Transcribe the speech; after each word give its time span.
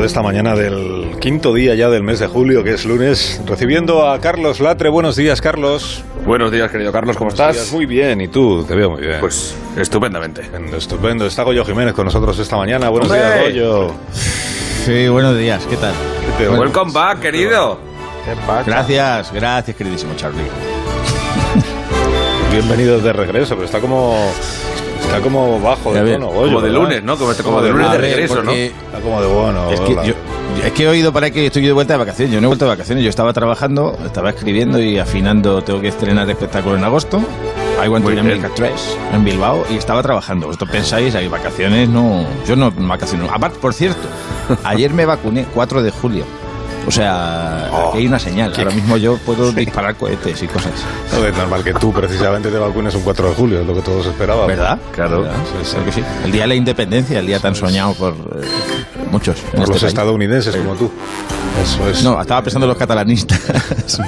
de 0.00 0.06
esta 0.06 0.22
mañana 0.22 0.54
del 0.54 1.16
quinto 1.20 1.54
día 1.54 1.74
ya 1.74 1.88
del 1.88 2.02
mes 2.02 2.18
de 2.18 2.26
julio, 2.26 2.64
que 2.64 2.74
es 2.74 2.84
lunes, 2.84 3.40
recibiendo 3.46 4.08
a 4.08 4.20
Carlos 4.20 4.60
Latre. 4.60 4.88
Buenos 4.88 5.16
días, 5.16 5.40
Carlos. 5.40 6.02
Buenos 6.26 6.50
días, 6.52 6.70
querido 6.70 6.92
Carlos, 6.92 7.16
¿cómo 7.16 7.30
Buenos 7.30 7.40
estás? 7.40 7.56
días, 7.64 7.72
Muy 7.72 7.86
bien, 7.86 8.20
y 8.20 8.28
tú, 8.28 8.64
te 8.64 8.74
veo 8.74 8.90
muy 8.90 9.00
bien. 9.02 9.18
Pues 9.20 9.54
estupendamente. 9.76 10.42
Estupendo, 10.42 10.76
estupendo. 10.76 11.26
Está 11.26 11.42
Goyo 11.42 11.64
Jiménez 11.64 11.94
con 11.94 12.04
nosotros 12.04 12.38
esta 12.38 12.56
mañana. 12.56 12.88
Buenos 12.88 13.10
¡Hombre! 13.10 13.26
días, 13.28 13.42
Goyo. 13.44 13.92
Sí, 14.84 15.08
buenos 15.08 15.36
días, 15.38 15.64
¿qué 15.68 15.76
tal? 15.76 15.94
¿Qué 16.38 16.44
te- 16.44 16.50
Welcome 16.50 16.92
back, 16.92 17.20
querido. 17.20 17.78
Gracias, 18.66 19.32
gracias, 19.32 19.76
queridísimo 19.76 20.12
Charlie. 20.16 20.42
Bienvenido 22.52 23.00
de 23.00 23.12
regreso, 23.12 23.54
pero 23.54 23.64
está 23.66 23.80
como 23.80 24.30
está 25.02 25.20
como 25.20 25.60
bajo 25.60 25.92
de 25.92 26.12
tono, 26.12 26.28
Goyo. 26.28 26.46
Como 26.46 26.60
de 26.60 26.70
¿verdad? 26.70 26.82
lunes, 26.82 27.04
¿no? 27.04 27.16
Como, 27.16 27.32
como 27.34 27.62
de 27.62 27.70
lunes 27.70 27.92
de 27.92 27.98
regreso, 27.98 28.42
¿no? 28.42 28.52
Está 28.52 29.00
como 29.02 29.20
de 29.20 29.26
bueno. 29.28 29.70
Es 29.70 29.80
que, 29.80 29.92
hola. 29.92 30.04
yo, 30.04 30.14
es 30.64 30.72
que 30.72 30.84
he 30.84 30.88
oído 30.88 31.12
para 31.12 31.30
que 31.30 31.46
estoy 31.46 31.64
de 31.64 31.72
vuelta 31.72 31.94
de 31.94 31.98
vacaciones. 31.98 32.32
Yo 32.32 32.40
no 32.40 32.46
he 32.46 32.48
vuelto 32.48 32.64
de 32.64 32.70
vacaciones, 32.70 33.04
yo 33.04 33.10
estaba 33.10 33.32
trabajando, 33.32 33.98
estaba 34.04 34.30
escribiendo 34.30 34.80
y 34.80 34.98
afinando. 34.98 35.62
Tengo 35.62 35.80
que 35.80 35.88
estrenar 35.88 36.28
espectáculo 36.30 36.76
en 36.76 36.84
agosto. 36.84 37.20
I 37.82 37.88
want 37.88 38.04
to. 38.04 38.10
America 38.12 38.50
3 38.54 38.98
en 39.14 39.24
Bilbao 39.24 39.64
y 39.70 39.76
estaba 39.76 40.02
trabajando. 40.02 40.46
Vosotros 40.46 40.70
pensáis, 40.70 41.14
hay 41.14 41.28
vacaciones, 41.28 41.88
no. 41.88 42.24
Yo 42.46 42.56
no 42.56 42.70
vacaciones. 42.70 43.28
Aparte, 43.32 43.58
por 43.58 43.74
cierto, 43.74 44.08
ayer 44.64 44.92
me 44.92 45.04
vacuné, 45.04 45.46
4 45.52 45.82
de 45.82 45.90
julio. 45.90 46.24
O 46.86 46.90
sea, 46.90 47.68
Oh, 47.72 47.88
aquí 47.90 47.98
hay 47.98 48.06
una 48.06 48.18
señal. 48.18 48.52
Ahora 48.56 48.70
mismo 48.72 48.96
yo 48.96 49.16
puedo 49.18 49.52
disparar 49.52 49.94
cohetes 49.94 50.42
y 50.42 50.46
cosas. 50.48 50.72
No, 51.12 51.24
es 51.26 51.36
normal 51.36 51.62
que 51.62 51.72
tú 51.74 51.92
precisamente 51.92 52.50
te 52.50 52.58
vacunes 52.58 52.94
un 52.94 53.02
4 53.02 53.28
de 53.30 53.34
julio, 53.34 53.60
es 53.60 53.66
lo 53.66 53.74
que 53.74 53.80
todos 53.82 54.06
esperaban. 54.06 54.46
¿Verdad? 54.46 54.78
Claro. 54.92 55.22
¿Verdad? 55.22 55.36
Sí, 55.62 55.70
sí. 55.70 55.76
Que 55.84 55.92
sí. 55.92 56.02
El 56.24 56.32
día 56.32 56.42
de 56.42 56.48
la 56.48 56.54
independencia, 56.56 57.18
el 57.20 57.26
día 57.26 57.38
tan 57.38 57.54
soñado 57.54 57.94
por 57.94 58.12
eh, 58.12 58.46
muchos. 59.10 59.38
Por 59.40 59.46
este 59.48 59.58
los 59.60 59.68
país. 59.70 59.82
estadounidenses 59.84 60.56
como 60.56 60.74
tú. 60.74 60.90
Eso 61.62 61.88
es. 61.88 62.02
No, 62.02 62.20
estaba 62.20 62.42
pensando 62.42 62.66
en 62.66 62.68
los 62.70 62.78
catalanistas. 62.78 63.40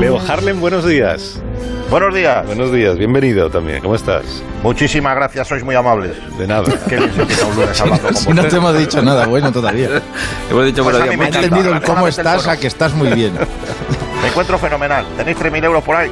Leo 0.00 0.20
Harlem, 0.28 0.60
buenos 0.60 0.84
días. 0.86 1.40
Buenos 1.90 2.14
días. 2.14 2.44
Buenos 2.46 2.72
días, 2.72 2.98
bienvenido 2.98 3.48
también. 3.48 3.80
¿Cómo 3.80 3.94
estás? 3.94 4.42
Muchísimas 4.62 5.14
gracias, 5.14 5.46
sois 5.46 5.62
muy 5.62 5.74
amables. 5.76 6.16
De 6.36 6.46
nada. 6.46 6.64
Qué 6.88 6.96
bien 6.96 7.14
se 7.14 7.20
empieza 7.22 7.46
un 7.46 7.56
lunes 7.56 7.80
hablando 7.80 8.02
con 8.08 8.16
si 8.16 8.32
no 8.32 8.44
te 8.44 8.56
hemos 8.56 8.76
dicho 8.76 9.02
nada 9.02 9.26
bueno 9.26 9.52
todavía. 9.52 10.02
Hemos 10.50 10.64
dicho 10.66 10.82
Pues 10.82 10.96
buenos 10.98 11.02
días. 11.04 11.16
me 11.18 11.24
He 11.24 11.28
entendido 11.28 11.72
el 11.72 11.82
cómo 11.82 12.08
estás 12.08 12.46
a 12.48 12.56
que 12.56 12.66
estás 12.66 12.92
muy 12.94 13.12
bien. 13.12 13.34
Me 14.22 14.28
encuentro 14.28 14.58
fenomenal. 14.58 15.06
¿Tenéis 15.16 15.36
3.000 15.38 15.64
euros 15.64 15.84
por 15.84 15.94
ahí? 15.94 16.10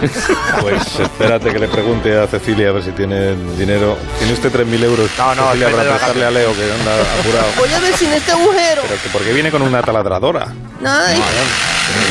Pues 0.60 0.82
espérate 1.00 1.52
que 1.52 1.58
le 1.58 1.68
pregunte 1.68 2.18
a 2.18 2.26
Cecilia 2.26 2.68
a 2.68 2.72
ver 2.72 2.82
si 2.82 2.90
tiene 2.92 3.34
dinero. 3.56 3.96
¿Tiene 4.18 4.32
usted 4.34 4.52
3.000 4.52 4.84
euros? 4.84 5.10
No, 5.18 5.34
no, 5.34 5.46
Cecilia, 5.48 5.70
para 5.70 5.90
prestarle 5.90 6.24
a 6.26 6.30
Leo, 6.30 6.54
que 6.54 6.64
anda 6.72 6.92
apurado. 7.20 7.46
Voy 7.56 7.72
a 7.72 7.78
ver 7.80 7.96
sin 7.96 8.12
este 8.12 8.32
agujero. 8.32 8.82
Pero 8.82 9.02
que 9.02 9.08
porque 9.10 9.32
viene 9.32 9.50
con 9.50 9.62
una 9.62 9.82
taladradora. 9.82 10.46
Ay, 10.84 11.16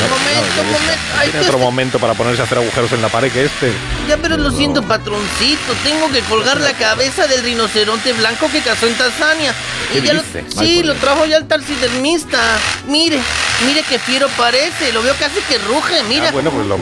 momento, 0.08 0.64
momento. 0.64 0.92
Ay, 1.18 1.30
Tiene 1.30 1.46
otro 1.46 1.58
momento 1.58 1.98
para 1.98 2.14
ponerse 2.14 2.42
a 2.42 2.44
hacer 2.44 2.58
agujeros 2.58 2.92
en 2.92 3.02
la 3.02 3.08
pared 3.08 3.32
que 3.32 3.44
este. 3.44 3.72
ya, 4.08 4.16
pero 4.16 4.36
lo 4.36 4.50
siento, 4.50 4.82
patroncito. 4.82 5.72
Tengo 5.82 6.10
que 6.10 6.20
colgar 6.22 6.60
la 6.60 6.72
cabeza 6.74 7.26
del 7.26 7.42
rinoceronte 7.42 8.12
blanco 8.12 8.48
que 8.50 8.60
cazó 8.60 8.86
en 8.86 8.94
Tanzania. 8.94 9.54
¿Qué 9.92 9.98
Y 9.98 10.02
ya 10.02 10.12
lo- 10.14 10.22
sí, 10.58 10.82
lo 10.82 10.94
trajo 10.96 11.24
ya 11.26 11.36
el 11.38 11.46
taxidermista. 11.48 12.38
Mire, 12.86 13.18
mire 13.66 13.82
qué 13.88 13.98
fiero 13.98 14.28
parece. 14.36 14.92
Lo 14.92 15.02
veo 15.02 15.14
casi 15.18 15.40
que 15.48 15.58
ruge. 15.58 16.02
Mira. 16.08 16.28
Ah, 16.28 16.32
bueno, 16.32 16.50
pues 16.50 16.66
lo. 16.66 16.78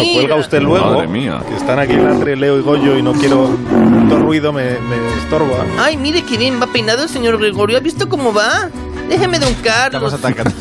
Mira. 0.00 0.14
cuelga 0.14 0.36
usted 0.36 0.60
luego. 0.62 0.86
Madre 0.92 1.06
mía. 1.08 1.42
Que 1.48 1.56
están 1.56 1.78
aquí 1.78 1.94
Latre, 1.94 2.36
Leo 2.36 2.58
y 2.58 2.62
Goyo 2.62 2.96
y 2.96 3.02
no 3.02 3.12
quiero. 3.12 3.48
Tanto 3.70 4.18
ruido 4.18 4.52
me, 4.52 4.78
me 4.78 4.96
estorba. 5.22 5.64
Ay, 5.78 5.96
mire 5.96 6.22
qué 6.24 6.36
bien 6.36 6.60
va 6.60 6.66
peinado 6.66 7.02
el 7.04 7.08
señor 7.08 7.38
Gregorio. 7.38 7.76
¿Ha 7.76 7.80
visto 7.80 8.08
cómo 8.08 8.32
va? 8.32 8.68
Déjeme 9.08 9.40
de 9.40 9.46
un 9.46 9.52
Estamos 9.54 9.90
Carlos. 9.90 10.12
atacando. 10.14 10.52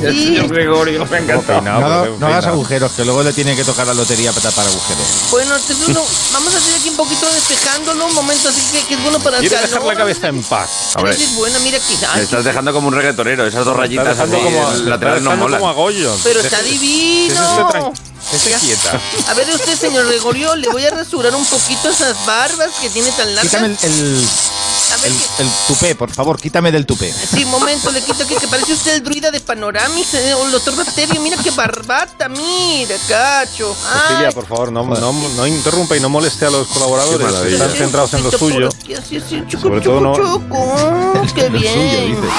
Sí. 0.00 0.38
Gregorio, 0.48 1.04
me 1.10 1.18
encanta. 1.18 1.60
No, 1.60 2.02
pero 2.02 2.16
no 2.18 2.26
hagas 2.28 2.46
agujeros, 2.46 2.92
que 2.92 3.04
luego 3.04 3.22
le 3.22 3.32
tiene 3.34 3.54
que 3.54 3.62
tocar 3.62 3.86
la 3.86 3.92
lotería 3.92 4.32
para 4.32 4.48
tapar 4.48 4.66
agujeros. 4.66 5.04
Bueno, 5.30 5.54
entonces 5.54 5.88
no, 5.90 6.02
vamos 6.32 6.54
a 6.54 6.56
hacer 6.56 6.74
aquí 6.80 6.88
un 6.88 6.96
poquito 6.96 7.26
despejándolo 7.30 8.06
un 8.06 8.14
momento 8.14 8.48
así 8.48 8.62
que, 8.72 8.86
que 8.86 8.94
es 8.94 9.02
bueno 9.02 9.18
para 9.20 9.36
el 9.36 9.40
Quiere 9.42 9.56
calor. 9.56 9.68
dejar 9.70 9.84
la 9.86 9.94
cabeza 9.96 10.28
en 10.28 10.42
paz. 10.44 10.92
Hombre. 10.96 11.12
Es 11.12 11.36
buena, 11.36 11.58
mira 11.58 11.76
aquí. 11.76 11.94
Ay, 12.10 12.22
estás 12.22 12.44
dejando 12.44 12.72
como 12.72 12.88
un 12.88 12.94
reggaetonero. 12.94 13.44
Esas 13.46 13.66
dos 13.66 13.76
rayitas 13.76 14.18
así 14.18 14.32
como, 14.32 14.70
laterales 14.86 15.22
no 15.22 15.36
molan. 15.36 15.60
como 15.60 15.70
a 15.70 15.74
Goyo. 15.74 16.16
pero 16.24 16.40
está 16.40 16.62
divino. 16.62 17.34
usted 17.34 17.78
tran- 17.80 17.92
quieta. 18.30 19.00
A 19.28 19.34
ver 19.34 19.48
usted, 19.50 19.76
señor 19.78 20.06
Gregorio, 20.06 20.56
le 20.56 20.68
voy 20.68 20.84
a 20.84 20.90
rasurar 20.90 21.34
un 21.34 21.44
poquito 21.46 21.90
esas 21.90 22.24
barbas 22.26 22.70
que 22.80 22.88
tiene 22.90 23.10
tan 23.12 23.34
largas. 23.34 23.50
Quítame 23.52 23.76
el, 23.82 23.92
el, 23.92 24.28
A 24.92 24.96
ver 24.96 25.06
el- 25.12 25.18
que- 25.18 25.42
el 25.42 25.48
tupé, 25.66 25.94
por 25.94 26.10
favor, 26.12 26.40
quítame 26.40 26.72
del 26.72 26.86
tupé. 26.86 27.12
Sí, 27.12 27.44
un 27.44 27.50
momento, 27.50 27.90
le 27.90 28.02
quito 28.02 28.22
aquí, 28.24 28.34
que 28.36 28.48
parece 28.48 28.72
usted 28.72 28.94
el 28.94 29.02
druida 29.04 29.30
de 29.30 29.40
Panoramis, 29.40 30.14
eh, 30.14 30.34
o 30.34 30.44
el 30.46 30.52
doctor 30.52 30.76
Bacterio, 30.76 31.20
mira 31.20 31.36
qué 31.42 31.50
barbata, 31.50 32.28
mira, 32.28 32.96
cacho. 33.08 33.76
Cecilia, 34.08 34.30
por 34.32 34.46
favor, 34.46 34.72
no, 34.72 34.84
no, 34.84 35.12
no 35.12 35.46
interrumpa 35.46 35.96
y 35.96 36.00
no 36.00 36.08
moleste 36.08 36.46
a 36.46 36.50
los 36.50 36.66
colaboradores. 36.68 37.52
Están 37.52 37.70
sí, 37.72 37.78
centrados 37.78 38.14
en 38.14 38.22
lo 38.22 38.30
suyo. 38.30 38.68
aquí, 38.68 38.94
así, 38.94 39.18
así, 39.18 39.42
chucu, 39.48 39.62
Sobre 39.68 39.80
chucu, 39.80 39.90
todo 39.90 40.00
no- 40.00 40.16
chucu. 40.16 41.34
Qué 41.34 41.50
Lo 41.50 41.58
bien. 41.58 41.74
suyo, 41.74 42.00
dice. 42.22 42.34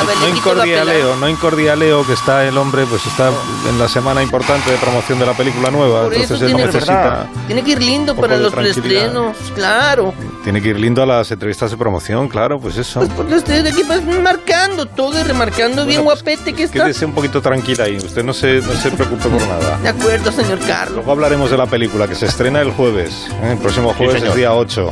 A 0.00 0.04
ver, 0.04 0.16
No 0.16 0.26
le 0.26 0.32
quito 0.32 0.54
la 0.54 0.66
incordie 0.66 0.76
a 0.76 0.80
pelada. 0.80 0.98
Leo, 0.98 1.16
no 1.16 1.28
incordie 1.28 1.70
a 1.70 1.76
Leo, 1.76 2.06
que 2.06 2.12
está 2.14 2.46
el 2.46 2.56
hombre, 2.58 2.84
pues 2.86 3.04
está 3.06 3.30
en 3.68 3.78
la 3.78 3.88
semana 3.88 4.22
importante 4.22 4.70
de 4.70 4.76
promoción 4.78 5.18
de 5.18 5.26
la 5.26 5.34
película 5.34 5.70
nueva. 5.70 6.04
Por 6.04 6.14
eso 6.14 6.22
entonces 6.34 6.48
él 6.48 6.54
tiene, 6.56 6.66
necesita. 6.66 7.26
tiene 7.46 7.62
que 7.62 7.70
ir 7.72 7.82
lindo 7.82 8.16
para 8.16 8.36
los 8.36 8.52
preestrenos, 8.52 9.36
claro. 9.54 10.14
Tiene 10.44 10.60
que 10.60 10.68
ir 10.70 10.80
lindo 10.80 11.02
a 11.02 11.06
las 11.06 11.30
entrevistas 11.30 11.70
de 11.70 11.76
promoción, 11.76 12.28
claro, 12.28 12.58
pues 12.58 12.76
eso. 12.76 13.00
Pues 13.00 13.12
porque 13.16 13.34
usted 13.36 13.66
aquí 13.66 13.82
pues, 13.84 14.02
marcando 14.04 14.86
todo 14.86 15.18
y 15.20 15.22
remarcando 15.22 15.84
bien 15.86 16.04
pues, 16.04 16.22
guapete 16.22 16.52
que 16.52 16.64
está. 16.64 16.82
Quédese 16.84 17.04
un 17.04 17.12
poquito 17.12 17.40
tranquila 17.40 17.84
ahí, 17.84 17.96
usted 17.98 18.24
no 18.24 18.32
se, 18.32 18.60
no 18.60 18.72
se 18.74 18.90
preocupe 18.90 19.28
por 19.28 19.40
nada. 19.42 19.78
De 19.78 19.88
acuerdo, 19.88 20.32
señor 20.32 20.58
Carlos. 20.60 20.96
Luego 20.96 21.12
hablaremos 21.12 21.50
de 21.50 21.56
la 21.56 21.66
película 21.66 22.08
que 22.08 22.14
se 22.14 22.26
estrena 22.26 22.60
el 22.60 22.72
jueves. 22.72 23.28
¿eh? 23.42 23.52
El 23.52 23.58
próximo 23.58 23.94
jueves 23.94 24.16
es 24.16 24.20
señor. 24.22 24.36
día 24.36 24.52
8. 24.52 24.90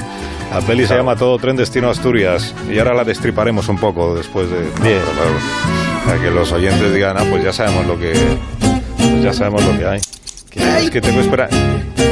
La 0.53 0.61
peli 0.61 0.87
se 0.87 0.97
llama 0.97 1.17
Todo 1.17 1.39
Tren 1.39 1.57
Destino 1.57 1.91
Asturias. 1.91 2.55
Y 2.71 2.79
ahora 2.79 2.95
la 2.95 3.05
destriparemos 3.05 3.69
un 3.69 3.79
poco 3.79 4.15
después 4.15 4.49
de. 4.51 4.59
Bien. 4.83 4.99
no, 4.99 5.11
para, 5.13 6.05
para 6.07 6.21
que 6.23 6.31
los 6.31 6.51
oyentes 6.53 6.93
digan, 6.93 7.17
ah, 7.19 7.25
pues 7.31 7.45
ya 7.45 7.53
sabemos 7.53 7.87
lo 7.87 7.99
que. 7.99 8.13
pues 8.97 9.23
ya 9.23 9.33
sabemos 9.33 9.65
lo 9.65 9.79
que 9.79 9.87
hay. 9.87 10.01
Que, 10.51 10.79
es 10.85 10.91
que 10.91 11.01
tengo 11.01 11.17
que 11.19 11.23
esperar. 11.25 11.49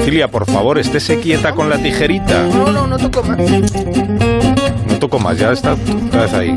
Cilia, 0.04 0.28
por 0.28 0.46
favor, 0.46 0.78
estése 0.78 1.18
quieta 1.20 1.52
con 1.52 1.68
la 1.68 1.78
tijerita. 1.78 2.44
No, 2.44 2.70
no, 2.70 2.86
no 2.86 2.96
toco 2.96 3.22
más. 3.24 3.38
No 3.38 4.98
toco 5.00 5.18
más, 5.18 5.36
ya 5.38 5.52
está 5.52 5.72
otra 6.06 6.22
vez 6.22 6.32
ahí. 6.34 6.56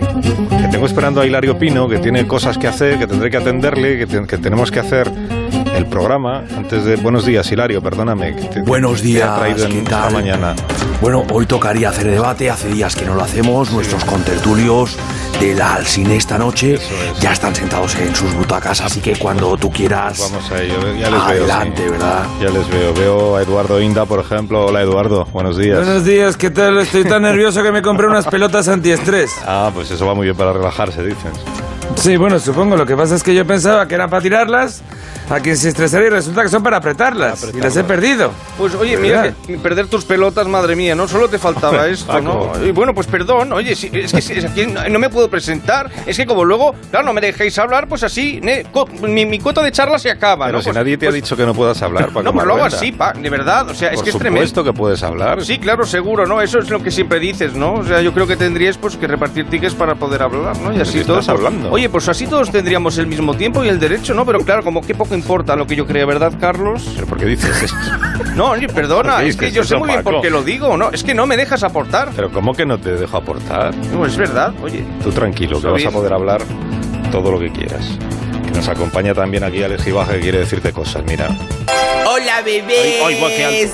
Que 0.62 0.68
tengo 0.70 0.86
esperando 0.86 1.22
a 1.22 1.26
Hilario 1.26 1.58
Pino, 1.58 1.90
que 1.90 1.98
tiene 1.98 2.28
cosas 2.28 2.58
que 2.60 2.68
hacer, 2.68 3.00
que 3.00 3.08
tendré 3.08 3.30
que 3.32 3.38
atenderle, 3.38 3.98
que, 3.98 4.06
te- 4.08 4.28
que 4.28 4.38
tenemos 4.38 4.70
que 4.72 4.80
hacer 4.80 5.12
el 5.82 5.88
programa 5.88 6.44
antes 6.56 6.86
de... 6.86 6.96
Buenos 6.98 7.26
días, 7.26 7.52
Hilario, 7.52 7.82
perdóname. 7.82 8.36
que 8.36 8.42
te- 8.48 8.62
Buenos 8.62 9.02
te 9.02 9.08
días, 9.08 9.38
traído 9.38 9.66
en 9.66 9.72
¿qué 9.72 9.78
esta 9.80 10.02
tal? 10.02 10.14
mañana. 10.14 10.56
Bueno, 11.02 11.24
hoy 11.34 11.46
tocaría 11.48 11.90
hacer 11.90 12.08
debate, 12.10 12.50
hace 12.52 12.68
días 12.70 12.96
que 12.96 13.06
no 13.06 13.16
lo 13.16 13.24
hacemos, 13.24 13.72
nuestros 13.72 14.04
contertulios 14.06 14.96
de 15.40 15.56
la 15.56 15.74
Alcine 15.74 16.16
esta 16.18 16.38
noche 16.38 16.76
es. 16.76 16.82
ya 17.20 17.34
están 17.34 17.56
sentados 17.56 17.96
en 17.96 18.16
sus 18.16 18.32
butacas, 18.36 18.82
así 18.82 19.02
que 19.02 19.16
cuando 19.16 19.58
tú 19.58 19.72
quieras, 19.72 20.20
Vamos 20.20 20.52
a 20.52 20.62
ello, 20.62 20.76
ya 21.00 21.10
les 21.10 21.20
adelante, 21.22 21.82
veo. 21.82 21.92
sí. 21.94 21.98
¿verdad? 21.98 22.24
Ya 22.40 22.50
les 22.50 22.70
veo. 22.70 22.94
Veo 22.94 23.36
a 23.38 23.42
Eduardo 23.42 23.82
Inda, 23.82 24.06
por 24.06 24.20
ejemplo. 24.20 24.68
Hola, 24.68 24.82
Eduardo. 24.82 25.26
Buenos 25.34 25.58
días. 25.58 25.78
Buenos 25.84 26.06
días, 26.06 26.38
¿qué 26.38 26.52
tal? 26.52 26.78
Estoy 26.78 27.04
tan 27.06 27.24
nervioso 27.24 27.64
que 27.64 27.72
me 27.72 27.82
compré 27.82 28.06
unas 28.08 28.28
pelotas 28.28 28.68
antiestrés. 28.68 29.32
Ah, 29.48 29.72
pues 29.74 29.90
eso 29.90 30.06
va 30.06 30.14
muy 30.14 30.26
bien 30.28 30.38
para 30.38 30.54
relajarse, 30.54 31.02
dicen. 31.04 31.32
Sí, 31.96 32.16
bueno, 32.18 32.38
supongo. 32.40 32.78
Lo 32.78 32.86
que 32.86 32.96
pasa 32.96 33.16
es 33.16 33.24
que 33.24 33.34
yo 33.34 33.46
pensaba 33.48 33.88
que 33.88 33.96
eran 33.96 34.10
para 34.10 34.22
tirarlas 34.22 34.82
a 35.32 35.40
quien 35.40 35.58
se 35.58 35.70
estresara 35.70 36.06
y 36.06 36.10
resulta 36.10 36.44
que 36.44 36.50
son 36.50 36.62
para 36.64 36.78
apretarlas. 36.78 37.48
Y 37.54 37.60
las 37.60 37.76
he 37.78 37.84
perdido. 37.84 38.32
Pues 38.58 38.76
oye, 38.76 38.98
mira, 38.98 39.34
que 39.48 39.58
perder 39.58 39.88
tus 39.88 40.06
pelotas, 40.06 40.48
madre 40.48 40.76
mía, 40.76 40.94
¿no? 40.96 41.08
Solo 41.08 41.28
te 41.30 41.40
faltaba 41.40 41.78
Hombre, 41.78 41.92
esto, 41.94 42.08
Paco. 42.08 42.22
¿no? 42.58 42.66
Y 42.66 42.72
bueno, 42.72 42.94
pues 42.94 43.08
perdón, 43.08 43.54
oye, 43.54 43.76
si- 43.76 43.88
es 43.94 44.12
que 44.12 44.22
si- 44.22 44.34
es 44.34 44.46
aquí 44.46 44.66
no 44.68 44.88
no 44.90 45.00
me 45.00 45.10
puedo 45.10 45.30
presentar. 45.30 45.90
Es 46.06 46.18
que 46.18 46.26
como 46.26 46.44
luego, 46.44 46.76
claro, 46.90 47.06
no 47.06 47.14
me 47.14 47.22
dejéis 47.22 47.58
hablar, 47.60 47.88
pues 47.88 48.04
así, 48.04 48.40
ne, 48.42 48.66
co- 48.72 48.88
mi, 49.04 49.26
mi 49.26 49.40
cuota 49.40 49.62
de 49.64 49.72
charla 49.72 49.98
se 50.00 50.12
acaba, 50.12 50.46
Pero 50.48 50.58
¿no? 50.58 50.62
si 50.62 50.66
Pues- 50.70 50.76
nadie 50.76 50.98
te 50.98 51.06
ha 51.08 51.10
pues- 51.10 51.24
dicho 51.24 51.38
que 51.38 51.46
no 51.46 51.54
puedas 51.54 51.82
hablar, 51.82 52.08
Paco 52.08 52.24
No, 52.24 52.34
pero 52.34 52.46
lo 52.46 52.54
hago 52.56 52.66
así, 52.66 52.92
pa, 52.92 53.14
de 53.14 53.30
verdad, 53.30 53.70
o 53.70 53.74
sea, 53.74 53.90
es 53.90 53.96
Por 53.96 54.04
que 54.04 54.10
es 54.10 54.14
supuesto 54.14 54.20
tremendo. 54.62 54.64
que 54.64 54.74
puedes 54.74 55.02
hablar. 55.04 55.44
Sí, 55.46 55.58
claro, 55.60 55.86
seguro, 55.86 56.26
¿no? 56.28 56.42
Eso 56.42 56.60
es 56.60 56.70
lo 56.70 56.82
que 56.84 56.92
siempre 56.92 57.20
dices, 57.20 57.54
¿no? 57.54 57.74
O 57.76 57.86
sea, 57.86 58.02
yo 58.02 58.14
creo 58.14 58.28
que 58.28 58.36
tendríais 58.36 58.78
pues 58.78 58.98
que 58.98 59.08
repartir 59.08 59.50
tickets 59.50 59.74
para 59.76 59.96
poder 59.96 60.22
hablar, 60.24 60.58
¿no? 60.58 60.74
Y 60.76 60.82
así 60.82 61.04
todos. 61.04 61.30
hablando. 61.30 61.72
Oye, 61.72 61.88
pues 61.90 62.10
así 62.10 62.28
todos 62.28 62.52
tendríamos 62.52 62.98
el 62.98 63.08
mismo 63.08 63.34
tiempo 63.36 63.64
y 63.64 63.70
el 63.70 63.80
derecho, 63.80 64.14
¿no? 64.14 64.26
Pero 64.26 64.40
claro, 64.42 64.64
como 64.64 64.82
que 64.82 64.94
poco 64.96 65.14
importa 65.22 65.56
lo 65.56 65.68
que 65.68 65.76
yo 65.76 65.86
creo, 65.86 66.08
¿verdad, 66.08 66.34
Carlos? 66.40 66.90
¿Pero 66.96 67.08
por 67.08 67.18
qué 67.18 67.26
dices 67.26 67.64
esto? 67.64 67.78
No, 68.36 68.52
oye, 68.52 68.68
perdona, 68.68 69.16
¿Por 69.16 69.24
qué 69.24 69.30
es 69.30 69.36
que 69.36 69.52
yo 69.52 69.64
sé 69.64 69.76
muy 69.76 69.90
bien 69.90 70.04
por 70.04 70.22
qué 70.22 70.30
lo 70.30 70.42
digo, 70.42 70.78
¿no? 70.78 70.90
Es 70.92 71.04
que 71.04 71.14
no 71.14 71.26
me 71.28 71.36
dejas 71.36 71.64
aportar. 71.64 72.12
¿Pero 72.16 72.32
cómo 72.32 72.54
que 72.54 72.66
no 72.66 72.78
te 72.80 72.94
dejo 72.94 73.18
aportar? 73.18 73.76
No, 73.94 74.06
es 74.06 74.16
verdad, 74.16 74.54
oye. 74.64 74.86
Tú 75.04 75.12
tranquilo, 75.12 75.60
que 75.60 75.68
vas 75.68 75.86
a 75.86 75.92
poder 75.92 76.14
hablar 76.14 76.42
todo 77.12 77.30
lo 77.30 77.40
que 77.40 77.52
quieras. 77.52 77.90
Que 78.46 78.52
nos 78.52 78.70
acompaña 78.70 79.14
también 79.14 79.44
aquí 79.44 79.62
Alex 79.62 79.84
Gibaja 79.84 80.14
que 80.14 80.22
quiere 80.22 80.40
decirte 80.40 80.72
cosas, 80.72 81.04
mira. 81.06 81.28
Hola, 82.08 82.42
bebés. 82.42 83.02
Ay, 83.04 83.44
ay. 83.44 83.72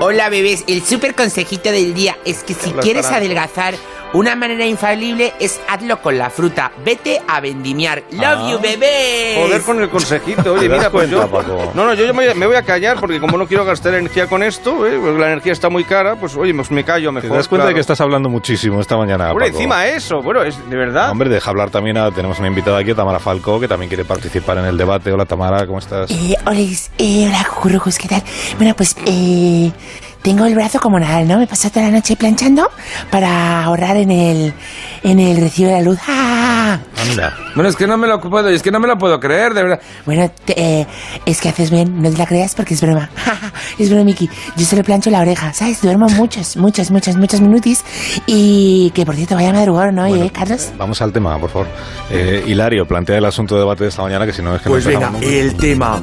Hola 0.00 0.28
bebés, 0.28 0.64
el 0.68 0.82
super 0.82 1.14
consejito 1.14 1.70
del 1.72 1.92
día 1.92 2.16
es 2.24 2.42
que 2.44 2.54
si 2.54 2.70
quieres 2.72 3.06
adelgazar, 3.06 3.74
una 4.12 4.34
manera 4.34 4.66
infalible 4.66 5.32
es 5.38 5.60
hazlo 5.68 6.00
con 6.02 6.18
la 6.18 6.30
fruta. 6.30 6.72
Vete 6.84 7.20
a 7.28 7.40
vendimiar. 7.40 8.02
Love 8.10 8.22
Ah. 8.22 8.48
you 8.50 8.58
bebés. 8.60 9.38
Joder 9.38 9.62
con 9.62 9.80
el 9.82 9.88
consejito. 9.88 10.54
Oye, 10.54 10.62
¿Te 10.68 10.68
mira, 10.68 10.90
pues 10.90 11.08
cuenta, 11.08 11.26
yo... 11.26 11.30
Paco? 11.30 11.72
No, 11.74 11.84
no, 11.86 11.94
yo 11.94 12.06
me 12.06 12.12
voy, 12.12 12.26
a, 12.28 12.34
me 12.34 12.46
voy 12.46 12.56
a 12.56 12.62
callar 12.62 12.98
porque 12.98 13.20
como 13.20 13.38
no 13.38 13.46
quiero 13.46 13.64
gastar 13.64 13.94
energía 13.94 14.26
con 14.26 14.42
esto, 14.42 14.86
¿eh? 14.86 14.98
porque 15.00 15.18
la 15.20 15.26
energía 15.28 15.52
está 15.52 15.68
muy 15.68 15.84
cara, 15.84 16.16
pues 16.16 16.34
oye, 16.36 16.52
pues 16.54 16.70
me 16.70 16.82
callo 16.84 17.10
¿Te 17.10 17.14
mejor. 17.20 17.36
das 17.36 17.46
cuenta 17.48 17.66
de 17.68 17.74
que 17.74 17.80
estás 17.80 18.00
hablando 18.00 18.28
muchísimo 18.28 18.80
esta 18.80 18.96
mañana, 18.96 19.28
Paco? 19.32 19.44
encima 19.44 19.86
eso, 19.86 20.20
bueno, 20.22 20.42
es 20.42 20.56
de 20.68 20.76
verdad. 20.76 21.10
Hombre, 21.10 21.28
deja 21.28 21.50
hablar 21.50 21.70
también 21.70 21.96
a... 21.96 22.10
Tenemos 22.10 22.38
una 22.38 22.48
invitada 22.48 22.78
aquí, 22.78 22.90
a 22.90 22.94
Tamara 22.96 23.18
Falcó, 23.20 23.60
que 23.60 23.68
también 23.68 23.88
quiere 23.88 24.04
participar 24.04 24.58
en 24.58 24.64
el 24.64 24.76
debate. 24.76 25.12
Hola, 25.12 25.24
Tamara, 25.24 25.66
¿cómo 25.66 25.78
estás? 25.78 26.10
Eh, 26.10 26.36
hola, 26.44 26.58
eh, 26.98 27.26
hola, 27.28 27.46
cucurrucos, 27.54 27.96
¿qué 27.98 28.08
tal? 28.08 28.22
Bueno, 28.58 28.74
pues, 28.76 28.96
eh, 29.06 29.70
tengo 30.22 30.44
el 30.44 30.54
brazo 30.54 30.78
como 30.80 30.98
nada, 31.00 31.22
¿no? 31.22 31.38
Me 31.38 31.46
pasé 31.46 31.70
toda 31.70 31.86
la 31.86 31.92
noche 31.92 32.14
planchando 32.16 32.68
para 33.10 33.64
ahorrar 33.64 33.96
en 33.96 34.10
el, 34.10 34.52
en 35.02 35.18
el 35.18 35.40
recibo 35.40 35.68
de 35.70 35.76
la 35.76 35.82
luz. 35.82 35.98
¡Ah! 36.08 36.78
Anda. 37.10 37.34
Bueno, 37.54 37.68
es 37.70 37.76
que 37.76 37.86
no 37.86 37.96
me 37.96 38.06
lo 38.06 38.20
puedo, 38.20 38.48
es 38.48 38.62
que 38.62 38.70
no 38.70 38.78
me 38.80 38.86
lo 38.86 38.98
puedo 38.98 39.18
creer, 39.18 39.54
de 39.54 39.62
verdad. 39.62 39.80
Bueno, 40.04 40.30
te- 40.44 40.80
eh, 40.80 40.86
es 41.24 41.40
que 41.40 41.48
haces 41.48 41.70
bien, 41.70 42.00
no 42.02 42.10
te 42.10 42.18
la 42.18 42.26
creas 42.26 42.54
porque 42.54 42.74
es 42.74 42.80
broma. 42.82 43.08
es 43.78 43.88
broma, 43.88 44.04
Miki. 44.04 44.28
Yo 44.56 44.66
solo 44.66 44.84
plancho 44.84 45.10
la 45.10 45.20
oreja, 45.20 45.52
¿sabes? 45.52 45.80
Duermo 45.80 46.08
muchos, 46.10 46.56
muchos, 46.56 46.90
muchos, 46.90 47.16
muchos 47.16 47.40
minutis. 47.40 47.82
Y 48.26 48.90
que, 48.94 49.06
por 49.06 49.16
cierto, 49.16 49.34
vaya 49.34 49.52
madrugón, 49.52 49.94
¿no? 49.94 50.06
Bueno, 50.06 50.24
¿Eh, 50.24 50.30
Carlos? 50.30 50.70
Vamos 50.76 51.00
al 51.00 51.12
tema, 51.12 51.38
por 51.38 51.50
favor. 51.50 51.68
Eh, 52.10 52.44
Hilario, 52.46 52.86
plantea 52.86 53.16
el 53.18 53.24
asunto 53.24 53.54
de 53.54 53.60
debate 53.62 53.84
de 53.84 53.90
esta 53.90 54.02
mañana, 54.02 54.26
que 54.26 54.32
si 54.32 54.42
no 54.42 54.54
es 54.54 54.62
que 54.62 54.68
Pues 54.68 54.84
no 54.84 54.90
venga, 54.90 55.12
el 55.22 55.56
tema. 55.56 56.00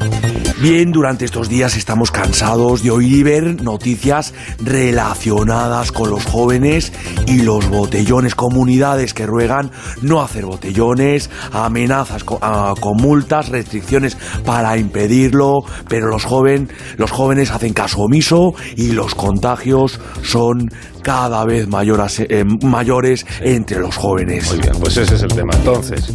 Bien, 0.60 0.92
durante 0.92 1.24
estos 1.24 1.50
días 1.50 1.78
estamos 1.78 2.10
cansados 2.10 2.82
de 2.82 2.90
oír 2.90 3.14
y 3.14 3.22
ver 3.22 3.62
noticias 3.62 4.34
relacionadas 4.58 5.92
con 5.92 6.10
los 6.10 6.26
jóvenes 6.26 6.92
y 7.28 7.44
los 7.44 7.70
botellones, 7.70 8.34
comunidades 8.34 9.14
que 9.14 9.28
ruegan 9.28 9.70
no 10.02 10.20
hacer 10.20 10.48
botellones, 10.48 11.30
amenazas 11.54 12.26
ah, 12.42 12.74
con, 12.80 12.98
multas, 12.98 13.50
restricciones 13.50 14.18
para 14.46 14.80
impedirlo, 14.80 15.60
pero 15.90 16.08
los, 16.08 16.26
joven, 16.26 16.70
los 16.98 17.12
jóvenes 17.12 17.52
hacen 17.52 17.74
caso 17.74 18.00
omiso 18.00 18.56
y 18.76 18.94
los 18.94 19.14
contagios 19.14 20.00
son 20.24 20.72
cada 21.08 21.46
vez 21.46 21.70
mayoras- 21.70 22.20
eh, 22.20 22.44
mayores 22.66 23.26
entre 23.40 23.80
los 23.80 23.96
jóvenes. 23.96 24.52
Muy 24.52 24.60
bien, 24.60 24.74
pues 24.78 24.98
ese 24.98 25.16
es 25.16 25.24
el 25.24 25.30
tema. 25.34 25.54
Entonces, 25.56 26.14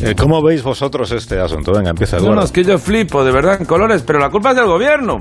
eh, 0.00 0.14
¿cómo 0.16 0.40
veis 0.40 0.62
vosotros 0.62 1.10
este 1.10 1.40
asunto? 1.40 1.72
Venga, 1.72 1.90
empieza 1.90 2.18
No, 2.18 2.22
Eduardo. 2.22 2.40
no, 2.42 2.46
es 2.46 2.52
que 2.52 2.62
yo 2.62 2.78
flipo, 2.78 3.24
de 3.24 3.32
verdad, 3.32 3.56
en 3.58 3.66
colores, 3.66 4.04
pero 4.06 4.20
la 4.20 4.30
culpa 4.30 4.50
es 4.50 4.56
del 4.56 4.66
gobierno. 4.66 5.18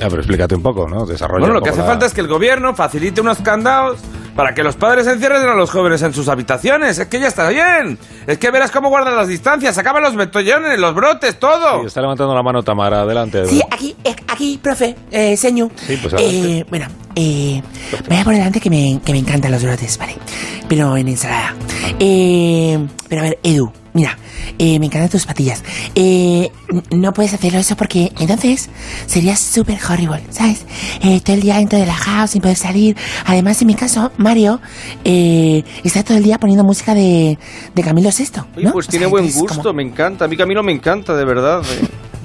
Ya, 0.00 0.08
pero 0.08 0.16
explícate 0.16 0.56
un 0.56 0.62
poco, 0.62 0.88
¿no? 0.88 1.06
Desarrolla 1.06 1.38
Bueno, 1.38 1.54
lo 1.54 1.60
que 1.62 1.70
hace 1.70 1.78
la- 1.78 1.86
falta 1.86 2.06
es 2.06 2.14
que 2.14 2.20
el 2.20 2.26
gobierno 2.26 2.74
facilite 2.74 3.20
unos 3.20 3.38
candados 3.38 4.00
para 4.36 4.54
que 4.54 4.62
los 4.62 4.76
padres 4.76 5.06
encierren 5.06 5.42
a 5.48 5.54
los 5.54 5.70
jóvenes 5.70 6.02
en 6.02 6.12
sus 6.12 6.28
habitaciones. 6.28 6.98
Es 6.98 7.06
que 7.08 7.18
ya 7.18 7.28
está 7.28 7.48
bien. 7.48 7.98
Es 8.26 8.38
que 8.38 8.50
verás 8.50 8.70
cómo 8.70 8.90
guardan 8.90 9.16
las 9.16 9.28
distancias, 9.28 9.76
acaban 9.78 10.02
los 10.02 10.14
botellones, 10.14 10.78
los 10.78 10.94
brotes, 10.94 11.38
todo. 11.38 11.80
Sí, 11.80 11.86
está 11.86 12.02
levantando 12.02 12.34
la 12.34 12.42
mano 12.42 12.62
Tamara, 12.62 13.00
adelante. 13.00 13.46
Sí, 13.46 13.62
aquí, 13.70 13.96
eh, 14.04 14.14
aquí, 14.28 14.60
profe, 14.62 14.94
eh, 15.10 15.36
señu. 15.36 15.70
Sí, 15.74 15.98
pues. 16.00 16.14
Eh, 16.18 16.64
bueno, 16.68 16.86
eh, 17.14 17.62
vaya 18.08 18.24
por 18.24 18.34
delante 18.34 18.60
que 18.60 18.68
me, 18.68 19.00
que 19.04 19.12
me 19.12 19.18
encantan 19.18 19.50
los 19.50 19.62
brotes, 19.62 19.96
¿vale? 19.98 20.16
Pero 20.68 20.96
en 20.96 21.08
ensalada. 21.08 21.54
Eh, 21.98 22.86
pero 23.08 23.22
a 23.22 23.24
ver, 23.24 23.38
Edu, 23.42 23.72
mira, 23.94 24.18
eh, 24.58 24.78
me 24.78 24.86
encantan 24.86 25.08
tus 25.10 25.26
patillas. 25.26 25.62
Eh, 25.94 26.50
no 26.90 27.12
puedes 27.12 27.32
hacerlo 27.34 27.58
eso 27.58 27.76
porque 27.76 28.12
entonces 28.18 28.68
sería 29.06 29.36
súper 29.36 29.78
horrible, 29.88 30.22
¿sabes? 30.30 30.64
Eh, 31.02 31.20
todo 31.20 31.36
el 31.36 31.42
día 31.42 31.56
dentro 31.56 31.78
de 31.78 31.86
la 31.86 31.94
house 31.94 32.30
sin 32.30 32.42
poder 32.42 32.56
salir. 32.56 32.96
Además, 33.24 33.60
en 33.60 33.66
mi 33.68 33.74
caso, 33.74 34.10
Mario 34.16 34.60
eh, 35.04 35.64
está 35.84 36.02
todo 36.02 36.16
el 36.16 36.24
día 36.24 36.38
poniendo 36.38 36.64
música 36.64 36.94
de, 36.94 37.38
de 37.74 37.82
Camilo 37.82 38.10
VI. 38.16 38.40
Oye, 38.56 38.64
¿no? 38.66 38.72
pues 38.72 38.88
O 38.88 38.90
tiene 38.90 39.04
sea, 39.06 39.10
buen 39.10 39.24
gusto, 39.32 39.58
como- 39.62 39.72
me 39.74 39.82
encanta. 39.82 40.24
A 40.24 40.28
mí 40.28 40.36
Camilo 40.36 40.62
me 40.62 40.72
encanta, 40.72 41.14
de 41.16 41.24
verdad. 41.24 41.62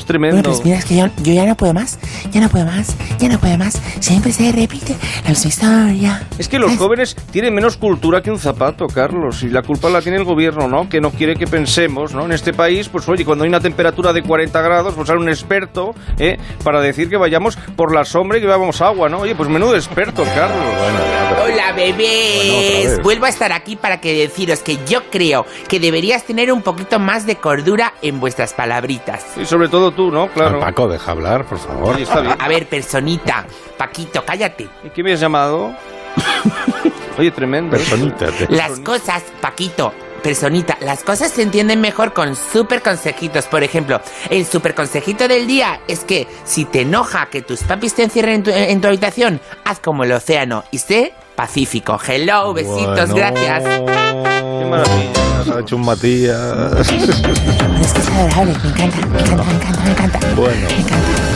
Es 0.01 0.05
tremendo. 0.07 0.37
Bueno, 0.37 0.49
pues 0.49 0.65
mira, 0.65 0.77
es 0.79 0.85
que 0.85 0.95
yo, 0.97 1.05
yo 1.21 1.31
ya 1.33 1.45
no 1.45 1.55
puedo 1.55 1.73
más, 1.75 1.99
ya 2.31 2.41
no 2.41 2.49
puedo 2.49 2.65
más, 2.65 2.95
ya 3.19 3.29
no 3.29 3.37
puedo 3.39 3.55
más. 3.57 3.79
Siempre 3.99 4.31
se 4.31 4.51
repite 4.51 4.95
la 5.23 5.29
misma 5.29 5.49
historia. 5.49 6.27
Es 6.39 6.47
que 6.47 6.57
los 6.57 6.69
¿Sabes? 6.71 6.79
jóvenes 6.79 7.15
tienen 7.31 7.53
menos 7.53 7.77
cultura 7.77 8.21
que 8.21 8.31
un 8.31 8.39
zapato, 8.39 8.87
Carlos, 8.87 9.43
y 9.43 9.49
la 9.49 9.61
culpa 9.61 9.89
la 9.89 10.01
tiene 10.01 10.17
el 10.17 10.23
gobierno, 10.23 10.67
¿no? 10.67 10.89
Que 10.89 10.99
no 10.99 11.11
quiere 11.11 11.35
que 11.35 11.45
pensemos, 11.45 12.13
¿no? 12.15 12.25
En 12.25 12.31
este 12.31 12.51
país, 12.51 12.89
pues 12.89 13.07
oye, 13.07 13.23
cuando 13.23 13.43
hay 13.43 13.49
una 13.49 13.59
temperatura 13.59 14.11
de 14.11 14.23
40 14.23 14.59
grados, 14.61 14.95
pues 14.95 15.07
sale 15.07 15.19
un 15.19 15.29
experto, 15.29 15.91
¿eh? 16.17 16.37
Para 16.63 16.81
decir 16.81 17.07
que 17.07 17.17
vayamos 17.17 17.55
por 17.75 17.93
la 17.93 18.03
sombra 18.03 18.39
y 18.39 18.41
que 18.41 18.47
bebamos 18.47 18.81
agua, 18.81 19.07
¿no? 19.07 19.19
Oye, 19.19 19.35
pues 19.35 19.49
menudo 19.49 19.75
experto, 19.75 20.23
Carlos. 20.23 20.57
Bueno, 20.79 20.99
ya, 20.99 21.29
pero- 21.29 21.41
Hola 21.53 21.73
bebés, 21.73 22.99
vuelvo 23.03 23.25
a 23.25 23.29
estar 23.29 23.51
aquí 23.51 23.75
para 23.75 23.99
que 23.99 24.13
deciros 24.13 24.59
que 24.59 24.79
yo 24.87 25.03
creo 25.11 25.45
que 25.67 25.79
deberías 25.79 26.23
tener 26.23 26.51
un 26.51 26.61
poquito 26.61 26.97
más 26.99 27.25
de 27.25 27.35
cordura 27.35 27.93
en 28.01 28.19
vuestras 28.19 28.53
palabritas. 28.53 29.25
Y 29.39 29.45
sobre 29.45 29.67
todo 29.67 29.90
tú, 29.91 30.11
¿no? 30.11 30.27
Claro. 30.29 30.57
Ah, 30.61 30.65
Paco, 30.65 30.87
deja 30.87 31.11
hablar, 31.11 31.45
por 31.45 31.57
favor. 31.59 31.95
Oye, 31.95 32.03
está 32.03 32.21
bien. 32.21 32.35
A 32.39 32.47
ver, 32.47 32.67
personita, 32.67 33.45
Paquito, 33.77 34.23
cállate. 34.25 34.67
¿Y 34.83 34.89
qué 34.89 35.03
me 35.03 35.13
has 35.13 35.19
llamado? 35.19 35.73
Oye, 37.17 37.31
tremendo. 37.31 37.71
Personita, 37.77 38.27
te- 38.31 38.47
Las 38.53 38.79
cosas, 38.79 39.23
Paquito, 39.41 39.93
personita, 40.21 40.77
las 40.81 41.03
cosas 41.03 41.31
se 41.31 41.41
entienden 41.41 41.81
mejor 41.81 42.13
con 42.13 42.35
super 42.35 42.81
consejitos. 42.81 43.45
Por 43.45 43.63
ejemplo, 43.63 43.99
el 44.29 44.45
super 44.45 44.73
consejito 44.75 45.27
del 45.27 45.47
día 45.47 45.81
es 45.87 45.99
que 46.03 46.27
si 46.45 46.65
te 46.65 46.81
enoja 46.81 47.27
que 47.31 47.41
tus 47.41 47.63
papis 47.63 47.93
te 47.95 48.03
encierren 48.03 48.35
en 48.35 48.43
tu, 48.43 48.51
en 48.51 48.81
tu 48.81 48.87
habitación, 48.87 49.41
haz 49.65 49.79
como 49.79 50.03
el 50.03 50.11
océano 50.11 50.63
y 50.71 50.77
sé 50.77 51.13
pacífico. 51.35 51.99
Hello, 52.07 52.53
besitos, 52.53 53.09
Bueno. 53.11 53.15
gracias. 53.15 53.63
Qué 53.63 54.65
maravilla. 54.69 55.11
Ha 55.55 55.59
hecho 55.59 55.75
un 55.75 55.85
Matías. 55.85 56.37
Es 56.79 56.87
que 56.89 57.99
es 58.01 58.09
adorable, 58.09 58.55
me 58.63 58.69
encanta, 58.69 59.05
me 59.07 59.19
encanta, 59.19 59.43
me 59.43 59.51
encanta, 59.53 59.81
me 59.83 59.91
encanta. 59.91 60.19
Bueno. 60.35 60.67
Me 60.69 60.77
encanta. 60.77 61.30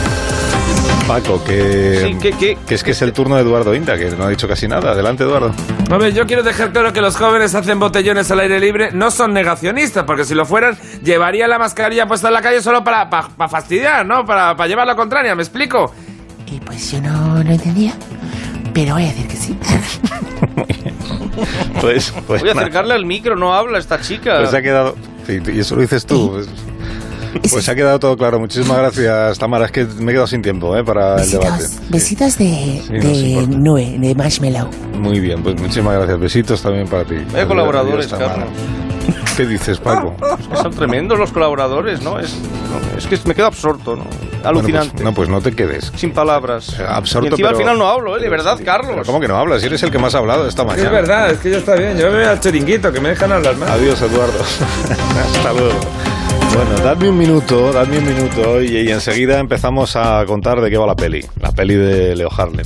Paco, 1.06 1.42
que, 1.44 2.00
Sí, 2.04 2.14
que- 2.20 2.32
que- 2.32 2.56
que 2.66 2.74
es 2.74 2.82
que 2.82 2.90
es 2.90 3.02
el 3.02 3.12
turno 3.12 3.36
de 3.36 3.42
Eduardo 3.42 3.74
Inda, 3.74 3.96
que 3.96 4.10
no 4.10 4.24
ha 4.24 4.28
dicho 4.28 4.48
casi 4.48 4.66
nada. 4.66 4.90
Adelante, 4.92 5.22
Eduardo. 5.24 5.52
A 5.90 5.96
ver, 5.98 6.12
yo 6.12 6.26
quiero 6.26 6.42
dejar 6.42 6.72
claro 6.72 6.92
que 6.92 7.00
los 7.00 7.16
jóvenes 7.16 7.54
hacen 7.54 7.78
botellones 7.78 8.30
al 8.30 8.40
aire 8.40 8.58
libre, 8.58 8.90
no 8.92 9.10
son 9.10 9.32
negacionistas, 9.32 10.04
porque 10.04 10.24
si 10.24 10.34
lo 10.34 10.44
fueran, 10.46 10.76
llevaría 11.02 11.46
la 11.46 11.58
mascarilla 11.58 12.06
puesta 12.06 12.28
en 12.28 12.34
la 12.34 12.42
calle 12.42 12.60
solo 12.60 12.82
para, 12.82 13.08
para, 13.08 13.28
para 13.28 13.48
fastidiar, 13.48 14.04
¿no? 14.04 14.24
Para, 14.24 14.56
para 14.56 14.68
llevar 14.68 14.86
la 14.86 14.96
contraria, 14.96 15.34
¿me 15.36 15.42
explico? 15.42 15.92
Y 16.46 16.58
pues 16.60 16.90
yo 16.92 17.00
no 17.00 17.42
lo 17.42 17.50
entendía, 17.50 17.92
pero 18.74 18.94
voy 18.94 19.04
a 19.04 19.08
decir 19.08 19.28
que 19.28 19.36
sí. 19.36 19.56
Pues, 21.80 22.12
pues, 22.26 22.40
Voy 22.40 22.48
a 22.48 22.52
acercarle 22.52 22.94
al 22.94 23.04
micro, 23.04 23.36
no 23.36 23.54
habla 23.54 23.78
esta 23.78 24.00
chica. 24.00 24.38
Pues 24.38 24.50
se 24.50 24.56
ha 24.56 24.62
quedado. 24.62 24.96
y 25.28 25.60
eso 25.60 25.74
lo 25.76 25.82
dices 25.82 26.06
tú. 26.06 26.30
Pues, 26.32 26.48
pues 27.50 27.64
se 27.64 27.70
ha 27.70 27.74
quedado 27.74 27.98
todo 27.98 28.16
claro. 28.16 28.38
Muchísimas 28.38 28.78
gracias, 28.78 29.38
Tamara. 29.38 29.66
Es 29.66 29.72
que 29.72 29.84
me 29.84 30.12
he 30.12 30.14
quedado 30.14 30.26
sin 30.26 30.42
tiempo 30.42 30.76
¿eh? 30.76 30.84
para 30.84 31.22
el 31.22 31.30
debate. 31.30 31.50
Besitos, 31.50 31.90
besitos 31.90 32.38
de, 32.38 32.82
Sí, 32.86 33.34
de 33.34 33.46
nube, 33.48 33.96
de 33.98 34.14
marshmallow. 34.14 34.68
Muy 34.98 35.20
bien, 35.20 35.42
pues 35.42 35.60
muchísimas 35.60 35.94
gracias. 35.96 36.18
Besitos 36.18 36.62
también 36.62 36.88
para 36.88 37.04
ti. 37.04 37.16
Vaya 37.32 37.46
colaboradores, 37.46 38.08
Tamara. 38.08 38.46
¿Qué 39.36 39.46
dices, 39.46 39.78
Paco? 39.78 40.16
Es 40.40 40.48
que 40.48 40.56
son 40.56 40.72
tremendos 40.72 41.18
los 41.18 41.30
colaboradores, 41.30 42.00
¿no? 42.02 42.18
Es, 42.18 42.34
no, 42.34 42.98
es 42.98 43.06
que 43.06 43.18
me 43.28 43.34
quedo 43.34 43.46
absorto, 43.46 43.94
¿no? 43.94 44.04
Alucinante. 44.42 44.94
Bueno, 44.94 45.12
pues, 45.14 45.28
no, 45.28 45.40
pues 45.40 45.44
no 45.44 45.50
te 45.50 45.52
quedes. 45.54 45.92
Sin 45.96 46.12
palabras. 46.12 46.74
Eh, 46.78 46.84
absorto, 46.88 47.26
y 47.26 47.30
encima 47.30 47.48
pero- 47.48 47.58
al 47.58 47.62
final 47.64 47.78
no 47.78 47.86
hablo, 47.88 48.16
¿eh? 48.16 48.20
De 48.20 48.28
verdad, 48.28 48.54
Pero 48.58 48.64
Carlos. 48.64 49.06
¿Cómo 49.06 49.20
que 49.20 49.28
no 49.28 49.36
hablas? 49.36 49.62
Eres 49.62 49.82
el 49.82 49.90
que 49.90 49.98
más 49.98 50.14
ha 50.14 50.18
hablado 50.18 50.46
esta 50.48 50.64
mañana. 50.64 50.84
Es 50.84 50.90
verdad, 50.92 51.30
es 51.30 51.38
que 51.38 51.50
ya 51.50 51.58
está 51.58 51.74
bien. 51.74 51.98
Yo 51.98 52.10
me 52.10 52.16
voy 52.18 52.24
al 52.24 52.40
chiringuito, 52.40 52.92
que 52.92 53.00
me 53.00 53.10
dejan 53.10 53.32
hablar 53.32 53.56
más. 53.56 53.70
Adiós, 53.70 54.00
Eduardo. 54.00 54.38
Hasta 55.36 55.52
luego. 55.52 55.80
Bueno, 56.56 56.78
dadme 56.82 57.08
un 57.10 57.18
minuto, 57.18 57.72
dadme 57.72 57.98
un 57.98 58.06
minuto 58.06 58.62
y, 58.62 58.68
y 58.78 58.90
enseguida 58.90 59.38
empezamos 59.38 59.94
a 59.96 60.24
contar 60.26 60.60
de 60.62 60.70
qué 60.70 60.78
va 60.78 60.86
la 60.86 60.96
peli. 60.96 61.24
La 61.40 61.52
peli 61.52 61.74
de 61.74 62.16
Leo 62.16 62.30
Harlem. 62.34 62.64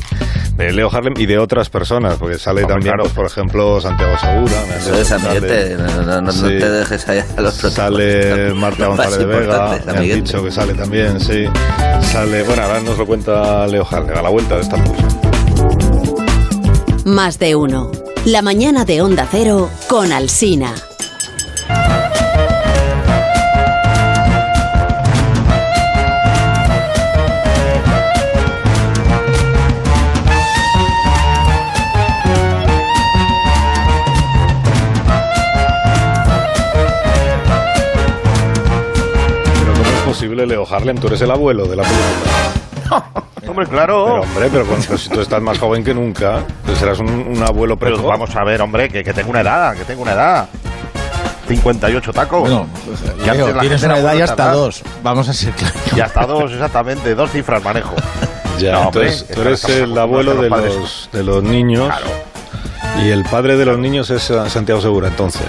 De 0.56 0.72
Leo 0.72 0.88
Harlem 0.94 1.14
y 1.16 1.26
de 1.26 1.38
otras 1.38 1.70
personas, 1.70 2.16
porque 2.18 2.38
sale 2.38 2.60
Hombre, 2.62 2.74
también, 2.74 2.94
claro. 2.94 3.02
pues, 3.04 3.14
por 3.14 3.26
ejemplo, 3.26 3.80
Santiago 3.80 4.16
Segura. 4.18 4.76
Eso 4.76 4.94
es, 4.94 5.10
amiguete. 5.10 5.76
sale- 5.76 6.22
No, 6.22 6.32
te 6.32 6.70
dejes 6.70 7.08
ahí 7.08 7.20
a 7.36 7.40
los 7.40 7.54
Sale. 7.54 8.54
Marta 8.54 8.86
González 8.86 9.18
de 9.18 9.24
Vega, 9.26 9.80
me 9.86 9.92
han 9.92 10.02
dicho 10.04 10.44
que 10.44 10.50
sale 10.52 10.74
también, 10.74 11.18
sí. 11.18 11.46
Sale, 12.02 12.42
bueno, 12.44 12.62
ahora 12.62 12.80
nos 12.80 12.96
lo 12.98 13.06
cuenta 13.06 13.66
Leo 13.66 13.86
Harlem, 13.90 14.16
a 14.18 14.22
la 14.22 14.28
vuelta 14.28 14.54
de 14.56 14.60
esta 14.60 14.76
pausa. 14.76 15.08
Más 17.06 17.38
de 17.38 17.56
uno. 17.56 17.90
La 18.26 18.42
mañana 18.42 18.84
de 18.84 19.00
Onda 19.02 19.26
Cero 19.30 19.68
con 19.88 20.12
Alsina. 20.12 20.74
Pero 40.40 40.48
¿cómo 40.58 40.64
es 40.64 40.68
Leo 40.70 40.76
Harlem? 40.76 40.96
Tú 40.98 41.06
eres 41.08 41.20
el 41.22 41.30
abuelo 41.30 41.66
de 41.66 41.76
la 41.76 41.82
película. 41.82 43.12
Hombre, 43.48 43.66
claro. 43.66 44.04
Pero 44.04 44.20
hombre, 44.22 44.48
pero, 44.52 44.64
pero 44.64 44.98
si 44.98 45.08
tú 45.08 45.20
estás 45.20 45.40
más 45.42 45.58
joven 45.58 45.82
que 45.82 45.92
nunca, 45.94 46.44
pues 46.64 46.78
serás 46.78 46.98
un, 47.00 47.08
un 47.10 47.42
abuelo 47.42 47.76
Pero 47.76 47.96
precoz. 47.96 48.08
vamos 48.10 48.36
a 48.36 48.44
ver, 48.44 48.60
hombre, 48.62 48.88
que, 48.88 49.02
que 49.02 49.12
tengo 49.12 49.30
una 49.30 49.40
edad, 49.40 49.74
que 49.76 49.84
tengo 49.84 50.02
una 50.02 50.12
edad. 50.12 50.48
58 51.48 52.12
tacos. 52.12 52.40
Bueno, 52.42 52.66
Que 53.18 53.32
Leo, 53.32 53.46
antes 53.46 53.54
la 53.56 53.60
tienes 53.60 53.82
una 53.82 53.98
edad 53.98 54.14
y 54.14 54.20
hasta 54.20 54.52
dos. 54.52 54.82
Vamos 55.02 55.28
a 55.28 55.32
ser 55.32 55.52
claros. 55.54 55.76
Y 55.96 56.00
hasta 56.00 56.26
dos, 56.26 56.52
exactamente. 56.52 57.14
Dos 57.14 57.30
cifras 57.32 57.62
manejo. 57.64 57.94
Ya, 58.58 58.72
No, 58.72 58.80
hombre, 58.88 59.08
entonces 59.08 59.26
es 59.30 59.34
tú 59.34 59.40
eres 59.40 59.64
el 59.64 59.98
abuelo 59.98 60.34
de 60.34 60.48
los 60.50 61.08
de 61.12 61.24
los 61.24 61.42
niños. 61.42 61.86
Claro. 61.86 62.06
Y 63.04 63.08
el 63.10 63.24
padre 63.24 63.56
de 63.56 63.64
los 63.64 63.78
niños 63.78 64.10
es 64.10 64.30
eh, 64.30 64.50
Santiago 64.50 64.80
Segura, 64.80 65.08
entonces. 65.08 65.42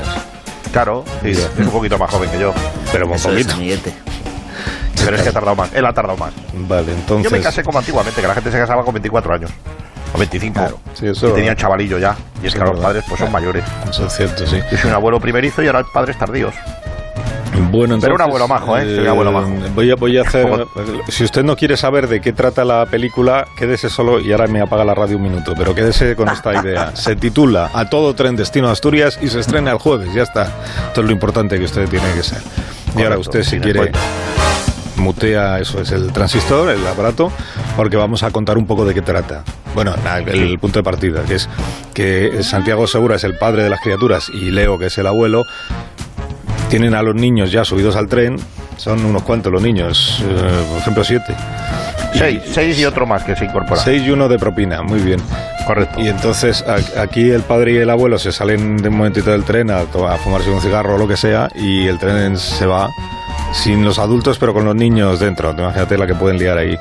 Claro, 0.72 1.04
sí, 1.22 1.32
es 1.32 1.50
un 1.60 1.68
poquito 1.70 1.98
más 1.98 2.10
joven 2.10 2.30
que 2.32 2.40
yo. 2.40 2.54
Pero 2.92 3.06
un 3.08 3.12
poquito. 3.22 3.54
Pero 5.05 5.17
es 5.17 5.24
que 5.24 5.29
ha 5.29 5.34
tardado 5.34 5.55
más. 5.55 5.74
Él 5.74 5.86
ha 5.86 5.93
tardado 5.93 6.17
más. 6.17 6.34
Vale, 6.53 6.91
entonces. 6.93 7.29
Yo 7.31 7.36
me 7.38 7.41
casé 7.43 7.63
como 7.63 7.79
antiguamente, 7.79 8.22
que 8.22 8.27
la 8.27 8.34
gente 8.34 8.51
se 8.51 8.58
casaba 8.58 8.84
con 8.84 8.93
24 8.93 9.34
años. 9.34 9.51
O 10.13 10.17
25. 10.17 10.81
Sí, 10.93 11.08
eso- 11.08 11.29
y 11.29 11.34
tenía 11.34 11.51
un 11.51 11.58
chavalillo 11.58 11.98
ya. 11.98 12.15
Y 12.43 12.48
es 12.48 12.53
que 12.53 12.60
ahora 12.60 12.74
los 12.74 12.81
padres 12.81 13.03
pues 13.08 13.20
son 13.20 13.31
mayores. 13.31 13.63
Eso 13.89 14.05
es 14.08 14.13
cierto, 14.15 14.46
sí. 14.46 14.60
Yo 14.72 14.77
soy 14.77 14.89
un 14.89 14.96
abuelo 14.96 15.20
primerizo 15.20 15.63
y 15.63 15.67
ahora 15.67 15.84
padres 15.93 16.17
tardíos. 16.17 16.53
Bueno, 17.53 17.96
entonces, 17.96 18.03
Pero 18.03 18.15
un 18.15 18.22
abuelo 18.22 18.48
majo, 18.48 18.77
¿eh? 18.77 18.84
Soy 18.96 19.00
un 19.00 19.08
abuelo 19.10 19.31
majo. 19.34 19.50
Voy 19.75 19.91
a, 19.91 19.96
voy 19.96 20.17
a 20.17 20.22
hacer. 20.27 20.48
Si 21.10 21.24
usted 21.25 21.43
no 21.43 21.55
quiere 21.58 21.75
saber 21.77 22.08
de 22.08 22.22
qué 22.22 22.31
trata 22.34 22.63
la 22.63 22.86
película, 22.86 23.46
quédese 23.58 23.89
solo 23.89 24.20
y 24.22 24.31
ahora 24.31 24.48
me 24.48 24.62
apaga 24.62 24.84
la 24.86 24.93
radio 24.96 25.17
un 25.17 25.24
minuto, 25.24 25.53
pero 25.58 25.75
quédese 25.75 26.15
con 26.15 26.29
esta 26.29 26.53
idea. 26.62 26.91
Se 26.96 27.15
titula 27.15 27.70
A 27.74 27.89
todo 27.89 28.13
tren 28.15 28.36
destino 28.38 28.70
a 28.70 28.72
Asturias 28.72 29.20
y 29.22 29.27
se 29.29 29.39
estrena 29.41 29.72
el 29.72 29.77
jueves, 29.79 30.13
ya 30.13 30.24
está. 30.24 30.43
Esto 30.88 31.01
es 31.01 31.05
lo 31.08 31.12
importante 31.12 31.58
que 31.60 31.65
usted 31.65 31.88
tiene 31.89 32.12
que 32.13 32.24
ser. 32.24 32.41
Y 32.98 33.03
ahora 33.03 33.17
usted, 33.17 33.43
si 33.43 33.60
quiere. 33.60 33.91
Mutea, 35.01 35.60
eso 35.60 35.81
es 35.81 35.91
el 35.91 36.12
transistor, 36.13 36.70
el 36.70 36.86
aparato, 36.88 37.31
porque 37.75 37.98
vamos 37.98 38.24
a 38.24 38.31
contar 38.31 38.58
un 38.58 38.65
poco 38.65 38.86
de 38.86 38.93
qué 38.93 39.01
trata. 39.01 39.43
Bueno, 39.75 39.93
el 40.27 40.60
punto 40.60 40.79
de 40.79 40.84
partida, 40.84 41.24
que 41.24 41.36
es 41.36 41.50
que 41.93 42.43
Santiago 42.43 42.88
Segura 42.88 43.15
es 43.15 43.24
el 43.24 43.38
padre 43.38 43.63
de 43.63 43.70
las 43.70 43.81
criaturas 43.81 44.29
y 44.29 44.51
Leo, 44.51 44.77
que 44.77 44.88
es 44.88 44.98
el 44.98 45.08
abuelo, 45.08 45.43
tienen 46.70 46.93
a 46.96 47.01
los 47.03 47.15
niños 47.15 47.51
ya 47.51 47.65
subidos 47.65 47.96
al 47.96 48.08
tren, 48.08 48.38
son 48.77 49.03
unos 49.05 49.24
cuantos 49.24 49.51
los 49.51 49.62
niños, 49.62 50.24
eh, 50.25 50.65
por 50.70 50.77
ejemplo 50.79 51.03
siete. 51.03 51.36
Seis, 52.13 52.41
seis 52.46 52.79
y 52.79 52.86
otro 52.86 53.05
más 53.05 53.24
que 53.24 53.36
se 53.36 53.46
incorpora. 53.46 53.81
Seis 53.81 54.03
y 54.03 54.12
uno 54.12 54.27
de 54.27 54.38
propina, 54.38 54.81
muy 54.81 55.00
bien. 55.00 55.22
Correcto. 55.65 56.01
Y 56.01 56.10
entonces 56.10 56.65
aquí 56.98 57.29
el 57.29 57.43
padre 57.43 57.74
y 57.74 57.77
el 57.77 57.89
abuelo 57.89 58.17
se 58.17 58.31
salen 58.31 58.77
de 58.77 58.89
un 58.89 58.98
momentito 58.98 59.31
del 59.31 59.43
tren 59.43 59.70
a, 59.70 59.81
a 59.81 60.17
fumarse 60.17 60.50
un 60.50 60.60
cigarro 60.60 60.96
o 60.96 60.98
lo 60.98 61.08
que 61.08 61.15
sea 61.15 61.50
y 61.55 61.88
el 61.88 62.00
tren 62.00 62.38
se 62.38 62.65
va 62.65 62.89
sin 63.53 63.84
los 63.84 64.00
adultos 64.00 64.38
pero 64.38 64.53
con 64.53 64.65
los 64.65 64.75
niños 64.75 65.20
dentro. 65.20 65.51
Imagínate 65.51 65.98
la 65.98 66.08
que 66.08 66.15
pueden 66.15 66.38
liar 66.38 66.58
ahí 66.58 66.77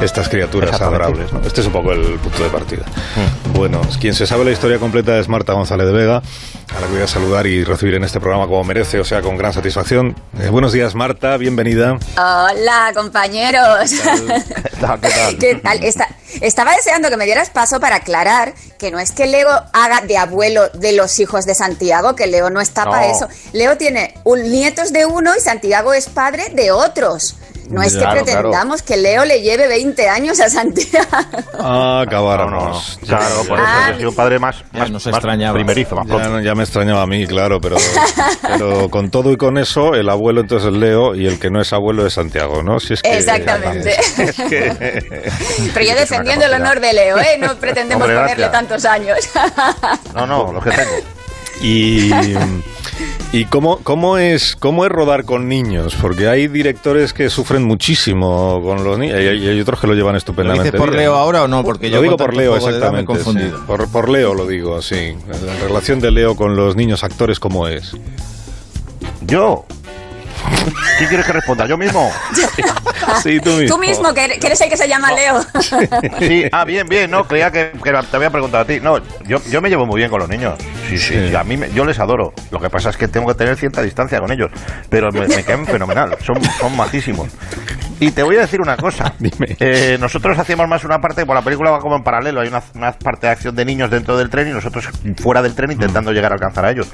estas 0.00 0.28
criaturas 0.28 0.80
adorables. 0.80 1.32
¿no? 1.32 1.40
Este 1.40 1.60
es 1.60 1.66
un 1.66 1.72
poco 1.72 1.92
el 1.92 2.18
punto 2.18 2.42
de 2.42 2.50
partida. 2.50 2.84
Mm. 2.84 3.52
Bueno, 3.52 3.80
quien 4.00 4.14
se 4.14 4.26
sabe 4.26 4.44
la 4.44 4.50
historia 4.50 4.78
completa 4.78 5.18
es 5.18 5.28
Marta 5.28 5.52
González 5.52 5.86
de 5.86 5.92
Vega, 5.92 6.22
a 6.74 6.80
la 6.80 6.86
que 6.86 6.92
voy 6.94 7.02
a 7.02 7.06
saludar 7.06 7.46
y 7.46 7.64
recibir 7.64 7.94
en 7.94 8.04
este 8.04 8.20
programa 8.20 8.46
como 8.46 8.62
merece, 8.64 8.98
o 9.00 9.04
sea, 9.04 9.22
con 9.22 9.36
gran 9.36 9.52
satisfacción. 9.52 10.16
Eh, 10.40 10.48
buenos 10.48 10.72
días 10.72 10.94
Marta, 10.94 11.36
bienvenida. 11.36 11.96
Hola, 12.16 12.92
compañeros. 12.94 13.90
¿Qué 13.90 14.76
tal? 14.80 15.00
¿Qué 15.00 15.08
tal? 15.10 15.38
¿Qué 15.38 15.54
tal? 15.56 15.84
Esta- 15.84 16.08
estaba 16.40 16.74
deseando 16.76 17.08
que 17.08 17.16
me 17.16 17.24
dieras 17.24 17.50
paso 17.50 17.80
para 17.80 17.96
aclarar 17.96 18.52
que 18.78 18.90
no 18.90 18.98
es 18.98 19.12
que 19.12 19.26
Leo 19.26 19.48
haga 19.72 20.02
de 20.02 20.18
abuelo 20.18 20.68
de 20.74 20.92
los 20.92 21.18
hijos 21.18 21.46
de 21.46 21.54
Santiago, 21.54 22.14
que 22.14 22.26
Leo 22.26 22.50
no 22.50 22.60
está 22.60 22.84
No. 22.84 22.90
para 22.90 23.06
eso. 23.06 23.28
Leo 23.52 23.76
tiene 23.78 24.14
un, 24.24 24.42
nietos 24.42 24.92
de 24.92 25.06
uno 25.06 25.34
y 25.36 25.40
Santiago 25.40 25.94
es 25.94 26.08
padre 26.08 26.48
de 26.52 26.72
otros. 26.72 27.36
No 27.70 27.82
es 27.82 27.94
que 27.94 27.98
Claro, 28.00 28.22
pretendamos 28.24 28.82
que 28.82 28.96
Leo 28.96 29.24
le 29.24 29.40
lleve 29.42 29.66
20 29.66 30.08
años 30.08 30.40
a 30.40 30.48
Santiago. 30.48 31.06
Ah, 31.12 31.26
No, 31.54 31.62
no, 31.62 31.94
no. 31.96 32.00
acabáramos. 32.00 32.98
Claro, 33.04 33.44
por 33.48 33.58
eso 33.58 33.68
Ah, 33.68 33.88
yo 33.90 33.96
soy 33.96 34.04
un 34.06 34.14
padre 34.14 34.38
más, 34.38 34.56
más, 34.72 34.90
nos 34.90 35.04
más 35.06 35.14
extrañaba. 35.14 35.54
primerizo, 35.54 35.96
más 35.96 36.06
Ya, 36.06 36.40
ya 36.42 36.54
me 36.54 36.62
extrañaba 36.62 37.02
a 37.02 37.06
mí, 37.06 37.26
claro, 37.26 37.60
pero, 37.60 37.76
pero 38.42 38.88
con 38.88 39.10
todo 39.10 39.32
y 39.32 39.36
con 39.36 39.58
eso, 39.58 39.94
el 39.94 40.08
abuelo 40.08 40.40
entonces 40.42 40.72
es 40.72 40.78
Leo 40.78 41.14
y 41.14 41.26
el 41.26 41.38
que 41.38 41.50
no 41.50 41.60
es 41.60 41.72
abuelo 41.72 42.06
es 42.06 42.14
Santiago, 42.14 42.62
¿no? 42.62 42.78
Si 42.78 42.94
es 42.94 43.02
que, 43.02 43.18
Exactamente. 43.18 43.96
Es 44.18 44.36
que... 44.36 45.30
Pero 45.74 45.86
yo 45.86 45.94
defendiendo 45.96 46.44
el 46.46 46.54
honor 46.54 46.80
de 46.80 46.92
Leo, 46.92 47.18
¿eh? 47.18 47.36
No 47.40 47.56
pretendemos 47.60 48.04
Hombre, 48.04 48.16
ponerle 48.20 48.44
gracias. 48.46 48.52
tantos 48.52 48.84
años. 48.84 49.18
No, 50.14 50.26
no, 50.26 50.52
los 50.52 50.62
que 50.64 50.70
tengo. 50.70 50.90
Y, 51.62 52.10
y 53.32 53.44
cómo, 53.46 53.78
cómo, 53.82 54.18
es, 54.18 54.56
cómo 54.56 54.84
es 54.84 54.90
rodar 54.90 55.24
con 55.24 55.48
niños, 55.48 55.96
porque 56.00 56.28
hay 56.28 56.48
directores 56.48 57.12
que 57.12 57.30
sufren 57.30 57.64
muchísimo 57.64 58.60
con 58.62 58.84
los 58.84 58.98
niños 58.98 59.18
y 59.20 59.48
hay, 59.48 59.60
otros 59.60 59.80
que 59.80 59.86
lo 59.86 59.94
llevan 59.94 60.12
¿Lo 60.12 60.18
estupendamente. 60.18 60.64
dices 60.64 60.78
por 60.78 60.90
bien. 60.90 61.02
Leo 61.02 61.14
ahora 61.14 61.44
o 61.44 61.48
no? 61.48 61.64
Porque 61.64 61.90
yo 61.90 61.96
lo 61.96 62.02
digo 62.02 62.16
por 62.16 62.34
Leo, 62.34 62.52
me 62.52 62.58
he 62.58 62.60
exactamente. 62.66 63.06
confundido. 63.06 63.58
sí. 63.58 63.64
Por, 63.66 63.88
por 63.90 64.08
Leo 64.08 64.34
lo 64.34 64.46
digo, 64.46 64.80
sí. 64.82 65.14
La 65.28 65.66
relación 65.66 66.00
de 66.00 66.10
Leo 66.10 66.36
con 66.36 66.56
los 66.56 66.76
niños 66.76 67.04
actores, 67.04 67.40
¿cómo 67.40 67.68
es? 67.68 67.92
Yo. 69.22 69.64
¿Quién 70.98 71.08
quieres 71.08 71.26
que 71.26 71.32
responda? 71.32 71.66
¿Yo 71.66 71.76
mismo? 71.76 72.10
Sí, 73.22 73.38
tú 73.40 73.50
mismo. 73.50 73.76
Tú 73.76 73.78
mismo, 73.80 74.12
que 74.14 74.24
eres 74.24 74.38
que 74.38 74.46
eres 74.46 74.60
el 74.60 74.68
que 74.68 74.76
se 74.76 74.88
llama 74.88 75.12
Leo. 75.12 75.40
Sí, 76.18 76.44
ah, 76.52 76.64
bien, 76.64 76.88
bien, 76.88 77.10
no, 77.10 77.26
creía 77.26 77.50
que, 77.50 77.72
que 77.82 77.92
te 77.92 78.16
había 78.16 78.30
preguntado 78.30 78.64
a 78.64 78.66
ti. 78.66 78.80
No, 78.80 78.98
yo, 79.26 79.38
yo 79.48 79.60
me 79.62 79.68
llevo 79.68 79.86
muy 79.86 79.98
bien 79.98 80.10
con 80.10 80.18
los 80.20 80.28
niños. 80.28 80.54
Sí, 80.88 80.98
sí, 80.98 81.28
Sí. 81.28 81.34
a 81.34 81.44
mí 81.44 81.56
me- 81.56 81.70
yo 81.72 81.84
les 81.84 81.98
adoro. 81.98 82.32
Lo 82.50 82.60
que 82.60 82.68
pasa 82.68 82.90
es 82.90 82.96
que 82.96 83.06
tengo 83.08 83.28
que 83.28 83.34
tener 83.34 83.56
cierta 83.56 83.82
distancia 83.82 84.18
con 84.20 84.30
ellos. 84.32 84.50
Pero 84.88 85.10
me, 85.12 85.26
me 85.28 85.44
caen 85.44 85.66
fenomenal, 85.66 86.16
son, 86.24 86.38
son 86.60 86.76
majísimos. 86.76 87.28
Y 87.98 88.10
te 88.10 88.22
voy 88.22 88.36
a 88.36 88.40
decir 88.40 88.60
una 88.60 88.76
cosa. 88.76 89.14
Dime. 89.18 89.56
Eh, 89.58 89.96
nosotros 89.98 90.38
hacíamos 90.38 90.68
más 90.68 90.84
una 90.84 90.98
parte, 90.98 91.24
por 91.24 91.34
la 91.34 91.42
película 91.42 91.70
va 91.70 91.78
como 91.78 91.96
en 91.96 92.02
paralelo, 92.02 92.40
hay 92.40 92.48
una, 92.48 92.62
una 92.74 92.92
parte 92.92 93.26
de 93.26 93.32
acción 93.32 93.54
de 93.54 93.64
niños 93.64 93.90
dentro 93.90 94.16
del 94.16 94.28
tren 94.28 94.48
y 94.48 94.52
nosotros 94.52 94.88
fuera 95.16 95.42
del 95.42 95.54
tren 95.54 95.72
intentando 95.72 96.12
llegar 96.12 96.32
a 96.32 96.34
alcanzar 96.34 96.66
a 96.66 96.70
ellos. 96.70 96.90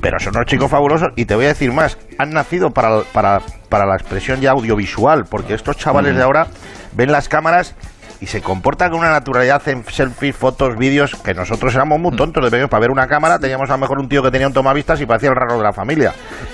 Pero 0.00 0.18
son 0.18 0.36
unos 0.36 0.46
chicos 0.46 0.70
fabulosos 0.70 1.08
y 1.16 1.24
te 1.24 1.34
voy 1.34 1.46
a 1.46 1.48
decir 1.48 1.72
más, 1.72 1.96
han 2.18 2.30
nacido 2.30 2.70
para, 2.70 3.00
para, 3.12 3.40
para 3.68 3.86
la 3.86 3.94
expresión 3.94 4.40
ya 4.40 4.50
audiovisual, 4.50 5.24
porque 5.30 5.54
estos 5.54 5.76
chavales 5.76 6.16
de 6.16 6.22
ahora 6.22 6.46
ven 6.94 7.12
las 7.12 7.28
cámaras 7.28 7.74
y 8.22 8.26
se 8.26 8.40
comportan 8.40 8.90
con 8.90 9.00
una 9.00 9.10
naturalidad, 9.10 9.56
hacen 9.56 9.84
selfies, 9.84 10.36
fotos, 10.36 10.76
vídeos, 10.76 11.16
que 11.24 11.34
nosotros 11.34 11.74
éramos 11.74 11.98
muy 11.98 12.14
tontos 12.14 12.44
de 12.44 12.50
pequeños. 12.50 12.70
Para 12.70 12.82
ver 12.82 12.90
una 12.92 13.08
cámara 13.08 13.40
teníamos 13.40 13.68
a 13.68 13.72
lo 13.72 13.78
mejor 13.78 13.98
un 13.98 14.08
tío 14.08 14.22
que 14.22 14.30
tenía 14.30 14.46
un 14.46 14.52
tomavistas 14.52 15.00
y 15.00 15.06
parecía 15.06 15.30
el 15.30 15.34
raro 15.34 15.56
de 15.56 15.64
la 15.64 15.72
familia. 15.72 16.12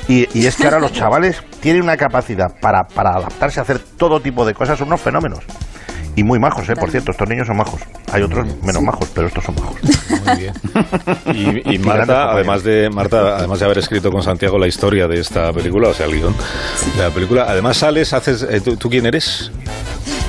Y, 0.09 0.27
y 0.39 0.47
es 0.47 0.57
que 0.57 0.65
ahora 0.65 0.81
los 0.81 0.93
chavales 0.99 1.43
tienen 1.61 1.83
una 1.83 1.97
capacidad 1.97 2.49
para, 2.61 2.85
para 2.85 3.11
adaptarse 3.11 3.61
a 3.61 3.63
hacer 3.63 3.79
todo 3.79 4.21
tipo 4.21 4.45
de 4.45 4.55
cosas, 4.55 4.79
son 4.79 4.89
unos 4.89 5.01
fenómenos. 5.01 5.41
Y 6.17 6.25
muy 6.25 6.41
majos, 6.41 6.69
¿eh? 6.69 6.75
Por 6.75 6.91
cierto, 6.91 7.13
estos 7.13 7.29
niños 7.29 7.47
son 7.47 7.57
majos. 7.59 7.81
Hay 8.11 8.23
otros 8.23 8.45
menos 8.65 8.83
majos, 8.83 9.09
pero 9.15 9.29
estos 9.29 9.45
son 9.45 9.55
majos. 9.55 9.77
Muy 10.27 10.37
bien. 10.37 11.63
Y, 11.65 11.79
Marta, 11.79 12.33
además 12.33 12.65
de 12.65 12.91
Marta, 12.91 13.37
además 13.37 13.61
de 13.61 13.65
haber 13.67 13.79
escrito 13.79 14.11
con 14.11 14.21
Santiago 14.21 14.59
la 14.59 14.67
historia 14.67 15.07
de 15.07 15.21
esta 15.21 15.53
película, 15.53 15.91
o 15.91 15.95
sea, 15.95 16.07
el 16.07 16.17
guion 16.17 16.35
de 16.97 17.03
la 17.05 17.11
película, 17.11 17.45
además 17.49 17.77
sales, 17.77 18.13
haces, 18.13 18.43
eh, 18.43 18.61
¿tú, 18.61 18.77
tú 18.77 18.91
quién 18.91 19.07
eres? 19.07 19.53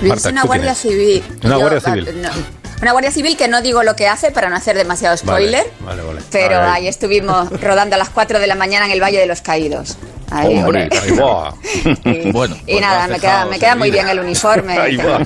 Marta, 0.03 0.29
es 0.29 0.33
una 0.33 0.41
¿tú 0.43 0.47
quién 0.49 0.61
guardia 0.61 0.75
civil. 0.75 1.23
Una 1.43 1.53
Yo, 1.55 1.59
guardia 1.59 1.79
civil. 1.79 2.21
no. 2.21 2.58
Una 2.81 2.93
guardia 2.93 3.11
civil 3.11 3.35
que 3.35 3.47
no 3.47 3.61
digo 3.61 3.83
lo 3.83 3.95
que 3.95 4.07
hace 4.07 4.31
para 4.31 4.49
no 4.49 4.55
hacer 4.55 4.77
demasiado 4.77 5.15
spoiler. 5.17 5.65
Vale, 5.81 6.01
vale. 6.01 6.13
vale. 6.13 6.21
Pero 6.31 6.61
ahí 6.61 6.87
estuvimos 6.87 7.49
rodando 7.61 7.95
a 7.95 7.97
las 7.97 8.09
4 8.09 8.39
de 8.39 8.47
la 8.47 8.55
mañana 8.55 8.85
en 8.85 8.91
el 8.91 9.01
Valle 9.01 9.19
de 9.19 9.25
los 9.25 9.41
Caídos. 9.41 9.97
Ahí, 10.31 10.57
Hombre, 10.59 10.89
ahí 11.01 11.11
va. 11.11 11.53
Y, 12.05 12.31
Bueno, 12.31 12.55
y 12.67 12.73
pues 12.73 12.81
nada, 12.81 13.07
me 13.07 13.19
queda, 13.19 13.45
me 13.45 13.59
queda 13.59 13.75
muy 13.75 13.89
bien 13.89 14.07
el 14.07 14.19
uniforme. 14.19 14.73
Ahí 14.77 14.95
va. 14.97 15.25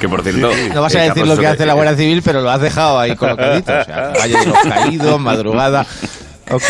Que 0.00 0.08
por 0.08 0.22
cierto. 0.22 0.50
No 0.74 0.82
vas 0.82 0.94
a 0.96 1.04
eh, 1.04 1.08
decir 1.08 1.26
lo 1.26 1.36
que 1.36 1.46
hace 1.46 1.64
la 1.64 1.74
Guardia 1.74 1.96
Civil, 1.96 2.22
pero 2.24 2.40
lo 2.40 2.50
has 2.50 2.60
dejado 2.60 2.98
ahí 2.98 3.14
colocadito. 3.14 3.72
O 3.78 3.84
sea, 3.84 4.12
Valle 4.18 4.38
de 4.38 4.46
los 4.46 4.58
Caídos, 4.58 5.20
madrugada. 5.20 5.86
Ok. 6.50 6.62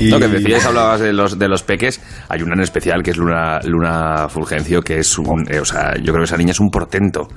Y- 0.00 0.10
No, 0.10 0.18
que 0.18 0.28
decías, 0.28 0.64
hablabas 0.64 1.00
de 1.00 1.12
los, 1.12 1.38
de 1.38 1.48
los 1.48 1.62
peques. 1.62 2.00
Hay 2.28 2.42
una 2.42 2.54
en 2.54 2.60
especial 2.62 3.02
que 3.02 3.10
es 3.12 3.16
Luna, 3.16 3.60
Luna 3.64 4.28
Fulgencio, 4.28 4.80
que 4.82 4.98
es 4.98 5.18
un. 5.18 5.46
eh, 5.50 5.60
o 5.60 5.64
sea, 5.64 5.94
yo 5.96 6.12
creo 6.12 6.18
que 6.18 6.24
esa 6.24 6.36
niña 6.36 6.52
es 6.52 6.60
un 6.60 6.70
portento. 6.70 7.28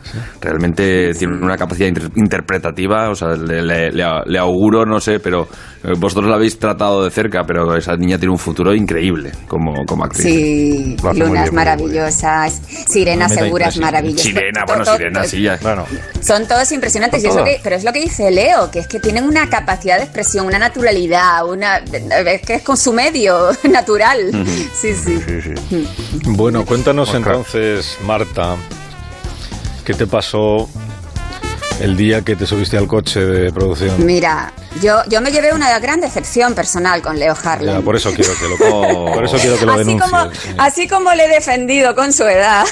Realmente 0.41 1.13
tiene 1.13 1.36
una 1.36 1.58
capacidad 1.58 1.88
inter- 1.88 2.10
interpretativa. 2.15 3.10
O 3.10 3.15
sea, 3.15 3.29
le, 3.36 3.62
le- 3.62 3.91
le 3.91 4.39
auguro, 4.39 4.86
no 4.86 5.00
sé, 5.00 5.20
pero 5.20 5.48
eh, 5.84 5.91
vosotros 5.98 6.29
la 6.29 6.36
habéis 6.36 6.58
tratado 6.58 7.03
de 7.03 7.12
cerca, 7.12 7.43
pero 7.46 7.75
esa 7.75 7.96
niña 7.96 8.17
tiene 8.17 8.32
un 8.32 8.38
futuro 8.39 8.74
increíble 8.74 9.32
como, 9.48 9.86
como 9.86 10.05
actriz. 10.05 10.24
Sí, 10.24 10.96
Lo 11.03 11.13
lunas 11.13 11.43
bien, 11.43 11.55
maravillosas, 11.55 12.62
sirenas 12.88 13.34
seguras 13.34 13.77
maravillosas. 13.77 14.24
Sirena, 14.25 14.62
To- 14.65 14.74
bueno, 14.74 14.86
to- 14.86 14.98
Sirena, 14.98 15.22
to- 15.22 15.27
sí, 15.27 15.41
ya. 15.43 15.58
Bueno, 15.62 15.86
Son 16.22 16.48
todos 16.48 16.72
impresionantes, 16.72 17.22
Son 17.22 17.32
y 17.32 17.36
lo 17.36 17.43
que- 17.43 17.60
pero 17.63 17.75
es 17.75 17.84
lo 17.84 17.91
que 17.91 18.00
dice 18.01 18.32
Leo, 18.32 18.70
que 18.72 18.79
es 18.79 18.88
que 18.88 19.00
tienen 19.00 19.25
una 19.25 19.50
capacidad 19.50 19.98
de 19.98 20.03
expresión, 20.03 20.46
una 20.46 20.60
naturalidad, 20.60 21.46
una 21.48 21.77
es 21.77 22.41
que 22.41 22.52
es 22.55 22.62
con 22.63 22.77
su 22.77 22.93
medio 22.93 23.51
natural. 23.63 24.31
Sí, 24.74 24.93
sí. 24.93 25.19
sí, 25.25 25.41
sí. 25.69 25.88
Bueno, 26.25 26.65
cuéntanos 26.65 27.13
entonces, 27.13 27.98
Marta, 28.05 28.55
¿qué 29.86 29.93
te 29.93 30.07
pasó 30.07 30.69
el 31.80 31.98
día 31.98 32.22
que 32.22 32.36
te 32.36 32.46
subiste 32.46 32.77
al 32.77 32.88
coche 32.88 33.20
de 33.20 33.51
producción? 33.51 34.06
Mira, 34.06 34.53
Yo, 34.82 35.01
yo 35.08 35.22
me 35.22 35.32
llevé 35.32 35.53
una 35.53 35.77
gran 35.80 36.01
decepción 36.01 36.56
personal 36.56 37.01
con 37.01 37.20
Leo 37.20 37.36
Harlem. 37.42 37.75
Ya, 37.75 37.82
por 37.82 37.96
eso 37.96 38.12
quiero 38.12 38.32
que 38.36 38.48
lo, 38.48 38.58
por 39.13 39.24
eso 39.24 39.38
quiero 39.38 39.58
que 39.58 39.65
lo 39.65 39.74
así 39.74 39.98
como, 39.98 40.32
sí. 40.32 40.50
así 40.58 40.88
como 40.88 41.13
le 41.13 41.25
he 41.25 41.30
defendido 41.30 41.96
con 41.96 42.12
su 42.12 42.24
edad, 42.24 42.65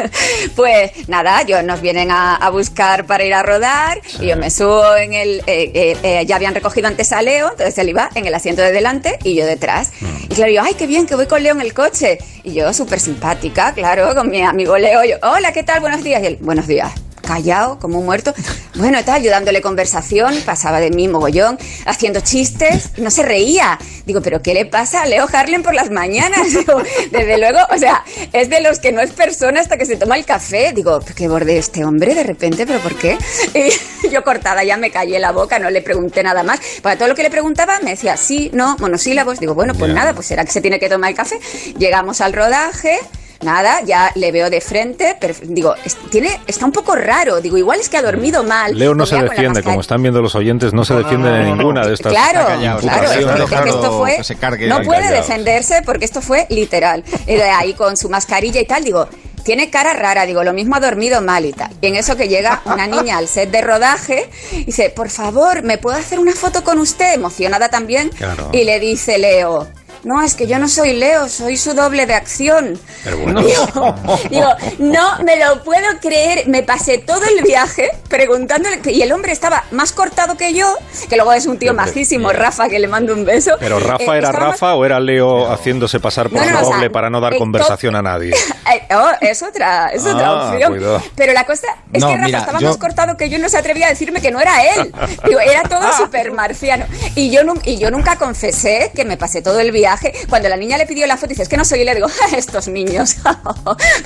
pues 0.56 1.08
nada, 1.08 1.42
yo 1.42 1.62
nos 1.62 1.80
vienen 1.80 2.10
a, 2.10 2.36
a 2.36 2.50
buscar 2.50 3.06
para 3.06 3.24
ir 3.24 3.34
a 3.34 3.42
rodar 3.42 4.00
y 4.20 4.26
yo 4.28 4.36
me 4.36 4.50
subo 4.50 4.96
en 4.96 5.12
el, 5.14 5.40
eh, 5.46 5.70
eh, 5.74 5.96
eh, 6.02 6.26
ya 6.26 6.36
habían 6.36 6.54
recogido 6.54 6.88
antes 6.88 7.12
a 7.12 7.22
Leo, 7.22 7.50
entonces 7.50 7.76
él 7.78 7.88
iba 7.88 8.10
en 8.14 8.26
el 8.26 8.34
asiento 8.34 8.62
de 8.62 8.72
delante 8.72 9.18
y 9.24 9.34
yo 9.34 9.46
detrás. 9.46 9.92
Y 10.28 10.34
claro, 10.34 10.52
yo, 10.52 10.62
ay, 10.62 10.74
qué 10.74 10.86
bien 10.86 11.06
que 11.06 11.14
voy 11.16 11.26
con 11.26 11.42
Leo 11.42 11.54
en 11.54 11.60
el 11.60 11.74
coche. 11.74 12.18
Y 12.44 12.54
yo 12.54 12.72
súper 12.72 13.00
simpática, 13.00 13.74
claro, 13.74 14.14
con 14.14 14.30
mi 14.30 14.42
amigo 14.42 14.78
Leo, 14.78 15.04
yo, 15.04 15.16
hola, 15.22 15.52
¿qué 15.52 15.62
tal? 15.62 15.80
Buenos 15.80 16.02
días. 16.02 16.22
Y 16.22 16.26
él, 16.26 16.38
buenos 16.40 16.66
días 16.66 16.92
callado, 17.30 17.78
como 17.78 18.00
un 18.00 18.06
muerto. 18.06 18.34
Bueno, 18.74 18.98
tal, 19.04 19.22
yo 19.22 19.30
dándole 19.30 19.60
conversación, 19.62 20.34
pasaba 20.44 20.80
de 20.80 20.90
mí 20.90 21.06
mogollón, 21.06 21.58
haciendo 21.86 22.20
chistes, 22.20 22.90
no 22.96 23.08
se 23.10 23.22
reía. 23.22 23.78
Digo, 24.04 24.20
¿pero 24.20 24.42
qué 24.42 24.52
le 24.52 24.66
pasa 24.66 25.02
a 25.02 25.06
Leo 25.06 25.28
Harlem 25.32 25.62
por 25.62 25.72
las 25.72 25.90
mañanas? 25.90 26.52
Digo, 26.52 26.82
desde 27.12 27.38
luego, 27.38 27.60
o 27.70 27.78
sea, 27.78 28.02
es 28.32 28.50
de 28.50 28.60
los 28.60 28.80
que 28.80 28.90
no 28.90 29.00
es 29.00 29.12
persona 29.12 29.60
hasta 29.60 29.76
que 29.76 29.86
se 29.86 29.96
toma 29.96 30.16
el 30.16 30.24
café. 30.24 30.72
Digo, 30.72 30.98
¿qué 31.14 31.28
borde 31.28 31.56
este 31.56 31.84
hombre 31.84 32.16
de 32.16 32.24
repente? 32.24 32.66
¿Pero 32.66 32.80
por 32.80 32.96
qué? 32.96 33.16
Y 33.54 34.08
yo 34.10 34.24
cortada 34.24 34.64
ya 34.64 34.76
me 34.76 34.90
callé 34.90 35.20
la 35.20 35.30
boca, 35.30 35.60
no 35.60 35.70
le 35.70 35.82
pregunté 35.82 36.24
nada 36.24 36.42
más. 36.42 36.58
Para 36.82 36.96
todo 36.96 37.06
lo 37.06 37.14
que 37.14 37.22
le 37.22 37.30
preguntaba 37.30 37.78
me 37.80 37.90
decía 37.90 38.16
sí, 38.16 38.50
no, 38.52 38.76
monosílabos. 38.80 39.38
Digo, 39.38 39.54
bueno, 39.54 39.74
pues 39.74 39.94
nada, 39.94 40.14
pues 40.14 40.26
será 40.26 40.44
que 40.44 40.50
se 40.50 40.60
tiene 40.60 40.80
que 40.80 40.88
tomar 40.88 41.10
el 41.10 41.16
café. 41.16 41.38
Llegamos 41.78 42.20
al 42.20 42.32
rodaje. 42.32 42.98
Nada, 43.42 43.80
ya 43.86 44.12
le 44.16 44.32
veo 44.32 44.50
de 44.50 44.60
frente, 44.60 45.16
pero 45.18 45.32
digo, 45.42 45.74
es- 45.84 45.96
tiene, 46.10 46.38
está 46.46 46.66
un 46.66 46.72
poco 46.72 46.94
raro, 46.94 47.40
digo, 47.40 47.56
igual 47.56 47.80
es 47.80 47.88
que 47.88 47.96
ha 47.96 48.02
dormido 48.02 48.42
mal. 48.44 48.78
Leo 48.78 48.94
no 48.94 49.06
se 49.06 49.16
defiende, 49.22 49.62
como 49.62 49.80
están 49.80 50.02
viendo 50.02 50.20
los 50.20 50.34
oyentes, 50.34 50.74
no 50.74 50.84
se 50.84 50.94
defiende 50.94 51.30
de 51.30 51.44
ninguna 51.44 51.86
de 51.86 51.94
estas 51.94 52.12
Claro, 52.12 52.44
claro, 52.44 52.62
imputaciones. 52.62 53.16
es 53.16 53.48
que- 53.48 53.54
es 53.56 53.60
que 53.62 53.68
esto 53.70 53.98
fue, 53.98 54.16
que 54.18 54.24
se 54.24 54.36
cargue 54.36 54.66
no 54.68 54.82
puede 54.82 55.00
callado. 55.00 55.16
defenderse 55.22 55.82
porque 55.86 56.04
esto 56.04 56.20
fue 56.20 56.46
literal. 56.50 57.02
Y 57.26 57.34
de 57.34 57.44
ahí 57.44 57.72
con 57.72 57.96
su 57.96 58.10
mascarilla 58.10 58.60
y 58.60 58.66
tal, 58.66 58.84
digo, 58.84 59.08
tiene 59.42 59.70
cara 59.70 59.94
rara, 59.94 60.26
digo, 60.26 60.44
lo 60.44 60.52
mismo 60.52 60.76
ha 60.76 60.80
dormido 60.80 61.22
mal 61.22 61.46
y 61.46 61.54
tal. 61.54 61.70
Y 61.80 61.86
en 61.86 61.96
eso 61.96 62.14
que 62.16 62.28
llega 62.28 62.60
una 62.66 62.86
niña 62.86 63.16
al 63.16 63.26
set 63.26 63.50
de 63.50 63.62
rodaje 63.62 64.28
y 64.52 64.64
dice, 64.64 64.90
por 64.90 65.08
favor, 65.08 65.62
¿me 65.62 65.78
puedo 65.78 65.96
hacer 65.96 66.18
una 66.18 66.32
foto 66.34 66.62
con 66.62 66.78
usted? 66.78 67.14
Emocionada 67.14 67.70
también. 67.70 68.10
Claro. 68.10 68.50
Y 68.52 68.64
le 68.64 68.78
dice 68.80 69.16
Leo, 69.16 69.66
no, 70.02 70.22
es 70.22 70.34
que 70.34 70.46
yo 70.46 70.58
no 70.58 70.68
soy 70.68 70.94
Leo, 70.94 71.28
soy 71.28 71.56
su 71.56 71.74
doble 71.74 72.06
de 72.06 72.14
acción. 72.14 72.78
Pero 73.04 73.18
bueno. 73.18 73.40
Digo, 73.50 73.94
digo, 74.30 74.48
no 74.78 75.18
me 75.24 75.36
lo 75.36 75.62
puedo 75.62 75.86
creer. 76.00 76.48
Me 76.48 76.62
pasé 76.62 76.98
todo 76.98 77.22
el 77.24 77.42
viaje 77.44 77.90
preguntándole. 78.08 78.80
Y 78.84 79.02
el 79.02 79.12
hombre 79.12 79.32
estaba 79.32 79.64
más 79.70 79.92
cortado 79.92 80.36
que 80.36 80.54
yo, 80.54 80.74
que 81.08 81.16
luego 81.16 81.32
es 81.32 81.46
un 81.46 81.58
tío 81.58 81.74
majísimo, 81.74 82.30
Rafa, 82.32 82.68
que 82.68 82.78
le 82.78 82.88
mando 82.88 83.12
un 83.12 83.24
beso. 83.24 83.56
Pero 83.60 83.78
Rafa 83.80 84.14
Eh, 84.14 84.18
era 84.18 84.32
más- 84.32 84.40
Rafa 84.40 84.74
o 84.74 84.84
era 84.84 85.00
Leo 85.00 85.50
haciéndose 85.52 86.00
pasar 86.00 86.28
por 86.30 86.40
No, 86.40 86.46
no, 86.46 86.52
no, 86.52 86.58
o 86.60 86.64
doble 86.64 86.80
sea, 86.80 86.90
para 86.92 87.10
no 87.10 87.20
dar 87.20 87.34
eh, 87.34 87.38
conversación 87.38 87.96
a 87.96 88.02
nadie? 88.02 88.34
Eh, 88.72 88.94
oh, 88.94 89.10
es 89.20 89.42
otra, 89.42 89.88
es 89.88 90.06
otra 90.06 90.26
Ah, 90.28 90.50
opción. 90.52 90.72
cuidado. 90.76 91.02
Pero 91.16 91.32
la 91.32 91.44
cosa 91.44 91.66
es 91.92 92.00
No, 92.00 92.06
que 92.06 92.14
Rafa 92.14 92.26
mira, 92.26 92.38
estaba 92.38 92.60
yo- 92.60 92.68
más 92.68 92.76
cortado 92.76 93.16
que 93.16 93.28
yo 93.28 93.36
y 93.36 93.40
no 93.40 93.48
se 93.48 93.58
atrevía 93.58 93.86
a 93.86 93.90
decirme 93.90 94.20
que 94.20 94.30
no 94.30 94.40
era 94.40 94.62
él. 94.64 94.94
Digo, 95.26 95.40
era 95.40 95.62
todo 95.64 95.92
súper 95.96 96.30
marciano. 96.30 96.84
Y 97.16 97.30
yo, 97.32 97.42
nun- 97.42 97.60
y 97.64 97.78
yo 97.78 97.90
nunca 97.90 98.14
confesé 98.14 98.92
que 98.94 99.04
me 99.04 99.16
pasé 99.16 99.42
todo 99.42 99.58
el 99.58 99.72
viaje. 99.72 99.89
Cuando 100.28 100.48
la 100.48 100.56
niña 100.56 100.76
le 100.78 100.86
pidió 100.86 101.06
la 101.06 101.16
foto, 101.16 101.28
dice, 101.28 101.42
es 101.42 101.48
que 101.48 101.56
no 101.56 101.64
soy 101.64 101.80
él, 101.80 101.86
le 101.86 101.94
digo, 101.94 102.08
"Ja, 102.08 102.36
estos 102.36 102.68
niños. 102.68 103.16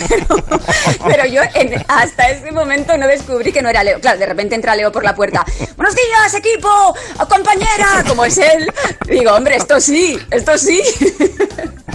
pero, 0.08 0.26
pero 1.06 1.26
yo 1.26 1.42
en- 1.54 1.84
hasta 1.88 2.28
ese 2.30 2.52
momento 2.52 2.96
no 2.96 3.06
descubrí 3.06 3.52
que 3.52 3.62
no 3.62 3.68
era 3.68 3.84
Leo. 3.84 4.00
Claro, 4.00 4.18
de 4.18 4.26
repente 4.26 4.54
entra 4.54 4.74
Leo 4.76 4.92
por 4.92 5.04
la 5.04 5.14
puerta. 5.14 5.44
Buenos 5.76 5.94
días, 5.94 6.34
equipo, 6.34 6.94
compañera, 7.28 8.04
como 8.06 8.24
es 8.24 8.38
él. 8.38 8.70
Digo, 9.08 9.32
hombre, 9.32 9.56
esto 9.56 9.80
sí, 9.80 10.18
esto 10.30 10.56
sí. 10.58 10.80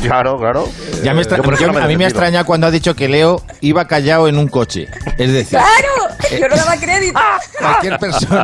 Claro, 0.02 0.38
claro. 0.40 0.70
Ya 1.04 1.14
me 1.14 1.24
Yo 1.26 1.70
a 1.78 1.88
mí 1.88 1.98
me 1.98 2.06
extrañado 2.06 2.46
cuando 2.46 2.68
ha 2.68 2.72
dicho 2.72 2.96
que 2.96 3.10
Leo 3.10 3.44
iba 3.60 3.86
callado 3.86 4.30
en 4.30 4.38
un 4.38 4.48
coche. 4.48 4.88
Es 5.18 5.34
decir, 5.34 5.60
Claro, 5.60 6.16
yo 6.38 6.48
no 6.50 6.56
daba 6.56 6.76
crédito. 6.78 7.20
cualquier 7.60 8.00
persona, 8.00 8.44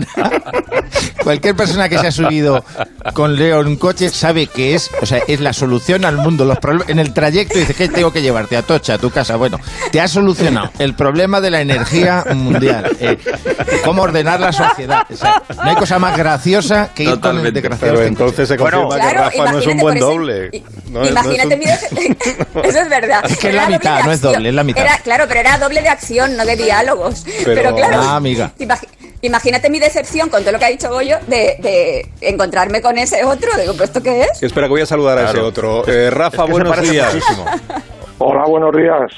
cualquier 1.24 1.56
persona 1.56 1.90
que 1.90 1.98
se 2.00 2.08
ha 2.08 2.12
subido 2.12 2.64
con 3.14 3.36
Leo 3.36 3.62
en 3.62 3.68
un 3.68 3.76
coche 3.78 4.10
sabe 4.10 4.48
que 4.48 4.76
es, 4.76 4.90
o 5.02 5.06
sea, 5.06 5.20
es 5.28 5.40
la 5.40 5.54
solución 5.54 6.06
al 6.06 6.18
mundo. 6.18 6.46
Los 6.46 6.60
problemas 6.60 6.90
en 6.90 7.00
el 7.00 7.14
trayecto 7.14 7.58
dice 7.60 7.74
que 7.74 7.88
tengo 7.90 8.12
que 8.12 8.22
llevarte 8.22 8.58
a 8.58 8.62
Tocha, 8.62 8.96
a 8.96 8.98
tu 8.98 9.10
casa. 9.12 9.36
Bueno, 9.36 9.60
te 9.92 10.02
ha 10.02 10.08
solucionado 10.08 10.72
el 10.80 10.96
problema 10.96 11.42
de 11.42 11.52
la 11.52 11.62
energía 11.62 12.24
mundial, 12.34 12.96
eh, 13.00 13.18
cómo 13.84 14.04
ordenar 14.04 14.40
la 14.40 14.52
sociedad. 14.52 15.06
O 15.12 15.16
sea, 15.16 15.42
no 15.56 15.64
hay 15.70 15.76
cosa 15.76 16.00
más 16.00 16.18
graciosa 16.18 16.90
que 16.94 17.04
ir 17.04 17.20
con 17.20 17.46
el 17.46 17.54
desgraciado. 17.54 17.94
Pero 17.94 18.00
este 18.00 18.08
entonces 18.08 18.48
se 18.48 18.58
Bueno, 18.58 18.84
confirma 18.84 19.06
que 19.08 19.14
Claro, 19.16 19.30
Rafa 19.30 19.52
no 19.52 19.60
es 19.60 19.68
un 19.68 19.72
imagínate 19.80 19.82
buen 19.84 19.98
ese- 19.98 20.06
doble. 20.06 20.64
No 20.90 21.00
no 21.00 21.04
es 21.06 21.12
imagínate 21.12 21.54
un- 21.56 21.60
de- 21.60 22.16
Eso 22.70 22.80
es 22.80 22.90
verdad. 22.90 23.22
Es 23.30 23.38
que 23.38 23.50
es 23.50 23.56
la 23.56 23.68
mitad, 23.68 24.04
no 24.04 24.12
es 24.12 24.22
doble, 24.22 24.50
es 24.50 24.56
la 24.56 24.64
mitad. 24.64 24.84
Era, 24.84 24.98
claro, 25.00 25.26
pero 25.28 25.40
era 25.42 25.58
doble 25.58 25.82
de 25.82 25.90
acción, 25.90 26.36
no 26.38 26.46
de 26.46 26.56
diálogos. 26.56 27.24
Pero, 27.44 27.62
Pero- 27.62 27.75
claro, 27.76 27.98
Ah, 28.02 28.16
amiga. 28.16 28.52
imagínate 29.22 29.70
mi 29.70 29.80
decepción 29.80 30.30
con 30.30 30.42
todo 30.42 30.52
lo 30.52 30.60
que 30.60 30.66
ha 30.66 30.70
dicho 30.70 30.90
Goyo 30.90 31.18
de, 31.28 31.56
de 31.60 32.10
encontrarme 32.22 32.82
con 32.82 32.98
ese 32.98 33.24
otro. 33.24 33.50
Digo, 33.60 33.74
¿pero 33.74 33.86
esto 33.86 34.02
qué 34.04 34.22
es? 34.24 34.44
Espera, 34.44 34.68
que 34.68 34.72
voy 34.72 34.82
a 34.82 34.86
saludar 34.86 35.18
a 35.18 35.30
ese 35.30 35.40
otro. 35.40 35.88
Eh, 35.88 36.10
Rafa, 36.10 36.28
Es 36.28 36.42
que 36.42 36.46
se 36.46 36.52
buenos 36.52 36.82
días. 36.90 37.14
muchísimo. 37.14 37.46
Hola, 38.20 38.44
buenos 38.46 38.76
días. 38.76 39.12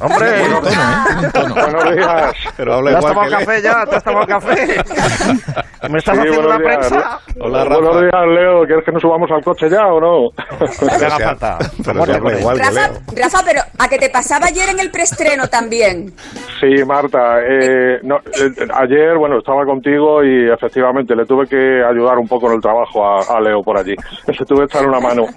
Hombre, 0.00 0.30
Buen 0.40 0.50
tono, 0.52 0.68
¿eh? 0.68 1.30
Tono. 1.32 1.54
Buenos 1.54 1.84
días. 1.94 2.32
Pero 2.56 2.74
habla 2.74 2.90
¿te 2.90 2.96
has 2.96 3.04
tomado 3.06 3.30
café 3.30 3.62
ya? 3.62 3.86
¿Te 3.86 3.96
has 3.96 4.04
tomado 4.04 4.26
café? 4.26 4.54
¿Me 5.90 5.98
estás 5.98 6.14
Sí, 6.14 6.20
haciendo 6.20 6.42
buenos 6.42 6.46
una 6.46 6.58
días. 6.58 6.88
prensa? 6.88 7.20
Hola, 7.40 7.64
Buenos 7.64 7.84
Rafa. 7.84 8.00
días, 8.00 8.34
Leo. 8.34 8.62
¿Quieres 8.66 8.84
que 8.84 8.92
nos 8.92 9.02
subamos 9.02 9.30
al 9.30 9.44
coche 9.44 9.68
ya 9.70 9.86
o 9.86 10.00
no? 10.00 10.30
Te 10.88 11.04
haga 11.04 11.18
falta. 11.18 11.58
se 11.84 11.92
Rafa. 11.92 12.90
Rafa, 13.16 13.38
pero 13.44 13.60
a 13.78 13.88
que 13.88 13.98
te 13.98 14.10
pasaba 14.10 14.46
ayer 14.46 14.68
en 14.70 14.80
el 14.80 14.90
preestreno 14.90 15.46
también. 15.48 16.12
Sí, 16.60 16.84
Marta. 16.86 17.40
eh, 17.40 17.98
no, 18.02 18.16
eh, 18.16 18.66
ayer, 18.74 19.16
bueno, 19.18 19.38
estaba 19.38 19.64
contigo 19.64 20.24
y 20.24 20.50
efectivamente 20.50 21.14
le 21.14 21.26
tuve 21.26 21.46
que 21.46 21.82
ayudar 21.84 22.18
un 22.18 22.26
poco 22.28 22.48
en 22.48 22.54
el 22.54 22.60
trabajo 22.60 23.04
a, 23.04 23.36
a 23.36 23.40
Leo 23.40 23.62
por 23.62 23.78
allí. 23.78 23.94
Le 24.26 24.44
tuve 24.46 24.60
que 24.60 24.64
echar 24.64 24.86
una 24.86 25.00
mano. 25.00 25.26
Sí, 25.26 25.36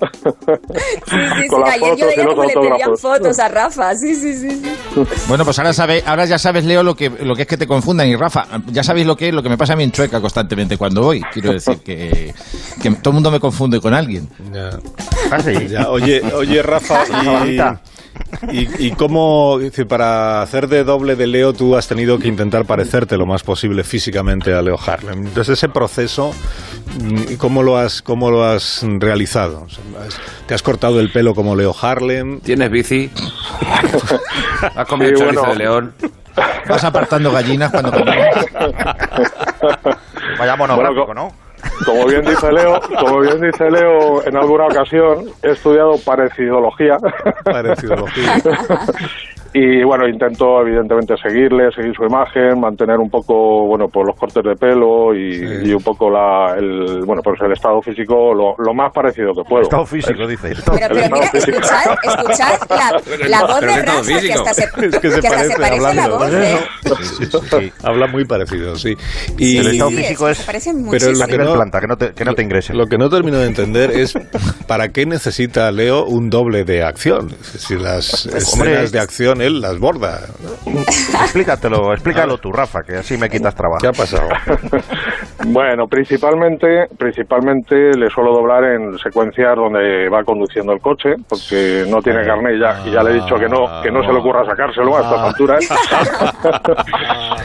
sí, 1.06 1.18
sí. 1.42 1.48
Con 1.50 1.62
las 1.62 1.74
Ayer 1.74 1.96
yo 1.98 2.06
fotos 2.08 2.14
y 2.14 2.18
veía 2.18 2.46
le 2.48 2.54
pedían 2.72 2.98
fotos 2.98 3.40
a 3.40 3.48
Rafa. 3.50 3.96
Sí, 3.96 4.07
sí, 4.15 4.34
sí. 4.34 4.50
sí. 4.50 5.02
Bueno, 5.28 5.46
pues 5.46 5.58
ahora 5.60 5.74
sabe, 5.74 6.04
ahora 6.06 6.26
ya 6.26 6.38
sabes, 6.38 6.65
Leo, 6.65 6.84
lo 6.84 6.96
que, 6.96 7.10
lo 7.10 7.36
que 7.36 7.43
es 7.43 7.48
que 7.48 7.58
te 7.58 7.67
confundan. 7.67 8.08
Y 8.08 8.15
Rafa, 8.15 8.48
ya 8.67 8.84
sabéis 8.84 9.08
lo 9.08 9.15
que 9.15 9.30
es, 9.30 9.34
lo 9.34 9.43
que 9.43 9.50
me 9.50 9.58
pasa 9.58 9.74
a 9.74 9.76
mí 9.76 9.84
en 9.84 9.91
Chueca 9.91 10.22
constantemente 10.22 10.78
cuando 10.78 11.02
voy. 11.02 11.22
Quiero 11.34 11.52
decir 11.52 11.80
que, 11.80 12.34
que 12.82 12.91
todo 12.91 13.12
el 13.12 13.13
mundo 13.15 13.32
me 13.32 13.39
confunde 13.39 13.80
con 13.80 13.93
alguien. 13.93 14.30
Ya. 14.54 14.70
Ah, 15.32 15.39
sí. 15.39 15.67
Ya, 15.67 15.89
oye, 15.89 16.22
oye, 16.34 16.62
Rafa, 16.62 17.04
y. 17.48 17.60
y, 18.52 18.88
y 18.88 18.92
cómo, 18.92 19.60
para 19.88 20.42
hacer 20.42 20.68
de 20.68 20.84
doble 20.84 21.16
de 21.16 21.28
Leo, 21.28 21.54
tú 21.54 21.76
has 21.76 21.88
tenido 21.88 22.20
que 22.20 22.28
intentar 22.28 22.66
parecerte 22.66 23.18
lo 23.18 23.26
más 23.26 23.44
posible 23.44 23.84
físicamente 23.84 24.54
a 24.54 24.62
Leo 24.62 24.78
Harlem. 24.86 25.28
Entonces, 25.28 25.58
ese 25.58 25.70
proceso, 25.70 26.32
¿cómo 27.38 27.64
lo 27.64 27.78
has, 27.78 28.02
cómo 28.02 28.32
lo 28.32 28.44
has 28.44 28.86
realizado? 29.00 29.68
¿Te 30.46 30.54
has 30.54 30.62
cortado 30.62 31.00
el 31.00 31.12
pelo 31.12 31.34
como 31.36 31.56
Leo 31.56 31.76
Harlem? 31.80 32.40
¿Tienes 32.42 32.70
bici? 32.70 33.10
¿Has 34.76 34.88
comido 34.88 35.12
Sí, 35.12 35.18
chorizo 35.24 35.42
bueno. 35.42 35.54
de 35.54 35.60
león? 35.60 35.94
Vas 36.70 36.84
apartando 36.84 37.32
gallinas 37.32 37.72
cuando 37.72 37.92
caminas. 37.92 38.28
Vaya 40.40 40.56
monográfico, 40.56 41.06
Bueno, 41.08 41.34
¿no? 41.36 41.47
Como 41.86 42.06
bien 42.06 42.22
dice 42.22 42.52
Leo, 42.52 42.80
como 43.00 43.20
bien 43.22 43.42
dice 43.42 43.70
Leo, 43.70 44.24
en 44.26 44.36
alguna 44.36 44.66
ocasión 44.66 45.26
he 45.44 45.52
estudiado 45.52 45.94
parecidología. 46.06 46.98
Parecidología. 47.44 48.42
Y 49.60 49.84
bueno, 49.84 50.08
intento 50.08 50.62
evidentemente 50.62 51.15
seguirle, 51.22 51.72
seguir 51.76 51.91
su 51.96 52.04
imagen, 52.04 52.60
mantener 52.60 52.98
un 53.00 53.10
poco, 53.10 53.65
bueno, 53.67 53.86
pues 53.91 54.06
los 54.08 54.15
cortes 54.20 54.43
de 54.43 54.54
pelo 54.56 55.15
y, 55.15 55.34
Sí. 55.38 55.70
y 55.70 55.74
un 55.74 55.82
poco 55.82 56.10
la, 56.12 56.54
el, 56.58 57.02
bueno, 57.06 57.22
pues 57.24 57.39
el 57.41 57.54
estado 57.54 57.82
físico 57.82 58.34
lo, 58.36 58.54
lo 58.58 58.74
más 58.74 58.91
parecido 58.93 59.32
que 59.34 59.41
puedo. 59.48 59.63
Estado 59.63 59.86
físico, 59.86 60.28
dice. 60.28 60.50
Pero, 60.50 60.63
pero 60.65 60.96
El 61.00 61.12
mira, 61.12 61.26
estado 61.26 61.32
físico. 61.32 61.58
escuchad, 61.58 62.54
escuchad 62.54 62.60
la, 62.70 63.02
Pero 63.17 63.30
la 63.30 63.41
voz 63.41 63.60
pero 63.60 63.72
de 63.74 63.80
el 63.80 63.86
que 63.86 64.13
físico. 64.13 64.39
hasta 64.39 64.54
se, 64.54 64.63
Es 64.88 65.00
que 65.00 65.12
se 65.12 65.20
que 65.22 65.28
hasta 65.28 65.30
parece 65.30 65.54
se 65.54 65.60
parece 65.60 65.88
a 65.88 65.93
la 65.93 66.04
hablando. 66.04 66.17
voz 66.17 66.32
de... 66.32 66.58
Sí, 66.88 67.26
sí, 67.26 67.39
sí. 67.50 67.72
Habla 67.84 68.08
muy 68.08 68.26
parecido, 68.26 68.76
sí. 68.76 68.93
Y, 69.38 69.58
El 69.58 69.67
estado 69.67 69.89
físico 69.91 70.30
es- 70.30 70.46
Pero 70.91 71.12
lo 71.13 71.24
A 71.24 71.28
que 71.28 71.38
no- 71.38 71.54
planta, 71.54 71.80
que 71.80 71.88
no 71.88 71.96
te, 71.98 72.13
que 72.13 72.26
no 72.26 72.34
te 72.34 72.43
ingrese. 72.43 72.74
Lo 72.74 72.86
que 72.86 72.98
no 72.98 73.10
termino 73.10 73.38
de 73.39 73.48
entender 73.48 73.91
es 73.91 74.13
para 74.67 74.89
qué 74.89 75.06
necesita 75.06 75.72
Leo 75.72 76.06
un 76.06 76.30
doble 76.30 76.63
de 76.63 76.84
acción. 76.84 77.30
Si 77.41 77.76
las 77.76 78.26
escenas 78.28 78.91
de 78.91 79.00
acción 79.00 79.41
él 79.48 79.62
las 79.62 79.80
borda. 79.80 80.20
Explícatelo, 80.66 81.94
explícalo 81.94 82.38
tú, 82.38 82.52
Rafa, 82.52 82.80
que 82.86 82.98
así 82.98 83.18
me 83.18 83.30
quitas 83.30 83.56
trabajo. 83.56 83.80
¿Qué 83.82 83.88
ha 83.88 83.92
pasado? 83.92 84.28
Bueno, 85.50 85.86
principalmente, 85.88 86.88
principalmente 86.98 87.76
le 87.96 88.10
suelo 88.10 88.34
doblar 88.34 88.64
en 88.64 88.98
secuencias 88.98 89.56
donde 89.56 90.10
va 90.10 90.24
conduciendo 90.24 90.74
el 90.74 90.80
coche, 90.80 91.12
porque 91.30 91.86
no 91.88 92.02
tiene 92.02 92.26
carnet 92.26 92.56
y 92.56 92.60
ya, 92.60 92.82
y 92.86 92.92
ya 92.92 93.04
le 93.04 93.12
he 93.12 93.14
dicho 93.14 93.36
que 93.36 93.48
no, 93.48 93.82
que 93.82 93.92
no 93.92 94.02
se 94.02 94.12
le 94.12 94.20
ocurra 94.20 94.44
sacárselo 94.46 94.98
a 94.98 95.02
estas 95.02 95.20
alturas. 95.20 95.70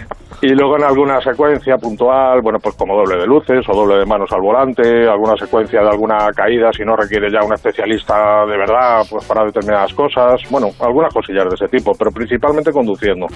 Y 0.44 0.48
luego 0.56 0.76
en 0.76 0.82
alguna 0.82 1.20
secuencia 1.20 1.76
puntual, 1.76 2.40
bueno, 2.42 2.58
pues 2.60 2.74
como 2.74 2.96
doble 2.96 3.16
de 3.16 3.26
luces 3.28 3.64
o 3.68 3.72
doble 3.76 3.98
de 3.98 4.06
manos 4.06 4.28
al 4.32 4.40
volante, 4.40 5.06
alguna 5.08 5.34
secuencia 5.38 5.80
de 5.80 5.88
alguna 5.88 6.30
caída 6.34 6.72
si 6.76 6.82
no 6.84 6.96
requiere 6.96 7.30
ya 7.32 7.46
un 7.46 7.52
especialista 7.54 8.44
de 8.44 8.58
verdad, 8.58 9.02
pues 9.08 9.24
para 9.24 9.44
determinadas 9.44 9.94
cosas, 9.94 10.40
bueno, 10.50 10.70
algunas 10.80 11.14
cosillas 11.14 11.44
de 11.48 11.54
ese 11.54 11.68
tipo, 11.68 11.92
pero 11.96 12.10
principalmente 12.10 12.72
conduciendo. 12.72 13.26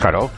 Claro. 0.00 0.30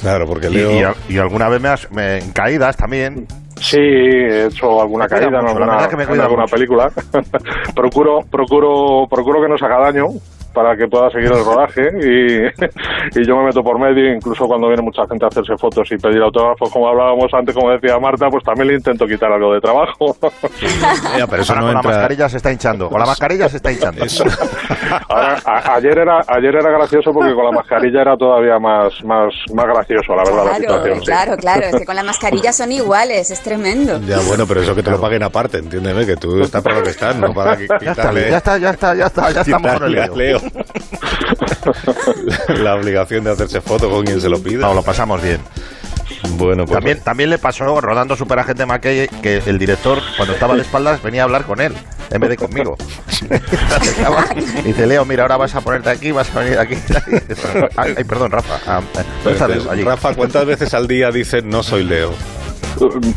Claro, 0.00 0.24
porque 0.26 0.46
Y, 0.46 0.54
Leo... 0.54 0.92
y- 1.08 1.14
y 1.14 1.18
alguna 1.18 1.48
vez 1.48 1.60
me 1.60 1.68
has, 1.68 1.90
me- 1.90 2.18
en 2.18 2.30
caídas 2.32 2.76
también. 2.76 3.26
Sí, 3.56 3.76
he 3.76 4.46
hecho 4.46 4.80
alguna 4.80 5.06
caída 5.08 5.26
en 5.26 5.32
mucho, 5.32 5.46
alguna, 5.48 5.72
verdad 5.72 5.90
que 5.90 5.96
me 5.96 6.04
en 6.04 6.20
alguna 6.20 6.44
película. 6.46 6.90
procuro, 7.74 8.20
procuro, 8.30 9.06
procuro 9.10 9.42
que 9.42 9.48
no 9.48 9.58
se 9.58 9.64
haga 9.66 9.80
daño 9.90 10.06
para 10.52 10.76
que 10.76 10.86
pueda 10.88 11.10
seguir 11.10 11.30
el 11.32 11.44
rodaje 11.44 11.82
y, 12.02 13.18
y 13.20 13.26
yo 13.26 13.36
me 13.36 13.44
meto 13.44 13.62
por 13.62 13.78
medio, 13.78 14.12
incluso 14.14 14.46
cuando 14.46 14.68
viene 14.68 14.82
mucha 14.82 15.06
gente 15.08 15.24
a 15.24 15.28
hacerse 15.28 15.56
fotos 15.58 15.88
y 15.92 15.96
pedir 15.96 16.20
autógrafos, 16.22 16.70
como 16.70 16.88
hablábamos 16.88 17.32
antes, 17.32 17.54
como 17.54 17.70
decía 17.70 17.98
Marta, 17.98 18.28
pues 18.28 18.42
también 18.44 18.68
le 18.68 18.74
intento 18.74 19.06
quitar 19.06 19.30
algo 19.32 19.54
de 19.54 19.60
trabajo. 19.60 20.16
Pero 20.20 21.42
eso 21.42 21.52
Ahora 21.52 21.60
no 21.60 21.66
con 21.66 21.74
la 21.74 21.82
mascarilla 21.82 22.28
se 22.28 22.36
está 22.38 22.52
hinchando. 22.52 22.88
Con 22.88 23.00
la 23.00 23.06
mascarilla 23.06 23.48
se 23.48 23.56
está 23.56 23.72
hinchando. 23.72 24.04
Ahora, 25.08 25.36
a- 25.44 25.74
ayer 25.74 25.98
era 25.98 26.20
ayer 26.26 26.54
era 26.56 26.70
gracioso 26.70 27.12
porque 27.12 27.34
con 27.34 27.44
la 27.44 27.52
mascarilla 27.52 28.00
era 28.02 28.16
todavía 28.16 28.58
más 28.58 28.92
más 29.04 29.32
más 29.54 29.66
gracioso, 29.66 30.14
la 30.14 30.24
verdad, 30.24 30.44
la 30.44 30.50
Claro, 30.50 30.60
situación. 30.60 30.98
sí. 31.00 31.06
claro, 31.06 31.36
claro. 31.36 31.62
Es 31.66 31.76
que 31.76 31.84
con 31.86 31.96
la 31.96 32.02
mascarilla 32.02 32.52
son 32.52 32.72
iguales, 32.72 33.30
es 33.30 33.40
tremendo. 33.42 34.00
Ya, 34.06 34.18
bueno, 34.26 34.44
pero 34.46 34.62
eso 34.62 34.74
que 34.74 34.82
te 34.82 34.90
lo 34.90 35.00
paguen 35.00 35.22
aparte, 35.22 35.58
entiéndeme, 35.58 36.04
que 36.06 36.16
tú 36.16 36.40
estás 36.42 36.62
para 36.62 36.76
lo 36.78 36.82
que 36.82 36.90
estás, 36.90 37.16
no 37.16 37.32
para 37.32 37.56
que- 37.56 37.66
Ya 37.68 37.76
está, 37.76 37.92
quitarle... 37.92 38.30
ya 38.30 38.36
está, 38.38 38.58
ya 38.58 38.70
está, 38.70 38.94
ya 38.94 39.06
está, 39.06 39.30
ya 39.32 39.40
estamos 39.42 39.72
con 39.74 39.84
el. 39.84 40.10
Leo 40.16 40.39
la 42.62 42.74
obligación 42.74 43.24
de 43.24 43.30
hacerse 43.30 43.60
foto 43.60 43.90
con 43.90 44.04
quien 44.04 44.20
se 44.20 44.28
lo 44.28 44.42
pida. 44.42 44.60
No, 44.60 44.74
lo 44.74 44.82
pasamos 44.82 45.22
bien. 45.22 45.40
Bueno, 46.36 46.64
pues... 46.64 46.74
También, 46.74 47.00
también 47.00 47.30
le 47.30 47.38
pasó 47.38 47.80
rodando 47.80 48.16
Superagente 48.16 48.66
McKay 48.66 49.08
que 49.22 49.42
el 49.46 49.58
director, 49.58 49.98
cuando 50.16 50.34
estaba 50.34 50.54
de 50.54 50.62
espaldas, 50.62 51.02
venía 51.02 51.22
a 51.22 51.24
hablar 51.24 51.44
con 51.44 51.60
él, 51.60 51.74
en 52.10 52.20
vez 52.20 52.30
de 52.30 52.36
conmigo. 52.36 52.76
Y 54.62 54.62
dice, 54.68 54.86
Leo, 54.86 55.04
mira, 55.04 55.22
ahora 55.22 55.36
vas 55.36 55.54
a 55.54 55.60
ponerte 55.60 55.90
aquí, 55.90 56.12
vas 56.12 56.34
a 56.34 56.40
venir 56.40 56.58
aquí. 56.58 56.74
Ay, 57.76 58.04
perdón, 58.04 58.30
Rafa. 58.32 58.58
Ah. 58.66 58.82
Allí. 59.70 59.82
Rafa, 59.82 60.14
¿cuántas 60.14 60.44
veces 60.46 60.74
al 60.74 60.86
día 60.86 61.10
dices 61.10 61.44
no 61.44 61.62
soy 61.62 61.84
Leo? 61.84 62.12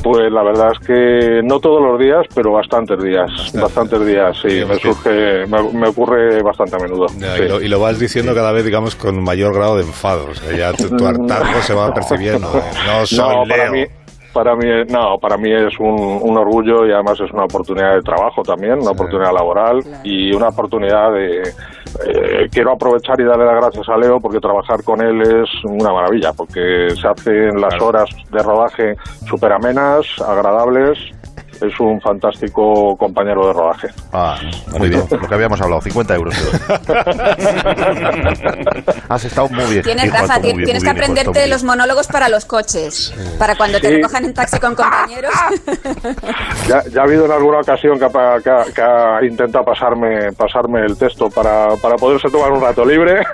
Pues 0.04 0.32
la 0.32 0.44
verdad 0.44 0.72
es 0.74 0.86
que 0.86 1.42
no 1.44 1.60
todos 1.60 1.82
los 1.82 2.00
días, 2.00 2.26
pero 2.36 2.52
bastantes 2.52 3.02
días, 3.02 3.30
bastantes 3.54 4.06
días, 4.06 4.38
sí, 4.42 4.64
me 4.68 4.76
surge, 4.76 5.46
me, 5.48 5.64
me 5.74 5.88
ocurre 5.88 6.42
bastante 6.44 6.76
a 6.76 6.80
menudo. 6.80 7.06
Ya, 7.18 7.38
sí. 7.38 7.44
y, 7.44 7.48
lo, 7.48 7.62
y 7.62 7.68
lo 7.70 7.80
vas 7.80 7.98
diciendo 8.00 8.34
cada 8.36 8.52
vez, 8.52 8.66
digamos, 8.66 8.96
con 8.96 9.24
mayor 9.24 9.54
grado 9.54 9.78
de 9.78 9.84
enfado. 9.84 10.28
O 10.32 10.36
sea, 10.36 10.56
ya 10.58 10.74
tu, 10.74 10.90
tu 10.96 11.06
hartazgo 11.08 11.62
se 11.62 11.74
va 11.74 11.94
percibiendo. 11.94 12.50
de, 12.52 12.60
No 12.88 13.06
soy 13.06 13.20
no, 13.20 13.44
para 13.48 13.70
Leo. 13.70 13.72
mí, 13.72 13.86
para 14.34 14.56
mí, 14.56 14.66
no, 14.90 15.18
para 15.20 15.38
mí 15.38 15.52
es 15.52 15.80
un, 15.80 16.20
un 16.22 16.38
orgullo 16.38 16.86
y 16.88 16.92
además 16.92 17.20
es 17.20 17.32
una 17.32 17.46
oportunidad 17.46 17.96
de 17.96 18.02
trabajo 18.02 18.42
también, 18.42 18.80
una 18.80 18.92
oportunidad 18.92 19.32
laboral 19.34 19.80
y 20.04 20.34
una 20.34 20.50
oportunidad 20.50 21.14
de. 21.14 21.42
eh, 21.42 22.48
quiero 22.52 22.74
aprovechar 22.74 23.20
y 23.22 23.24
darle 23.24 23.46
las 23.46 23.56
gracias 23.56 23.88
a 23.88 23.98
Leo 23.98 24.20
porque 24.20 24.40
trabajar 24.40 24.84
con 24.84 25.02
él 25.02 25.22
es 25.22 25.50
una 25.66 25.94
maravilla, 25.94 26.34
porque 26.34 26.90
se 27.00 27.08
hacen 27.08 27.62
las 27.62 27.80
horas 27.82 28.10
de 28.32 28.44
rodaje 28.44 28.96
súper 29.28 29.54
amenas, 29.54 30.06
agradables. 30.20 30.98
Es 31.66 31.80
un 31.80 32.02
fantástico 32.02 32.96
compañero 32.98 33.48
de 33.48 33.54
rodaje. 33.54 33.88
Ah, 34.12 34.36
muy 34.78 34.90
bien, 34.90 35.04
lo 35.10 35.28
que 35.28 35.34
habíamos 35.34 35.62
hablado, 35.62 35.82
50 35.82 36.16
euros. 36.16 36.36
Has 39.10 39.24
estado 39.24 39.48
muy 39.50 39.64
bien. 39.66 39.82
Tienes, 39.84 40.06
hijo, 40.06 40.14
Rafa, 40.16 40.26
esto 40.36 40.40
muy 40.42 40.50
ti- 40.52 40.58
bien, 40.58 40.66
tienes 40.66 40.84
muy 40.84 40.90
que 40.90 40.94
bien, 41.00 41.04
aprenderte 41.12 41.48
los 41.48 41.64
monólogos 41.64 42.08
para 42.08 42.28
los 42.30 42.44
coches. 42.46 43.14
Para 43.40 43.56
cuando 43.56 43.80
te 43.80 43.90
recojan 43.92 44.26
en 44.26 44.34
taxi 44.34 44.60
con 44.60 44.76
compañeros. 44.76 45.32
Ya, 46.68 46.82
ya 46.90 47.02
ha 47.02 47.04
habido 47.04 47.26
en 47.26 47.32
alguna 47.32 47.60
ocasión 47.60 48.00
que 48.00 48.06
ha, 48.06 48.10
pa- 48.10 48.40
que 48.42 48.50
ha- 48.50 48.64
que 48.74 48.82
ha 48.82 49.20
intentado 49.26 49.66
pasarme, 49.66 50.32
pasarme 50.32 50.82
el 50.86 50.98
texto 50.98 51.30
para, 51.30 51.76
para 51.82 51.96
poderse 51.98 52.30
tomar 52.30 52.52
un 52.52 52.62
rato 52.62 52.86
libre. 52.86 53.22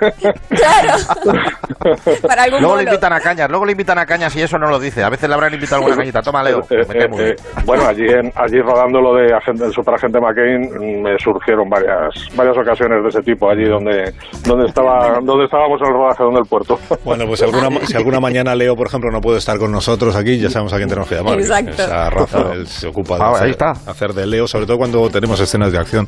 para 2.26 2.42
algún 2.44 2.60
Luego 2.60 2.76
le 2.76 2.82
invitan 2.84 3.12
a 3.12 3.20
cañas, 3.20 3.48
luego 3.48 3.64
le 3.66 3.72
invitan 3.72 3.98
a 3.98 4.06
cañas 4.06 4.34
y 4.36 4.42
eso 4.42 4.58
no 4.58 4.68
lo 4.68 4.78
dice. 4.80 5.02
A 5.04 5.08
veces 5.10 5.28
le 5.28 5.34
habrán 5.34 5.54
invitado 5.54 5.76
alguna 5.76 5.96
cañita. 5.96 6.22
Toma, 6.22 6.42
Leo. 6.42 6.60
Eh, 6.70 6.86
eh, 6.94 7.08
eh, 7.18 7.36
bueno, 7.64 7.86
allí, 7.86 8.04
en, 8.20 8.32
allí 8.36 8.60
rodando 8.60 9.00
lo 9.00 9.14
de 9.14 9.32
agente, 9.34 9.64
el 9.64 9.72
superagente 9.72 10.20
McCain 10.20 10.60
mm, 10.62 11.02
me 11.02 11.18
surgieron 11.18 11.68
varias 11.68 12.14
varias 12.36 12.56
ocasiones 12.56 13.02
de 13.02 13.08
ese 13.08 13.20
tipo 13.22 13.50
allí 13.50 13.64
donde 13.68 14.12
donde 14.46 14.66
estaba 14.66 15.18
donde 15.22 15.44
estábamos 15.44 15.80
en 15.80 15.88
el 15.88 15.92
rodaje 15.94 16.22
donde 16.22 16.40
el 16.40 16.46
puerto. 16.46 16.78
Bueno, 17.04 17.24
pues 17.26 17.40
si 17.40 17.44
alguna, 17.46 17.70
ma- 17.70 17.80
si 17.86 17.96
alguna 17.96 18.20
mañana 18.20 18.54
Leo, 18.54 18.76
por 18.76 18.86
ejemplo, 18.86 19.10
no 19.10 19.20
puede 19.20 19.38
estar 19.38 19.58
con 19.58 19.72
nosotros 19.72 20.14
aquí, 20.14 20.38
ya 20.38 20.50
sabemos 20.50 20.72
a 20.72 20.76
quién 20.76 20.88
tenemos 20.88 21.08
que 21.08 21.16
llamar. 21.16 21.38
Exacto. 21.40 21.82
A 21.82 22.10
Rafa, 22.10 22.52
él 22.52 22.66
se 22.66 22.88
ocupa 22.88 23.16
de 23.16 23.22
Ah, 23.24 23.30
hacer, 23.30 23.44
ahí 23.44 23.50
está. 23.50 23.70
hacer 23.70 24.12
de 24.12 24.26
Leo, 24.26 24.46
sobre 24.46 24.66
todo 24.66 24.76
cuando 24.78 25.08
tenemos 25.08 25.40
escenas 25.40 25.72
de 25.72 25.78
acción 25.78 26.06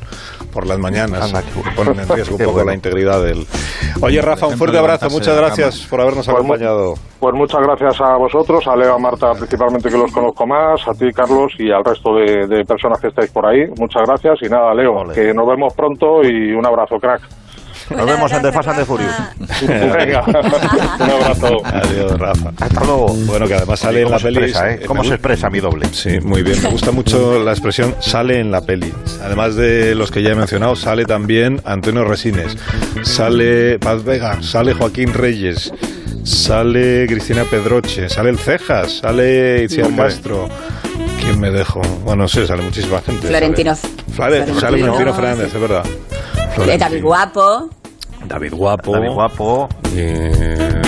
por 0.53 0.65
las 0.67 0.77
mañanas, 0.79 1.23
Anda, 1.33 1.41
que 1.41 1.71
ponen 1.75 1.99
en 1.99 2.07
riesgo 2.09 2.35
un 2.37 2.39
poco 2.43 2.51
bueno. 2.53 2.69
la 2.69 2.75
integridad 2.75 3.21
del... 3.23 3.45
Oye, 4.01 4.21
Rafa, 4.21 4.47
un 4.47 4.57
fuerte 4.57 4.77
abrazo, 4.77 5.09
muchas 5.09 5.35
gracias 5.35 5.85
por 5.89 5.99
habernos 6.01 6.25
Pues 6.25 6.35
acompañado. 6.37 6.93
Pues 7.19 7.33
muchas 7.35 7.61
gracias 7.61 8.01
a 8.01 8.17
vosotros, 8.17 8.67
a 8.67 8.75
Leo, 8.75 8.95
a 8.95 8.99
Marta 8.99 9.31
principalmente 9.31 9.89
que 9.89 9.97
los 9.97 10.11
conozco 10.11 10.45
más, 10.45 10.85
a 10.87 10.91
ti 10.93 11.09
Carlos 11.13 11.53
y 11.57 11.71
al 11.71 11.83
resto 11.83 12.02
de, 12.15 12.47
de 12.47 12.65
personas 12.65 12.99
que 12.99 13.07
estáis 13.07 13.31
por 13.31 13.45
ahí. 13.45 13.65
Muchas 13.77 14.01
gracias 14.05 14.39
y 14.41 14.49
nada, 14.49 14.73
Leo, 14.73 14.93
Ole. 14.93 15.13
que 15.13 15.33
nos 15.33 15.47
vemos 15.47 15.73
pronto 15.73 16.23
y 16.23 16.51
un 16.51 16.65
abrazo, 16.65 16.97
crack. 16.99 17.21
Nos 17.89 18.05
vemos 18.05 18.31
en 18.31 18.41
The 18.41 18.51
Fast 18.53 18.69
and 18.69 18.79
the 18.79 18.85
Furious. 18.85 19.13
Venga, 19.67 20.23
un 20.25 21.11
abrazo. 21.11 21.61
Adiós, 21.65 22.17
Rafa. 22.17 22.51
Hasta 22.57 22.85
luego. 22.85 23.07
Bueno, 23.25 23.45
que 23.45 23.55
además 23.55 23.79
sale 23.79 23.99
en 23.99 24.05
¿Cómo 24.05 24.17
la 24.17 24.23
peli... 24.23 24.37
expresa, 24.37 24.71
eh? 24.71 24.79
¿Cómo 24.87 25.03
se 25.03 25.09
expresa 25.15 25.49
mi 25.49 25.59
doble? 25.59 25.87
Sí, 25.91 26.19
muy 26.21 26.43
bien. 26.43 26.61
Me 26.63 26.69
gusta 26.69 26.91
mucho 26.91 27.43
la 27.43 27.51
expresión 27.51 27.93
sale 27.99 28.39
en 28.39 28.51
la 28.51 28.61
peli. 28.61 28.91
Además 29.21 29.55
de 29.57 29.95
los 29.95 30.11
que 30.11 30.23
ya 30.23 30.29
he 30.31 30.35
mencionado, 30.35 30.77
sale 30.77 31.03
también 31.03 31.59
Antonio 31.65 32.05
Resines, 32.05 32.57
sale 33.01 33.77
Paz 33.79 34.03
Vega, 34.05 34.41
sale 34.41 34.73
Joaquín 34.73 35.13
Reyes, 35.13 35.73
sale 36.23 37.05
Cristina 37.07 37.43
Pedroche, 37.43 38.07
sale 38.07 38.29
el 38.29 38.37
Cejas, 38.37 38.99
sale 38.99 39.63
Itziar. 39.63 39.93
Castro. 39.95 40.47
¿Quién 41.33 41.41
me 41.41 41.49
dejo? 41.49 41.81
Bueno, 42.03 42.21
no 42.23 42.27
sé, 42.27 42.45
sale 42.45 42.61
muchísima 42.61 43.01
gente. 43.01 43.27
Florentino. 43.27 43.75
Sale, 43.75 44.45
sale 44.45 44.53
Florentino, 44.77 45.13
Fernández, 45.15 45.47
es 45.55 45.59
verdad. 45.59 45.83
Eh, 45.83 46.47
Florentino. 46.53 46.77
David 46.89 47.01
Guapo. 47.03 47.69
David 48.27 48.53
Guapo. 48.53 48.91
David 48.93 49.09
guapo. 49.09 49.69
eh, 49.95 50.81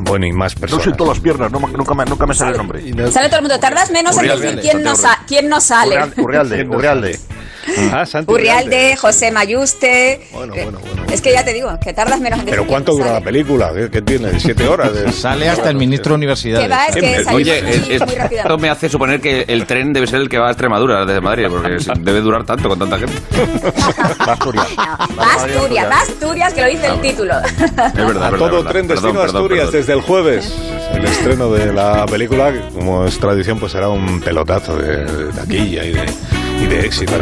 bueno, 0.00 0.26
y 0.26 0.32
más 0.32 0.54
No 0.56 0.60
personas. 0.60 0.84
siento 0.84 1.06
las 1.06 1.20
piernas, 1.20 1.50
no 1.50 1.58
nunca, 1.58 1.94
me, 1.94 2.04
nunca 2.04 2.26
me 2.26 2.34
sale 2.34 2.50
el 2.50 2.56
nombre. 2.58 2.82
No- 2.92 3.10
Sale 3.10 3.28
todo 3.28 3.36
el 3.38 3.42
mundo. 3.44 3.58
Tardas 3.58 3.90
menos 3.90 4.14
en 4.18 4.28
decir 4.28 4.60
quién 4.60 4.82
no, 4.82 4.94
sa- 4.94 5.20
quién 5.26 5.48
no 5.48 5.58
sale. 5.62 5.96
Urreal- 5.96 6.12
Urrealde, 6.18 6.68
Urrealde. 6.68 7.18
Ah, 7.92 8.06
Santi 8.06 8.32
Urrialde, 8.32 8.96
José 8.96 9.30
Mayuste. 9.32 10.20
Bueno, 10.32 10.54
bueno, 10.54 10.78
bueno. 10.80 11.02
Es 11.12 11.20
que 11.20 11.32
ya 11.32 11.44
te 11.44 11.52
digo, 11.52 11.70
que 11.80 11.92
tardas 11.92 12.20
menos 12.20 12.38
en 12.40 12.46
decir 12.46 12.58
Pero 12.58 12.66
¿cuánto 12.70 12.92
dura 12.92 13.12
la 13.14 13.20
película? 13.20 13.72
¿Qué, 13.74 13.90
qué 13.90 14.02
tiene? 14.02 14.38
¿Siete 14.40 14.66
horas? 14.68 14.92
De- 14.94 15.10
Sale 15.12 15.48
hasta 15.48 15.70
el 15.70 15.76
ministro 15.76 16.12
de 16.12 16.18
va, 16.68 16.86
es 16.86 16.96
que 16.96 17.00
Oye, 17.34 17.58
es- 17.58 17.66
muy 17.66 17.94
es- 17.94 18.02
esto 18.42 18.58
me 18.58 18.68
hace 18.70 18.88
suponer 18.88 19.20
que 19.20 19.44
el 19.48 19.66
tren 19.66 19.92
debe 19.92 20.06
ser 20.06 20.20
el 20.20 20.28
que 20.28 20.38
va 20.38 20.48
a 20.48 20.50
Extremadura 20.50 21.04
desde 21.04 21.20
Madrid, 21.20 21.46
porque 21.50 21.76
debe 22.00 22.20
durar 22.20 22.44
tanto 22.44 22.68
con 22.68 22.78
tanta 22.78 22.98
gente. 22.98 23.14
Asturias. 24.18 24.66
No, 25.16 25.22
Asturias, 25.22 25.86
Asturias, 25.92 26.52
que 26.54 26.60
lo 26.62 26.68
dice 26.68 26.86
el 26.86 27.00
título. 27.00 27.34
Es 27.40 27.72
verdad, 27.94 28.24
A 28.24 28.30
verdad, 28.30 28.30
todo 28.38 28.50
verdad. 28.58 28.70
tren 28.70 28.88
destino 28.88 29.12
Perdón, 29.12 29.16
a 29.16 29.26
perdón, 29.26 29.42
Asturias 29.42 29.66
perdón. 29.66 29.80
desde 29.80 29.92
el 29.92 30.00
jueves. 30.02 30.54
El 30.94 31.04
estreno 31.04 31.50
de 31.52 31.72
la 31.72 32.06
película, 32.06 32.52
que 32.52 32.60
como 32.74 33.04
es 33.06 33.18
tradición, 33.18 33.58
pues 33.58 33.72
será 33.72 33.88
un 33.88 34.20
pelotazo 34.20 34.76
de, 34.76 35.04
de 35.04 35.32
taquilla 35.32 35.84
y 35.84 35.92
de, 35.92 36.06
y 36.60 36.66
de 36.66 36.86
éxito. 36.86 37.12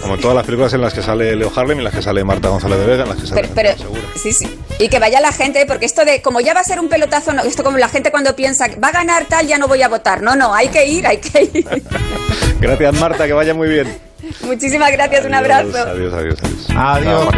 Como 0.00 0.18
todas 0.18 0.36
las 0.36 0.44
películas 0.46 0.72
en 0.74 0.80
las 0.80 0.92
que 0.94 1.02
sale 1.02 1.34
Leo 1.36 1.50
Harlem, 1.54 1.78
en 1.78 1.84
las 1.84 1.94
que 1.94 2.02
sale 2.02 2.22
Marta 2.24 2.48
González 2.48 2.78
de 2.78 2.86
Vega, 2.86 3.02
en 3.04 3.08
las 3.08 3.18
que 3.18 3.26
sale 3.26 3.42
Pero, 3.54 3.74
pero- 3.78 3.92
sí, 4.14 4.32
sí. 4.32 4.58
Y 4.78 4.88
que 4.88 4.98
vaya 4.98 5.20
la 5.20 5.32
gente, 5.32 5.64
porque 5.66 5.86
esto 5.86 6.04
de, 6.04 6.22
como 6.22 6.40
ya 6.40 6.54
va 6.54 6.60
a 6.60 6.64
ser 6.64 6.80
un 6.80 6.88
pelotazo, 6.88 7.32
no, 7.32 7.42
esto 7.42 7.62
como 7.64 7.78
la 7.78 7.88
gente 7.88 8.10
cuando 8.10 8.34
piensa, 8.36 8.68
va 8.82 8.88
a 8.88 8.92
ganar 8.92 9.26
tal, 9.26 9.46
ya 9.46 9.58
no 9.58 9.68
voy 9.68 9.82
a 9.82 9.88
votar. 9.88 10.22
No, 10.22 10.34
no, 10.36 10.54
hay 10.54 10.68
que 10.68 10.86
ir, 10.86 11.06
hay 11.06 11.18
que 11.18 11.50
ir. 11.54 11.64
Gracias, 12.60 13.00
Marta, 13.00 13.26
que 13.26 13.32
vaya 13.32 13.54
muy 13.54 13.68
bien. 13.68 13.98
Muchísimas 14.42 14.92
gracias, 14.92 15.24
un 15.26 15.34
abrazo. 15.34 15.76
Adiós, 15.78 16.14
adiós, 16.14 16.38
adiós. 16.42 16.66
Adiós. 16.76 17.28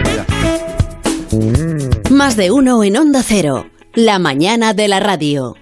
Más 2.11 2.37
de 2.37 2.51
uno 2.51 2.85
en 2.85 2.97
Onda 2.97 3.23
Cero. 3.27 3.67
La 3.95 4.19
mañana 4.19 4.75
de 4.75 4.89
la 4.89 5.01
radio. 5.01 5.57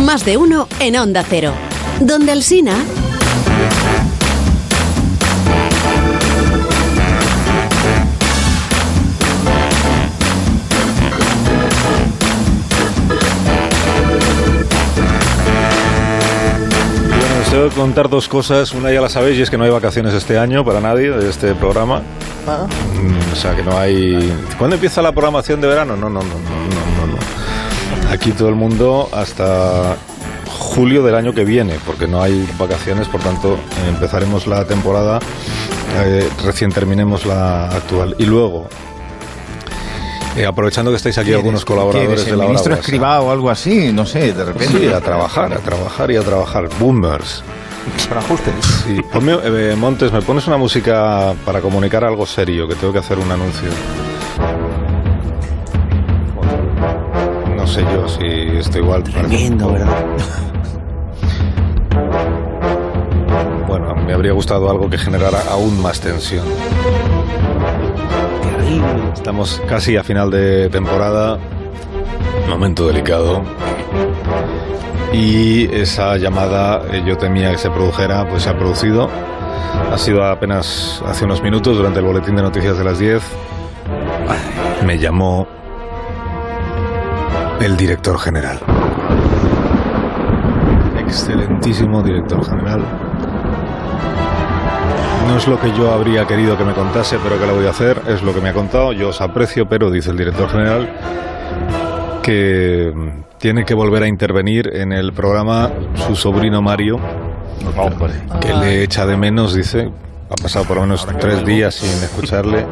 Más 0.00 0.24
de 0.24 0.36
uno 0.36 0.68
en 0.78 0.96
Onda 0.96 1.24
Cero. 1.28 1.52
Donde 2.00 2.32
Alsina. 2.32 2.74
Que 17.56 17.70
contar 17.70 18.10
dos 18.10 18.28
cosas. 18.28 18.74
Una 18.74 18.92
ya 18.92 19.00
la 19.00 19.08
sabéis 19.08 19.38
y 19.38 19.42
es 19.42 19.48
que 19.48 19.56
no 19.56 19.64
hay 19.64 19.70
vacaciones 19.70 20.12
este 20.12 20.38
año 20.38 20.62
para 20.62 20.78
nadie 20.78 21.10
de 21.10 21.30
este 21.30 21.54
programa. 21.54 22.00
Mm, 22.00 23.32
O 23.32 23.34
sea 23.34 23.56
que 23.56 23.62
no 23.62 23.78
hay. 23.78 24.30
¿Cuándo 24.58 24.76
empieza 24.76 25.00
la 25.00 25.10
programación 25.12 25.62
de 25.62 25.66
verano? 25.66 25.96
No, 25.96 26.10
no, 26.10 26.20
no, 26.20 26.28
no, 26.28 26.34
no, 26.34 27.06
no. 27.06 27.12
no. 27.14 28.10
aquí 28.10 28.32
todo 28.32 28.50
el 28.50 28.56
mundo 28.56 29.08
hasta 29.10 29.96
julio 30.50 31.02
del 31.02 31.14
año 31.14 31.32
que 31.32 31.46
viene, 31.46 31.78
porque 31.86 32.06
no 32.06 32.20
hay 32.20 32.46
vacaciones, 32.58 33.08
por 33.08 33.22
tanto 33.22 33.58
empezaremos 33.88 34.46
la 34.46 34.66
temporada 34.66 35.18
eh, 36.04 36.28
recién 36.44 36.70
terminemos 36.70 37.24
la 37.24 37.68
actual. 37.68 38.14
Y 38.18 38.26
luego, 38.26 38.68
eh, 40.36 40.46
aprovechando 40.46 40.90
que 40.90 40.96
estáis 40.96 41.16
aquí 41.18 41.32
algunos 41.32 41.64
colaboradores 41.64 42.08
¿Quieres 42.08 42.24
de 42.26 42.32
la 42.32 42.38
hora 42.38 42.48
ministro 42.48 42.74
escriba 42.74 43.20
o 43.20 43.30
algo 43.30 43.50
así? 43.50 43.92
No 43.92 44.04
sé, 44.04 44.32
de 44.32 44.44
repente. 44.44 44.78
Sí, 44.78 44.88
a 44.88 45.00
trabajar, 45.00 45.52
a 45.52 45.58
trabajar 45.58 46.10
y 46.10 46.16
a 46.16 46.22
trabajar. 46.22 46.68
Boomers. 46.78 47.42
Para 48.08 48.20
ajustes. 48.20 48.54
Sí. 48.84 49.00
Ponme, 49.12 49.38
eh, 49.44 49.76
Montes, 49.76 50.12
¿me 50.12 50.20
pones 50.22 50.46
una 50.46 50.56
música 50.56 51.34
para 51.44 51.60
comunicar 51.60 52.04
algo 52.04 52.26
serio? 52.26 52.66
Que 52.68 52.74
tengo 52.74 52.92
que 52.92 52.98
hacer 52.98 53.18
un 53.18 53.30
anuncio. 53.30 53.68
No 57.56 57.66
sé 57.66 57.82
yo 57.82 58.08
si 58.08 58.58
esto 58.58 58.78
igual... 58.78 59.02
Tremendo, 59.04 59.72
¿verdad? 59.72 60.04
Bueno, 63.66 63.94
me 63.96 64.12
habría 64.12 64.32
gustado 64.32 64.70
algo 64.70 64.88
que 64.88 64.98
generara 64.98 65.40
aún 65.50 65.80
más 65.80 66.00
tensión. 66.00 66.44
Estamos 69.14 69.62
casi 69.68 69.96
a 69.96 70.02
final 70.02 70.30
de 70.30 70.68
temporada. 70.68 71.38
Momento 72.48 72.86
delicado. 72.86 73.42
Y 75.12 75.64
esa 75.74 76.16
llamada 76.16 76.82
eh, 76.92 77.02
yo 77.06 77.16
temía 77.16 77.50
que 77.52 77.58
se 77.58 77.70
produjera, 77.70 78.28
pues 78.28 78.42
se 78.44 78.50
ha 78.50 78.58
producido. 78.58 79.08
Ha 79.92 79.98
sido 79.98 80.24
apenas 80.24 81.02
hace 81.06 81.24
unos 81.24 81.42
minutos 81.42 81.76
durante 81.76 82.00
el 82.00 82.06
boletín 82.06 82.36
de 82.36 82.42
noticias 82.42 82.76
de 82.76 82.84
las 82.84 82.98
10. 82.98 83.22
Me 84.84 84.98
llamó 84.98 85.46
el 87.60 87.76
director 87.76 88.18
general. 88.18 88.58
Excelentísimo 90.98 92.02
director 92.02 92.44
general. 92.44 93.05
No 95.26 95.36
es 95.36 95.48
lo 95.48 95.60
que 95.60 95.72
yo 95.72 95.92
habría 95.92 96.26
querido 96.26 96.56
que 96.56 96.64
me 96.64 96.72
contase, 96.72 97.18
pero 97.22 97.38
que 97.38 97.46
lo 97.46 97.54
voy 97.54 97.66
a 97.66 97.70
hacer. 97.70 98.00
Es 98.08 98.22
lo 98.22 98.34
que 98.34 98.40
me 98.40 98.50
ha 98.50 98.52
contado. 98.52 98.92
Yo 98.92 99.08
os 99.08 99.20
aprecio, 99.20 99.68
pero 99.68 99.90
dice 99.90 100.10
el 100.10 100.16
director 100.16 100.48
general 100.48 100.88
que 102.22 102.92
tiene 103.38 103.64
que 103.64 103.74
volver 103.74 104.02
a 104.02 104.08
intervenir 104.08 104.70
en 104.74 104.92
el 104.92 105.12
programa 105.12 105.70
su 106.06 106.16
sobrino 106.16 106.60
Mario, 106.60 106.98
que 108.40 108.52
le 108.52 108.82
echa 108.82 109.06
de 109.06 109.16
menos, 109.16 109.54
dice. 109.54 109.90
Ha 110.28 110.34
pasado 110.42 110.64
por 110.64 110.78
lo 110.78 110.82
menos 110.82 111.06
tres 111.20 111.44
días 111.46 111.76
sin 111.76 112.02
escucharle. 112.02 112.66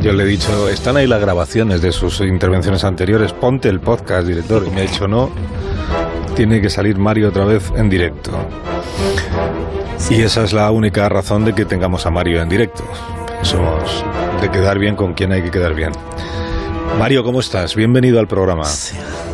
Yo 0.00 0.12
le 0.12 0.22
he 0.22 0.26
dicho, 0.26 0.68
están 0.68 0.96
ahí 0.96 1.08
las 1.08 1.20
grabaciones 1.20 1.82
de 1.82 1.90
sus 1.90 2.20
intervenciones 2.20 2.84
anteriores, 2.84 3.32
ponte 3.32 3.68
el 3.68 3.80
podcast, 3.80 4.28
director. 4.28 4.64
Y 4.64 4.70
me 4.70 4.82
ha 4.82 4.84
dicho, 4.84 5.08
no, 5.08 5.30
tiene 6.36 6.60
que 6.60 6.70
salir 6.70 6.98
Mario 6.98 7.30
otra 7.30 7.44
vez 7.44 7.72
en 7.74 7.90
directo. 7.90 8.30
Y 10.10 10.20
esa 10.20 10.44
es 10.44 10.52
la 10.52 10.70
única 10.70 11.08
razón 11.08 11.44
de 11.44 11.54
que 11.54 11.64
tengamos 11.64 12.04
a 12.04 12.10
Mario 12.10 12.42
en 12.42 12.48
directo. 12.48 12.84
Somos 13.42 14.04
de 14.40 14.50
quedar 14.50 14.78
bien 14.78 14.96
con 14.96 15.14
quien 15.14 15.32
hay 15.32 15.42
que 15.42 15.50
quedar 15.50 15.74
bien. 15.74 15.92
Mario, 16.98 17.24
¿cómo 17.24 17.40
estás? 17.40 17.74
Bienvenido 17.74 18.20
al 18.20 18.26
programa. 18.26 18.64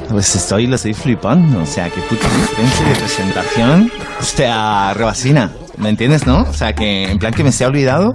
Pues 0.08 0.34
estoy, 0.34 0.66
lo 0.66 0.76
estoy 0.76 0.94
flipando. 0.94 1.60
O 1.60 1.66
sea, 1.66 1.90
que 1.90 2.00
puta 2.02 2.26
diferencia 2.28 2.86
de 2.86 2.94
presentación. 2.94 3.92
O 4.20 4.22
sea, 4.22 4.94
rebasina. 4.94 5.52
¿Me 5.76 5.88
entiendes, 5.88 6.26
no? 6.26 6.42
O 6.42 6.52
sea, 6.52 6.72
que 6.72 7.10
en 7.10 7.18
plan 7.18 7.34
que 7.34 7.42
me 7.42 7.52
se 7.52 7.64
ha 7.64 7.68
olvidado 7.68 8.14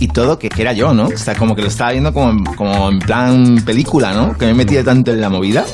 y 0.00 0.08
todo 0.08 0.38
que, 0.38 0.48
que 0.48 0.62
era 0.62 0.72
yo, 0.72 0.92
¿no? 0.92 1.06
O 1.06 1.16
sea, 1.16 1.34
como 1.34 1.54
que 1.54 1.62
lo 1.62 1.68
estaba 1.68 1.92
viendo 1.92 2.12
como, 2.12 2.54
como 2.56 2.90
en 2.90 2.98
plan 2.98 3.62
película, 3.64 4.12
¿no? 4.12 4.36
Que 4.36 4.46
me 4.46 4.54
metido 4.54 4.82
tanto 4.82 5.12
en 5.12 5.20
la 5.20 5.28
movida. 5.28 5.64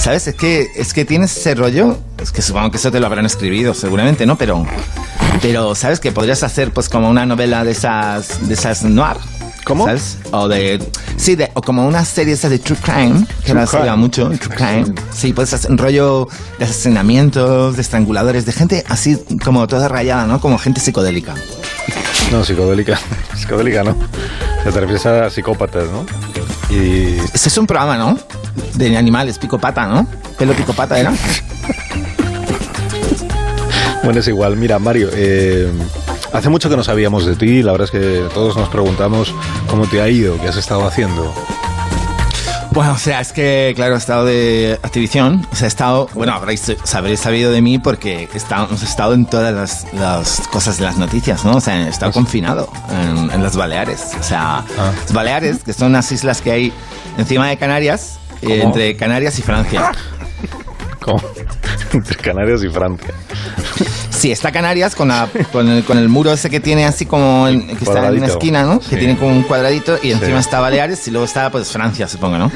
¿Sabes? 0.00 0.28
Es 0.28 0.34
que, 0.34 0.70
es 0.76 0.92
que 0.92 1.04
tienes 1.04 1.36
ese 1.36 1.54
rollo. 1.54 1.98
Es 2.20 2.30
que 2.30 2.42
supongo 2.42 2.70
que 2.70 2.76
eso 2.76 2.90
te 2.90 3.00
lo 3.00 3.06
habrán 3.06 3.26
escribido, 3.26 3.74
seguramente, 3.74 4.26
¿no? 4.26 4.36
Pero, 4.36 4.64
pero 5.42 5.74
¿sabes? 5.74 6.00
Que 6.00 6.12
podrías 6.12 6.42
hacer, 6.42 6.72
pues, 6.72 6.88
como 6.88 7.08
una 7.08 7.26
novela 7.26 7.64
de 7.64 7.72
esas, 7.72 8.48
de 8.48 8.54
esas 8.54 8.84
noir. 8.84 9.16
¿Cómo? 9.66 9.84
¿Sabes? 9.84 10.18
O 10.30 10.46
de. 10.46 10.80
Sí, 11.16 11.34
de, 11.34 11.50
o 11.54 11.60
como 11.60 11.84
una 11.88 12.04
serie 12.04 12.34
esa 12.34 12.48
de 12.48 12.60
True 12.60 12.78
Crime, 12.80 13.26
que 13.44 13.50
ahora 13.50 13.66
se 13.66 13.96
mucho, 13.96 14.30
True 14.30 14.54
Crime. 14.54 14.94
Sí, 15.12 15.32
puedes 15.32 15.52
hacer 15.52 15.72
un 15.72 15.78
rollo 15.78 16.28
de 16.60 16.66
asesinamientos, 16.66 17.74
de 17.74 17.82
estranguladores, 17.82 18.46
de 18.46 18.52
gente 18.52 18.84
así 18.88 19.18
como 19.44 19.66
toda 19.66 19.88
rayada, 19.88 20.24
¿no? 20.26 20.40
Como 20.40 20.56
gente 20.58 20.80
psicodélica. 20.80 21.34
No, 22.30 22.44
psicodélica. 22.44 22.98
Psicodélica, 23.36 23.82
¿no? 23.82 23.96
Te 24.62 24.70
refieres 24.70 25.04
a 25.06 25.30
psicópatas, 25.30 25.84
¿no? 25.90 26.06
Y 26.70 27.16
Ese 27.34 27.48
es 27.48 27.58
un 27.58 27.66
programa, 27.66 27.96
¿no? 27.96 28.18
De 28.74 28.96
animales, 28.96 29.38
picopata, 29.38 29.86
¿no? 29.86 30.06
Pelo 30.38 30.52
picopata 30.54 30.98
era. 30.98 31.12
Bueno, 34.04 34.20
es 34.20 34.28
igual. 34.28 34.56
Mira, 34.56 34.78
Mario, 34.78 35.08
eh, 35.12 35.70
hace 36.32 36.48
mucho 36.48 36.68
que 36.70 36.76
no 36.76 36.84
sabíamos 36.84 37.26
de 37.26 37.34
ti. 37.34 37.62
La 37.62 37.72
verdad 37.72 37.86
es 37.86 37.90
que 37.90 38.28
todos 38.34 38.56
nos 38.56 38.68
preguntamos 38.68 39.34
cómo 39.68 39.86
te 39.86 40.00
ha 40.00 40.08
ido, 40.08 40.40
qué 40.40 40.48
has 40.48 40.56
estado 40.56 40.86
haciendo. 40.86 41.34
Bueno, 42.70 42.92
o 42.92 42.98
sea, 42.98 43.20
es 43.22 43.32
que, 43.32 43.72
claro, 43.74 43.94
he 43.94 43.98
estado 43.98 44.26
de 44.26 44.78
Activision. 44.82 45.46
O 45.50 45.56
sea, 45.56 45.64
he 45.66 45.68
estado. 45.68 46.08
Bueno, 46.14 46.34
habréis, 46.34 46.70
habréis 46.94 47.20
sabido 47.20 47.50
de 47.50 47.62
mí 47.62 47.78
porque 47.78 48.28
he 48.32 48.36
estado- 48.36 48.68
estado 48.74 49.14
en 49.14 49.24
todas 49.24 49.52
las, 49.54 49.86
las 49.94 50.42
cosas 50.52 50.76
de 50.78 50.84
las 50.84 50.98
noticias, 50.98 51.44
¿no? 51.44 51.56
O 51.56 51.60
sea, 51.60 51.86
he 51.86 51.88
estado 51.88 52.12
confinado 52.12 52.68
en, 52.90 53.30
en 53.32 53.42
las 53.42 53.56
Baleares. 53.56 54.10
O 54.20 54.22
sea, 54.22 54.62
las 54.76 55.12
Baleares, 55.12 55.64
que 55.64 55.72
son 55.72 55.88
unas 55.88 56.12
islas 56.12 56.42
que 56.42 56.52
hay 56.52 56.72
encima 57.16 57.48
de 57.48 57.56
Canarias, 57.56 58.18
eh, 58.42 58.60
entre 58.62 58.96
Canarias 58.96 59.38
y 59.38 59.42
Francia. 59.42 59.92
¿Cómo? 61.00 61.20
Entre 61.92 62.16
Canarias 62.16 62.62
y 62.64 62.68
Francia. 62.68 63.14
Sí, 64.26 64.32
está 64.32 64.50
Canarias 64.50 64.96
con, 64.96 65.06
la, 65.06 65.28
con, 65.52 65.68
el, 65.68 65.84
con 65.84 65.98
el 65.98 66.08
muro 66.08 66.32
ese 66.32 66.50
que 66.50 66.58
tiene 66.58 66.84
así 66.84 67.06
como 67.06 67.46
en- 67.46 67.64
que 67.76 67.84
está 67.84 68.08
en 68.08 68.16
una 68.16 68.26
esquina, 68.26 68.64
¿no? 68.64 68.80
Sí. 68.82 68.90
Que 68.90 68.96
tiene 68.96 69.16
como 69.16 69.30
un 69.30 69.44
cuadradito 69.44 69.98
y 70.02 70.10
encima 70.10 70.38
Sí. 70.42 70.46
está 70.48 70.58
Baleares 70.58 71.06
y 71.06 71.12
luego 71.12 71.24
está 71.26 71.48
pues 71.50 71.68
Francia, 71.70 72.08
supongo, 72.08 72.36
¿no? 72.36 72.50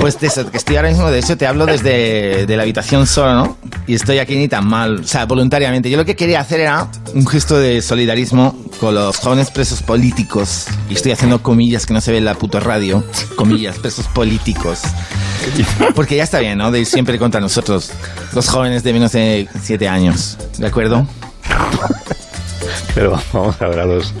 Pues 0.00 0.20
de 0.20 0.28
eso, 0.28 0.48
que 0.48 0.56
estoy 0.56 0.76
ahora 0.76 0.90
mismo, 0.90 1.10
de 1.10 1.18
hecho 1.18 1.36
te 1.36 1.44
hablo 1.48 1.66
desde 1.66 2.46
de 2.46 2.56
la 2.56 2.62
habitación 2.62 3.08
solo, 3.08 3.34
¿no? 3.34 3.56
Y 3.88 3.94
estoy 3.94 4.20
aquí 4.20 4.36
ni 4.36 4.46
tan 4.46 4.64
mal, 4.64 5.00
o 5.00 5.06
sea, 5.06 5.24
voluntariamente. 5.26 5.90
Yo 5.90 5.96
lo 5.96 6.04
que 6.04 6.14
quería 6.14 6.38
hacer 6.38 6.60
era 6.60 6.86
un 7.14 7.26
gesto 7.26 7.58
de 7.58 7.82
solidarismo 7.82 8.56
con 8.78 8.94
los 8.94 9.16
jóvenes 9.16 9.50
presos 9.50 9.82
políticos. 9.82 10.66
Y 10.88 10.94
estoy 10.94 11.10
haciendo 11.10 11.42
comillas 11.42 11.84
que 11.84 11.94
no 11.94 12.00
se 12.00 12.12
ve 12.12 12.18
en 12.18 12.26
la 12.26 12.34
puta 12.34 12.60
radio. 12.60 13.02
Comillas, 13.34 13.76
presos 13.80 14.06
políticos. 14.06 14.82
Porque 15.96 16.14
ya 16.16 16.22
está 16.22 16.38
bien, 16.38 16.58
¿no? 16.58 16.70
De 16.70 16.78
ir 16.80 16.86
siempre 16.86 17.18
contra 17.18 17.40
nosotros, 17.40 17.90
los 18.34 18.48
jóvenes 18.48 18.84
de 18.84 18.92
menos 18.92 19.10
de 19.12 19.48
7 19.60 19.88
años. 19.88 20.38
¿De 20.58 20.66
acuerdo? 20.68 20.91
Pero 22.94 23.18
vamos 23.32 23.60
a 23.60 23.68
ver, 23.68 23.80
a 23.80 23.86
los. 23.86 24.12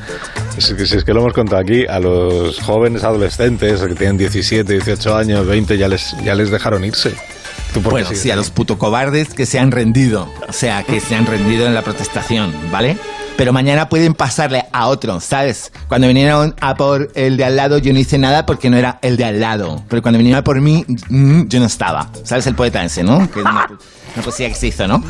Si 0.58 0.72
es, 0.72 0.74
que, 0.74 0.82
es 0.82 1.04
que 1.04 1.14
lo 1.14 1.20
hemos 1.20 1.32
contado 1.32 1.60
aquí, 1.60 1.86
a 1.86 1.98
los 1.98 2.60
jóvenes 2.60 3.04
adolescentes 3.04 3.80
que 3.80 3.94
tienen 3.94 4.18
17, 4.18 4.70
18 4.72 5.16
años, 5.16 5.46
20, 5.46 5.78
ya 5.78 5.88
les, 5.88 6.14
ya 6.22 6.34
les 6.34 6.50
dejaron 6.50 6.84
irse. 6.84 7.14
¿Tú 7.72 7.80
por 7.80 7.94
qué 7.94 8.02
Bueno, 8.02 8.10
sí, 8.14 8.30
a 8.30 8.36
los 8.36 8.50
puto 8.50 8.78
cobardes 8.78 9.32
que 9.32 9.46
se 9.46 9.58
han 9.58 9.70
rendido. 9.70 10.28
O 10.48 10.52
sea, 10.52 10.82
que 10.82 11.00
se 11.00 11.14
han 11.14 11.26
rendido 11.26 11.66
en 11.66 11.74
la 11.74 11.82
protestación, 11.82 12.54
¿vale? 12.70 12.98
Pero 13.36 13.52
mañana 13.52 13.88
pueden 13.88 14.12
pasarle 14.12 14.66
a 14.72 14.88
otro, 14.88 15.18
¿sabes? 15.20 15.72
Cuando 15.88 16.06
vinieron 16.06 16.54
a 16.60 16.74
por 16.74 17.10
el 17.14 17.38
de 17.38 17.44
al 17.44 17.56
lado, 17.56 17.78
yo 17.78 17.92
no 17.92 17.98
hice 17.98 18.18
nada 18.18 18.44
porque 18.44 18.68
no 18.68 18.76
era 18.76 18.98
el 19.00 19.16
de 19.16 19.24
al 19.24 19.40
lado. 19.40 19.82
Pero 19.88 20.02
cuando 20.02 20.18
vinieron 20.18 20.40
a 20.40 20.44
por 20.44 20.60
mí, 20.60 20.84
mm, 21.08 21.46
yo 21.48 21.60
no 21.60 21.66
estaba. 21.66 22.10
¿Sabes 22.24 22.46
el 22.46 22.54
poeta 22.54 22.84
ese, 22.84 23.02
no? 23.02 23.18
Que 23.30 23.40
es 23.40 23.46
una, 23.46 23.66
una 24.14 24.22
poesía 24.22 24.48
que 24.48 24.54
se 24.54 24.66
hizo, 24.66 24.86
¿no? 24.86 25.02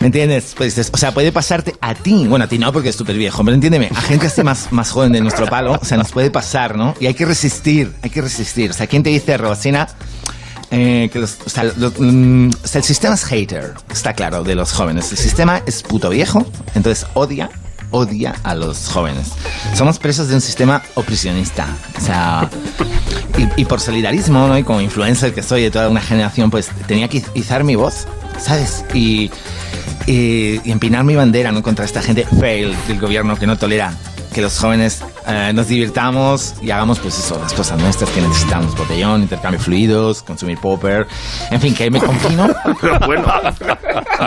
¿Me 0.00 0.06
entiendes? 0.06 0.54
Pues, 0.56 0.78
o 0.92 0.96
sea, 0.96 1.12
puede 1.12 1.32
pasarte 1.32 1.74
a 1.80 1.94
ti. 1.94 2.26
Bueno, 2.28 2.44
a 2.44 2.48
ti 2.48 2.56
no, 2.58 2.72
porque 2.72 2.90
es 2.90 2.96
súper 2.96 3.16
viejo, 3.16 3.42
pero 3.44 3.54
entiéndeme. 3.54 3.90
A 3.94 4.00
gente 4.00 4.28
así 4.28 4.42
más, 4.44 4.70
más 4.70 4.90
joven 4.90 5.10
de 5.12 5.20
nuestro 5.20 5.46
palo, 5.46 5.76
o 5.80 5.84
sea, 5.84 5.96
nos 5.98 6.12
puede 6.12 6.30
pasar, 6.30 6.76
¿no? 6.76 6.94
Y 7.00 7.06
hay 7.06 7.14
que 7.14 7.24
resistir, 7.26 7.92
hay 8.02 8.10
que 8.10 8.22
resistir. 8.22 8.70
O 8.70 8.74
sea, 8.74 8.86
¿quién 8.86 9.02
te 9.02 9.10
dice, 9.10 9.36
Robacina? 9.36 9.88
Eh, 10.70 11.08
que 11.12 11.18
los- 11.18 11.38
o, 11.44 11.48
sea, 11.50 11.64
mm, 11.64 12.50
o 12.62 12.66
sea, 12.68 12.78
el 12.80 12.84
sistema 12.84 13.14
es 13.14 13.24
hater, 13.24 13.74
está 13.90 14.12
claro, 14.12 14.44
de 14.44 14.54
los 14.54 14.72
jóvenes. 14.72 15.10
El 15.10 15.18
sistema 15.18 15.62
es 15.66 15.82
puto 15.82 16.10
viejo, 16.10 16.46
entonces 16.74 17.06
odia, 17.14 17.50
odia 17.90 18.34
a 18.44 18.54
los 18.54 18.86
jóvenes. 18.88 19.28
Somos 19.74 19.98
presos 19.98 20.28
de 20.28 20.34
un 20.36 20.40
sistema 20.42 20.82
oprisionista. 20.94 21.66
O 22.00 22.04
sea, 22.04 22.48
y, 23.56 23.62
y 23.62 23.64
por 23.64 23.80
solidarismo, 23.80 24.46
¿no? 24.46 24.56
Y 24.58 24.62
como 24.62 24.80
influencer 24.80 25.34
que 25.34 25.42
soy 25.42 25.62
de 25.62 25.70
toda 25.72 25.88
una 25.88 26.02
generación, 26.02 26.50
pues 26.50 26.68
tenía 26.86 27.08
que 27.08 27.24
izar 27.34 27.64
mi 27.64 27.74
voz, 27.74 28.06
¿sabes? 28.38 28.84
Y, 28.92 29.30
y, 30.06 30.66
y 30.68 30.72
empinar 30.72 31.04
mi 31.04 31.14
bandera, 31.14 31.52
¿no? 31.52 31.62
Contra 31.62 31.84
esta 31.84 32.02
gente 32.02 32.24
fail 32.38 32.76
del 32.86 33.00
gobierno 33.00 33.36
que 33.36 33.46
no 33.46 33.56
tolera 33.56 33.92
que 34.32 34.42
los 34.42 34.58
jóvenes 34.58 35.02
eh, 35.26 35.52
nos 35.54 35.68
divirtamos 35.68 36.54
y 36.62 36.70
hagamos 36.70 36.98
pues 36.98 37.18
eso, 37.18 37.38
las 37.40 37.52
cosas 37.52 37.80
nuestras 37.80 38.10
que 38.10 38.20
necesitamos, 38.20 38.76
botellón, 38.76 39.22
intercambio 39.22 39.58
de 39.58 39.64
fluidos, 39.64 40.22
consumir 40.22 40.58
popper, 40.58 41.06
en 41.50 41.60
fin, 41.60 41.74
que 41.74 41.90
me 41.90 42.00
confino. 42.00 42.48
Pero 42.80 42.98
bueno. 43.06 43.26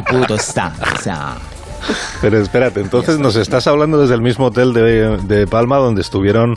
Puto 0.09 0.35
está, 0.35 0.73
o 0.95 1.01
sea... 1.01 1.35
Pero 2.21 2.39
espérate, 2.39 2.79
entonces 2.79 3.17
nos 3.17 3.35
estás 3.35 3.65
hablando 3.65 3.99
desde 3.99 4.13
el 4.13 4.21
mismo 4.21 4.47
hotel 4.47 4.71
de, 4.71 5.17
de 5.23 5.47
Palma 5.47 5.77
donde 5.77 6.01
estuvieron 6.01 6.55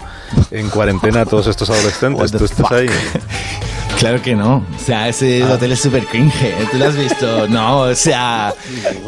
en 0.50 0.68
cuarentena 0.68 1.24
todos 1.24 1.46
estos 1.46 1.70
adolescentes. 1.70 2.30
¿Tú 2.30 2.44
estás 2.44 2.68
fuck? 2.68 2.72
ahí? 2.72 2.86
Claro 4.04 4.20
que 4.20 4.36
no. 4.36 4.56
O 4.56 4.84
sea, 4.84 5.08
ese 5.08 5.42
Ah. 5.44 5.52
hotel 5.54 5.72
es 5.72 5.80
súper 5.80 6.04
cringe. 6.04 6.34
¿eh? 6.42 6.54
¿Tú 6.70 6.76
lo 6.76 6.88
has 6.88 6.94
visto? 6.94 7.48
No, 7.54 7.78
o 7.84 7.94
sea, 7.94 8.52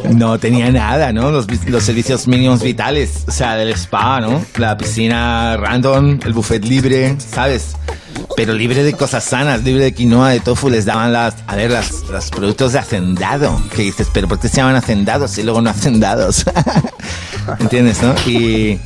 no 0.09 0.39
tenía 0.39 0.71
nada, 0.71 1.13
¿no? 1.13 1.29
Los, 1.29 1.45
vi- 1.45 1.59
los 1.67 1.83
servicios 1.83 2.27
mínimos 2.27 2.63
vitales. 2.63 3.23
O 3.27 3.31
sea, 3.31 3.53
del 3.55 3.69
spa, 3.73 4.19
¿no? 4.21 4.43
La 4.57 4.75
piscina 4.75 5.55
random, 5.55 6.19
el 6.25 6.33
buffet 6.33 6.65
libre, 6.65 7.15
¿sabes? 7.19 7.75
Pero 8.35 8.53
libre 8.53 8.81
de 8.83 8.93
cosas 8.93 9.23
sanas, 9.23 9.63
libre 9.63 9.83
de 9.83 9.93
quinoa, 9.93 10.29
de 10.31 10.39
tofu, 10.39 10.67
les 10.67 10.85
daban 10.85 11.13
las, 11.13 11.35
a 11.45 11.55
ver, 11.55 11.69
las, 11.69 11.91
los 12.09 12.31
productos 12.31 12.73
de 12.73 12.79
hacendado. 12.79 13.61
Que 13.75 13.83
dices, 13.83 14.07
pero 14.11 14.27
¿por 14.27 14.39
qué 14.39 14.49
se 14.49 14.57
llaman 14.57 14.77
hacendados 14.77 15.37
y 15.37 15.43
luego 15.43 15.61
no 15.61 15.69
hacendados? 15.69 16.43
¿Entiendes, 17.59 18.01
no? 18.01 18.15
Y, 18.25 18.79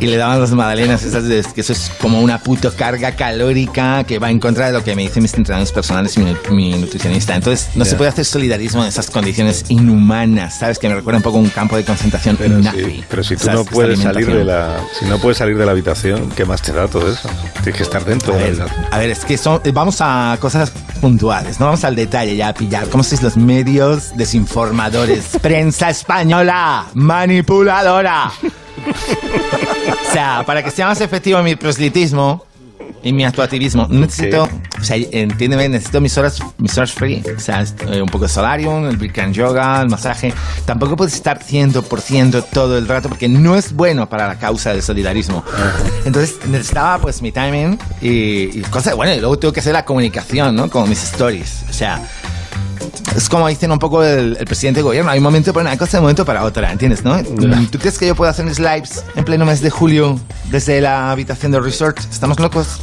y 0.00 0.06
le 0.06 0.16
daban 0.16 0.40
las 0.40 0.50
magdalenas 0.52 1.02
esas 1.02 1.24
de 1.24 1.44
que 1.54 1.60
eso 1.60 1.72
es 1.72 1.90
como 2.00 2.20
una 2.20 2.38
puto 2.38 2.72
carga 2.74 3.12
calórica 3.12 4.04
que 4.04 4.18
va 4.18 4.30
en 4.30 4.38
contra 4.40 4.66
de 4.66 4.72
lo 4.72 4.84
que 4.84 4.94
me 4.96 5.02
dicen 5.02 5.22
mis 5.22 5.34
entrenadores 5.34 5.72
personales 5.72 6.16
y 6.16 6.20
mi, 6.20 6.34
mi 6.50 6.72
nutricionista. 6.74 7.34
Entonces 7.34 7.68
no 7.74 7.84
se 7.84 7.96
puede 7.96 8.10
hacer 8.10 8.24
solidarismo 8.24 8.82
en 8.82 8.88
esas 8.88 9.10
condiciones 9.10 9.64
inhumanas, 9.68 10.58
¿sabes? 10.58 10.78
Que 10.78 10.88
me 10.88 10.94
recuerda 10.94 11.18
un 11.18 11.22
poco 11.22 11.38
a 11.38 11.40
un 11.40 11.48
campo 11.50 11.76
de 11.76 11.84
concentración 11.84 12.36
Pero, 12.36 12.58
nazi. 12.58 13.04
pero 13.08 13.22
si 13.22 13.36
tú 13.36 13.44
¿sabes? 13.44 13.60
no 13.60 13.64
puedes 13.64 14.00
salir 14.00 14.26
de 14.26 14.44
la, 14.44 14.80
si 14.98 15.04
no 15.06 15.18
puedes 15.18 15.38
salir 15.38 15.56
de 15.58 15.64
la 15.66 15.72
habitación, 15.72 16.30
¿qué 16.30 16.44
más 16.44 16.62
te 16.62 16.72
da 16.72 16.88
todo 16.88 17.10
eso? 17.12 17.28
Tienes 17.62 17.76
que 17.76 17.82
estar 17.82 18.04
dentro 18.04 18.34
A 18.34 18.38
de 18.38 18.52
la 18.54 18.64
ver, 18.64 18.74
a 18.90 18.98
ver, 18.98 19.10
es 19.10 19.24
que 19.24 19.36
son, 19.36 19.60
vamos 19.72 19.96
a 20.00 20.36
cosas 20.40 20.72
puntuales, 21.00 21.58
no 21.58 21.66
vamos 21.66 21.84
al 21.84 21.96
detalle 21.96 22.36
ya 22.36 22.48
a 22.48 22.54
pillar. 22.54 22.88
¿Cómo 22.88 23.02
sois 23.02 23.22
los 23.22 23.36
medios 23.36 24.16
desinformadores? 24.16 25.38
Prensa 25.42 25.90
española, 25.90 26.86
manipuladora. 26.94 28.30
o 30.08 30.12
sea, 30.12 30.44
para 30.46 30.62
que 30.62 30.70
sea 30.70 30.86
más 30.86 31.00
efectivo 31.00 31.42
mi 31.42 31.56
proselitismo 31.56 32.44
y 33.02 33.12
mi 33.12 33.24
actuativismo, 33.24 33.86
necesito, 33.88 34.48
o 34.78 34.84
sea, 34.84 34.96
entiéndeme, 34.96 35.68
necesito 35.68 36.00
mis 36.00 36.16
horas, 36.18 36.40
mis 36.58 36.76
horas 36.76 36.92
free. 36.92 37.22
O 37.36 37.40
sea, 37.40 37.64
eh, 37.88 38.02
un 38.02 38.08
poco 38.08 38.24
de 38.24 38.30
solarium, 38.30 38.86
el 38.86 38.96
Bikram 38.96 39.32
yoga, 39.32 39.82
el 39.82 39.88
masaje. 39.88 40.32
Tampoco 40.64 40.96
puedes 40.96 41.14
estar 41.14 41.40
100% 41.40 42.44
todo 42.52 42.78
el 42.78 42.86
rato 42.86 43.08
porque 43.08 43.28
no 43.28 43.56
es 43.56 43.72
bueno 43.72 44.08
para 44.08 44.26
la 44.28 44.38
causa 44.38 44.72
del 44.72 44.82
solidarismo. 44.82 45.44
Entonces 46.04 46.38
necesitaba 46.48 46.98
pues 46.98 47.22
mi 47.22 47.32
timing 47.32 47.78
y, 48.00 48.58
y 48.58 48.62
cosas, 48.70 48.94
bueno, 48.94 49.14
y 49.14 49.20
luego 49.20 49.38
tengo 49.38 49.52
que 49.52 49.60
hacer 49.60 49.72
la 49.72 49.84
comunicación, 49.84 50.54
¿no? 50.54 50.68
Como 50.70 50.86
mis 50.86 51.02
stories. 51.02 51.64
O 51.68 51.72
sea, 51.72 52.02
es 53.16 53.28
como 53.28 53.48
dicen 53.48 53.70
un 53.72 53.78
poco 53.78 54.02
el, 54.04 54.36
el 54.38 54.44
presidente 54.46 54.78
de 54.80 54.82
gobierno. 54.82 55.10
Hay 55.10 55.18
un 55.18 55.24
momento 55.24 55.52
para 55.52 55.68
una 55.68 55.78
cosa 55.78 55.96
y 55.96 55.98
un 55.98 56.04
momento 56.04 56.24
para 56.24 56.44
otra, 56.44 56.70
¿entiendes? 56.72 57.04
¿no? 57.04 57.22
¿Tú 57.70 57.78
crees 57.78 57.98
que 57.98 58.06
yo 58.06 58.14
puedo 58.14 58.30
hacer 58.30 58.44
mis 58.44 58.58
lives 58.58 59.04
en 59.16 59.24
pleno 59.24 59.44
mes 59.44 59.60
de 59.60 59.70
julio 59.70 60.18
desde 60.50 60.80
la 60.80 61.10
habitación 61.10 61.52
del 61.52 61.64
resort? 61.64 61.98
¿Estamos 61.98 62.38
locos? 62.38 62.80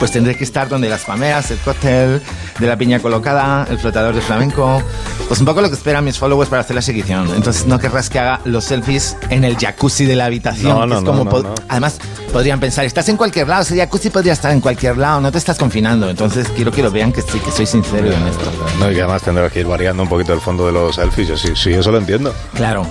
Pues 0.00 0.12
tendré 0.12 0.34
que 0.34 0.44
estar 0.44 0.68
donde 0.68 0.88
las 0.88 1.02
palmeras, 1.02 1.50
el 1.50 1.58
cóctel 1.58 2.22
de 2.58 2.66
la 2.66 2.76
piña 2.76 3.00
colocada, 3.00 3.66
el 3.70 3.78
flotador 3.78 4.14
de 4.14 4.22
flamenco. 4.22 4.82
Pues 5.28 5.38
un 5.40 5.46
poco 5.46 5.60
lo 5.60 5.68
que 5.68 5.74
esperan 5.74 6.04
mis 6.04 6.18
followers 6.18 6.48
para 6.48 6.62
hacer 6.62 6.74
la 6.74 6.82
seguición. 6.82 7.30
Entonces 7.36 7.66
no 7.66 7.78
querrás 7.78 8.08
que 8.08 8.18
haga 8.18 8.40
los 8.46 8.64
selfies 8.64 9.16
en 9.28 9.44
el 9.44 9.58
jacuzzi 9.58 10.06
de 10.06 10.16
la 10.16 10.24
habitación. 10.24 10.72
No, 10.72 10.80
que 10.80 10.86
no, 10.86 10.96
es 10.96 11.02
no, 11.04 11.10
como 11.10 11.30
po-. 11.30 11.54
Además, 11.68 11.98
podrían 12.32 12.58
pensar, 12.60 12.86
estás 12.86 13.10
en 13.10 13.18
cualquier 13.18 13.46
lado, 13.46 13.62
ese 13.62 13.76
jacuzzi 13.76 14.08
podría 14.08 14.32
estar 14.32 14.52
en 14.52 14.60
cualquier 14.60 14.96
lado, 14.96 15.20
no 15.20 15.30
te 15.30 15.36
estás 15.36 15.58
confinando. 15.58 16.08
Entonces 16.08 16.48
quiero 16.56 16.72
que 16.72 16.82
lo 16.82 16.90
vean 16.90 17.12
que 17.12 17.20
sí, 17.20 17.38
que 17.38 17.50
soy 17.50 17.66
sincero 17.66 18.06
y 18.06 18.14
honesto. 18.14 18.50
No, 18.78 18.90
y 18.90 18.94
que 18.94 19.02
además 19.02 19.22
tendrás 19.22 19.52
que 19.52 19.60
ir 19.60 19.66
variando 19.66 20.02
un 20.02 20.08
poquito 20.08 20.32
el 20.32 20.40
fondo 20.40 20.66
de 20.66 20.72
los 20.72 20.96
selfies. 20.96 21.28
Yo 21.28 21.36
sí, 21.36 21.50
sí, 21.54 21.74
eso 21.74 21.92
lo 21.92 21.98
entiendo. 21.98 22.34
Claro. 22.54 22.86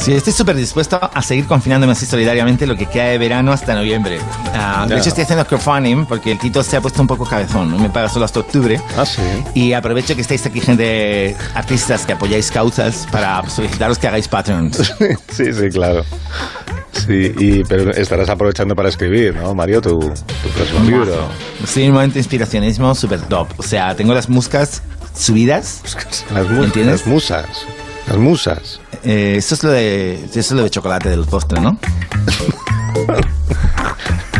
Sí, 0.00 0.12
estoy 0.12 0.32
súper 0.32 0.56
dispuesto 0.56 0.98
a 1.00 1.22
seguir 1.22 1.46
confinándome 1.46 1.92
así 1.92 2.06
solidariamente 2.06 2.66
lo 2.66 2.76
que 2.76 2.86
queda 2.86 3.04
de 3.04 3.18
verano 3.18 3.52
hasta 3.52 3.74
noviembre. 3.74 4.18
Ah, 4.54 4.84
de 4.88 4.98
hecho, 4.98 5.08
estoy 5.08 5.24
haciendo 5.24 5.46
crowdfunding 5.46 6.06
porque 6.06 6.32
el 6.32 6.38
Tito 6.52 6.62
se 6.62 6.76
ha 6.76 6.82
puesto 6.82 7.00
un 7.00 7.08
poco 7.08 7.24
cabezón. 7.24 7.70
¿no? 7.70 7.78
Me 7.78 7.88
paga 7.88 8.10
solo 8.10 8.26
hasta 8.26 8.40
octubre. 8.40 8.78
Ah, 8.94 9.06
sí. 9.06 9.22
Y 9.54 9.72
aprovecho 9.72 10.14
que 10.14 10.20
estáis 10.20 10.44
aquí, 10.44 10.60
gente, 10.60 11.34
artistas 11.54 12.04
que 12.04 12.12
apoyáis 12.12 12.50
causas, 12.50 13.08
para 13.10 13.48
solicitaros 13.48 13.96
que 13.98 14.06
hagáis 14.06 14.28
patrons. 14.28 14.76
sí, 15.32 15.50
sí, 15.50 15.68
claro. 15.72 16.04
Sí, 16.92 17.32
y, 17.38 17.64
pero 17.64 17.90
estarás 17.92 18.28
aprovechando 18.28 18.76
para 18.76 18.90
escribir, 18.90 19.34
¿no, 19.34 19.54
Mario? 19.54 19.80
Tu, 19.80 19.98
tu 19.98 20.48
próximo 20.54 20.84
libro. 20.84 21.26
Estoy 21.64 21.84
en 21.84 21.88
un 21.88 21.94
momento 21.94 22.14
de 22.14 22.20
inspiracionismo 22.20 22.94
súper 22.94 23.22
top. 23.22 23.48
O 23.56 23.62
sea, 23.62 23.96
tengo 23.96 24.12
las 24.12 24.28
muscas 24.28 24.82
subidas. 25.16 25.80
Las, 26.34 26.50
mu- 26.50 26.64
¿Entiendes? 26.64 27.00
las 27.00 27.06
musas. 27.06 27.46
Las 28.08 28.18
musas. 28.18 28.78
Eh, 29.04 29.36
eso, 29.38 29.54
es 29.54 29.64
lo 29.64 29.70
de, 29.70 30.22
eso 30.26 30.38
es 30.38 30.52
lo 30.52 30.62
de 30.64 30.68
chocolate 30.70 31.08
del 31.08 31.24
postre, 31.24 31.62
¿no? 31.62 31.78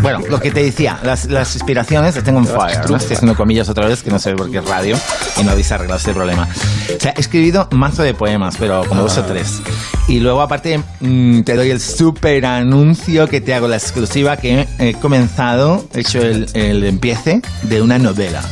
Bueno, 0.00 0.18
lo 0.28 0.40
que 0.40 0.50
te 0.50 0.64
decía, 0.64 0.98
las, 1.04 1.26
las 1.26 1.54
inspiraciones 1.54 2.16
las 2.16 2.24
tengo 2.24 2.40
en 2.40 2.46
fire. 2.46 2.90
¿no? 2.90 2.96
Estoy 2.96 3.14
haciendo 3.16 3.36
comillas 3.36 3.68
otra 3.68 3.86
vez, 3.86 4.02
que 4.02 4.10
no 4.10 4.18
sé 4.18 4.34
por 4.34 4.50
qué 4.50 4.58
es 4.58 4.64
radio 4.64 4.98
y 5.40 5.44
no 5.44 5.52
habéis 5.52 5.70
arreglado 5.70 5.98
este 5.98 6.12
problema. 6.12 6.48
O 6.96 7.00
sea, 7.00 7.14
he 7.16 7.20
escribido 7.20 7.68
mazo 7.70 8.02
de 8.02 8.12
poemas, 8.12 8.56
pero 8.58 8.84
como 8.88 9.02
dos 9.02 9.16
o 9.18 9.22
tres. 9.24 9.60
Y 10.08 10.18
luego, 10.18 10.42
aparte, 10.42 10.82
mm, 11.00 11.42
te 11.42 11.54
doy 11.54 11.70
el 11.70 11.80
super 11.80 12.44
anuncio 12.46 13.28
que 13.28 13.40
te 13.40 13.54
hago, 13.54 13.68
la 13.68 13.76
exclusiva 13.76 14.36
que 14.36 14.66
he 14.80 14.94
comenzado, 14.94 15.84
he 15.94 16.00
hecho 16.00 16.20
el, 16.20 16.48
el 16.54 16.82
empiece 16.84 17.40
de 17.62 17.80
una 17.80 17.98
novela. 17.98 18.42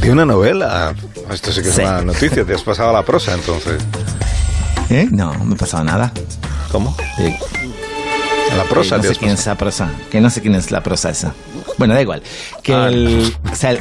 ¿De 0.00 0.10
una 0.10 0.24
novela? 0.24 0.94
Esto 1.30 1.52
sí 1.52 1.60
que 1.62 1.68
es 1.68 1.74
Sí. 1.74 1.82
una 1.82 2.00
noticia. 2.02 2.42
Te 2.44 2.54
has 2.54 2.62
pasado 2.62 2.88
a 2.90 2.92
la 2.94 3.02
prosa, 3.02 3.34
entonces. 3.34 3.82
¿Eh? 4.88 5.08
No, 5.10 5.34
no 5.34 5.44
me 5.44 5.54
ha 5.54 5.58
pasado 5.58 5.84
nada. 5.84 6.10
¿Cómo? 6.72 6.96
Eh, 7.18 7.38
A 7.38 7.65
la 8.56 8.64
prosa 8.64 8.96
que 9.00 9.08
no 9.08 9.14
sé 9.14 9.18
quién 9.18 9.30
es 9.32 9.40
esa 9.40 9.54
prosa. 9.56 9.90
Que 10.10 10.20
no 10.20 10.30
sé 10.30 10.40
quién 10.42 10.54
es 10.54 10.70
la 10.70 10.82
prosa 10.82 11.10
esa. 11.10 11.34
Bueno, 11.78 11.94
da 11.94 12.02
igual. 12.02 12.22
Que 12.62 12.74
Ah. 12.74 12.88
el, 12.88 13.34
o 13.50 13.54
sea, 13.54 13.70
el, 13.70 13.80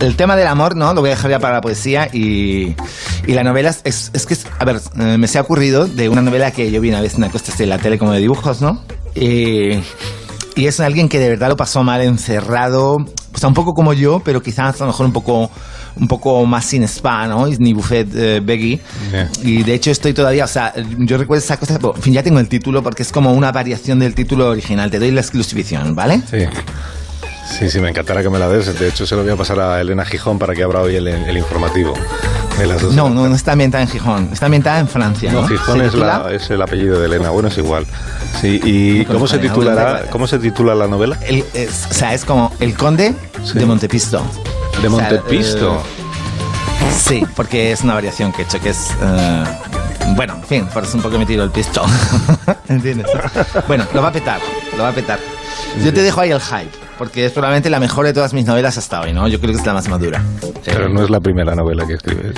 el 0.00 0.16
tema 0.16 0.36
del 0.36 0.46
amor, 0.46 0.76
¿no? 0.76 0.92
Lo 0.94 1.00
voy 1.00 1.10
a 1.10 1.14
dejar 1.14 1.30
ya 1.30 1.38
para 1.38 1.54
la 1.54 1.60
poesía 1.60 2.08
y, 2.12 2.74
y 3.26 3.32
la 3.32 3.42
novela 3.44 3.74
es, 3.84 4.10
es 4.12 4.26
que, 4.26 4.34
es- 4.34 4.46
a 4.58 4.64
ver, 4.64 4.80
eh, 4.98 5.16
me 5.18 5.26
se 5.28 5.38
ha 5.38 5.42
ocurrido 5.42 5.86
de 5.86 6.08
una 6.08 6.22
novela 6.22 6.50
que 6.50 6.70
yo 6.70 6.80
vi 6.80 6.88
una 6.90 7.00
vez 7.00 7.12
en 7.14 7.18
una 7.18 7.30
cosa 7.30 7.52
de 7.56 7.66
la 7.66 7.78
tele 7.78 7.98
como 7.98 8.12
de 8.12 8.20
dibujos, 8.20 8.60
¿no? 8.60 8.82
Y, 9.14 9.72
y 10.54 10.66
es 10.66 10.80
alguien 10.80 11.08
que 11.08 11.18
de 11.18 11.28
verdad 11.30 11.48
lo 11.48 11.56
pasó 11.56 11.82
mal 11.82 12.00
encerrado, 12.02 12.96
o 12.96 13.38
sea, 13.38 13.48
un 13.48 13.54
poco 13.54 13.74
como 13.74 13.92
yo, 13.92 14.20
pero 14.24 14.42
quizás 14.42 14.76
a 14.80 14.84
lo 14.84 14.90
mejor 14.92 15.06
un 15.06 15.12
poco 15.12 15.50
un 15.96 16.08
poco 16.08 16.44
más 16.46 16.64
sin 16.64 16.82
spa, 16.84 17.26
¿no? 17.26 17.46
Ni 17.46 17.72
buffet 17.72 18.08
eh, 18.14 18.40
veggie. 18.42 18.80
Yeah. 19.10 19.28
Y 19.42 19.62
de 19.62 19.74
hecho 19.74 19.90
estoy 19.90 20.12
todavía, 20.14 20.44
o 20.44 20.48
sea, 20.48 20.72
yo 20.98 21.18
recuerdo 21.18 21.44
esa 21.44 21.56
cosa, 21.58 21.74
pero, 21.78 21.94
en 21.96 22.02
fin, 22.02 22.12
ya 22.14 22.22
tengo 22.22 22.38
el 22.40 22.48
título 22.48 22.82
porque 22.82 23.02
es 23.02 23.12
como 23.12 23.32
una 23.32 23.52
variación 23.52 23.98
del 23.98 24.14
título 24.14 24.48
original. 24.48 24.90
Te 24.90 24.98
doy 24.98 25.10
la 25.10 25.20
exclusivización, 25.20 25.94
¿vale? 25.94 26.22
Sí. 26.30 26.38
Sí, 27.58 27.68
sí, 27.68 27.80
me 27.80 27.90
encantará 27.90 28.22
que 28.22 28.30
me 28.30 28.38
la 28.38 28.48
des. 28.48 28.78
De 28.78 28.88
hecho, 28.88 29.04
se 29.04 29.14
lo 29.14 29.22
voy 29.22 29.32
a 29.32 29.36
pasar 29.36 29.60
a 29.60 29.80
Elena 29.80 30.04
Gijón 30.06 30.38
para 30.38 30.54
que 30.54 30.62
abra 30.62 30.80
hoy 30.80 30.96
el, 30.96 31.06
el 31.08 31.36
informativo. 31.36 31.92
No, 32.92 33.10
no, 33.10 33.28
no 33.28 33.34
está 33.34 33.52
ambientada 33.52 33.82
en 33.82 33.90
Gijón, 33.90 34.28
está 34.32 34.46
ambientada 34.46 34.78
en 34.78 34.86
Francia, 34.88 35.32
¿no? 35.32 35.42
No, 35.42 35.48
Gijón 35.48 35.80
¿Se 35.80 35.86
es, 35.86 35.94
la- 35.94 36.28
es 36.32 36.48
el 36.50 36.62
apellido 36.62 37.00
de 37.00 37.06
Elena. 37.06 37.30
Bueno, 37.30 37.48
es 37.48 37.58
igual. 37.58 37.84
Sí, 38.40 38.60
¿y 38.62 39.04
cómo 39.06 39.26
se 39.26 39.38
titulará? 39.38 40.04
¿Cómo 40.10 40.26
se 40.26 40.38
titula 40.38 40.74
la 40.74 40.86
novela? 40.86 41.18
El- 41.26 41.44
es- 41.54 41.86
o 41.90 41.94
sea, 41.94 42.14
es 42.14 42.24
como 42.24 42.52
El 42.60 42.74
Conde 42.74 43.14
Sí. 43.44 43.58
de 43.58 43.66
Montepisto. 43.66 44.22
De 44.80 44.88
O 44.88 44.90
sea, 44.96 45.10
Montepisto. 45.10 45.76
eh, 45.76 46.92
sí, 46.98 47.24
porque 47.36 47.72
es 47.72 47.82
una 47.82 47.94
variación 47.94 48.32
que 48.32 48.42
he 48.42 48.44
hecho, 48.44 48.60
que 48.60 48.70
es... 48.70 48.90
eh, 49.02 49.44
bueno, 50.16 50.34
en 50.34 50.44
fin, 50.44 50.66
por 50.72 50.82
eso 50.84 50.96
un 50.96 51.02
poco 51.02 51.18
me 51.18 51.26
tiro 51.26 51.44
el 51.44 51.50
pisto. 51.50 51.84
¿Entiendes? 52.68 53.06
Bueno, 53.68 53.84
lo 53.94 54.02
va 54.02 54.08
a 54.08 54.12
petar, 54.12 54.40
lo 54.76 54.82
va 54.82 54.88
a 54.90 54.92
petar. 54.92 55.18
Yo 55.84 55.92
te 55.92 56.02
dejo 56.02 56.20
ahí 56.20 56.30
el 56.32 56.40
hype, 56.40 56.70
porque 56.98 57.24
es 57.26 57.32
probablemente 57.32 57.70
la 57.70 57.80
mejor 57.80 58.04
de 58.04 58.12
todas 58.12 58.34
mis 58.34 58.44
novelas 58.44 58.76
hasta 58.76 59.00
hoy, 59.00 59.12
¿no? 59.14 59.26
Yo 59.28 59.40
creo 59.40 59.52
que 59.54 59.60
es 59.60 59.66
la 59.66 59.72
más 59.72 59.88
madura. 59.88 60.22
Pero 60.64 60.88
no 60.88 61.02
es 61.02 61.08
la 61.10 61.20
primera 61.20 61.54
novela 61.54 61.86
que 61.86 61.94
escribes. 61.94 62.34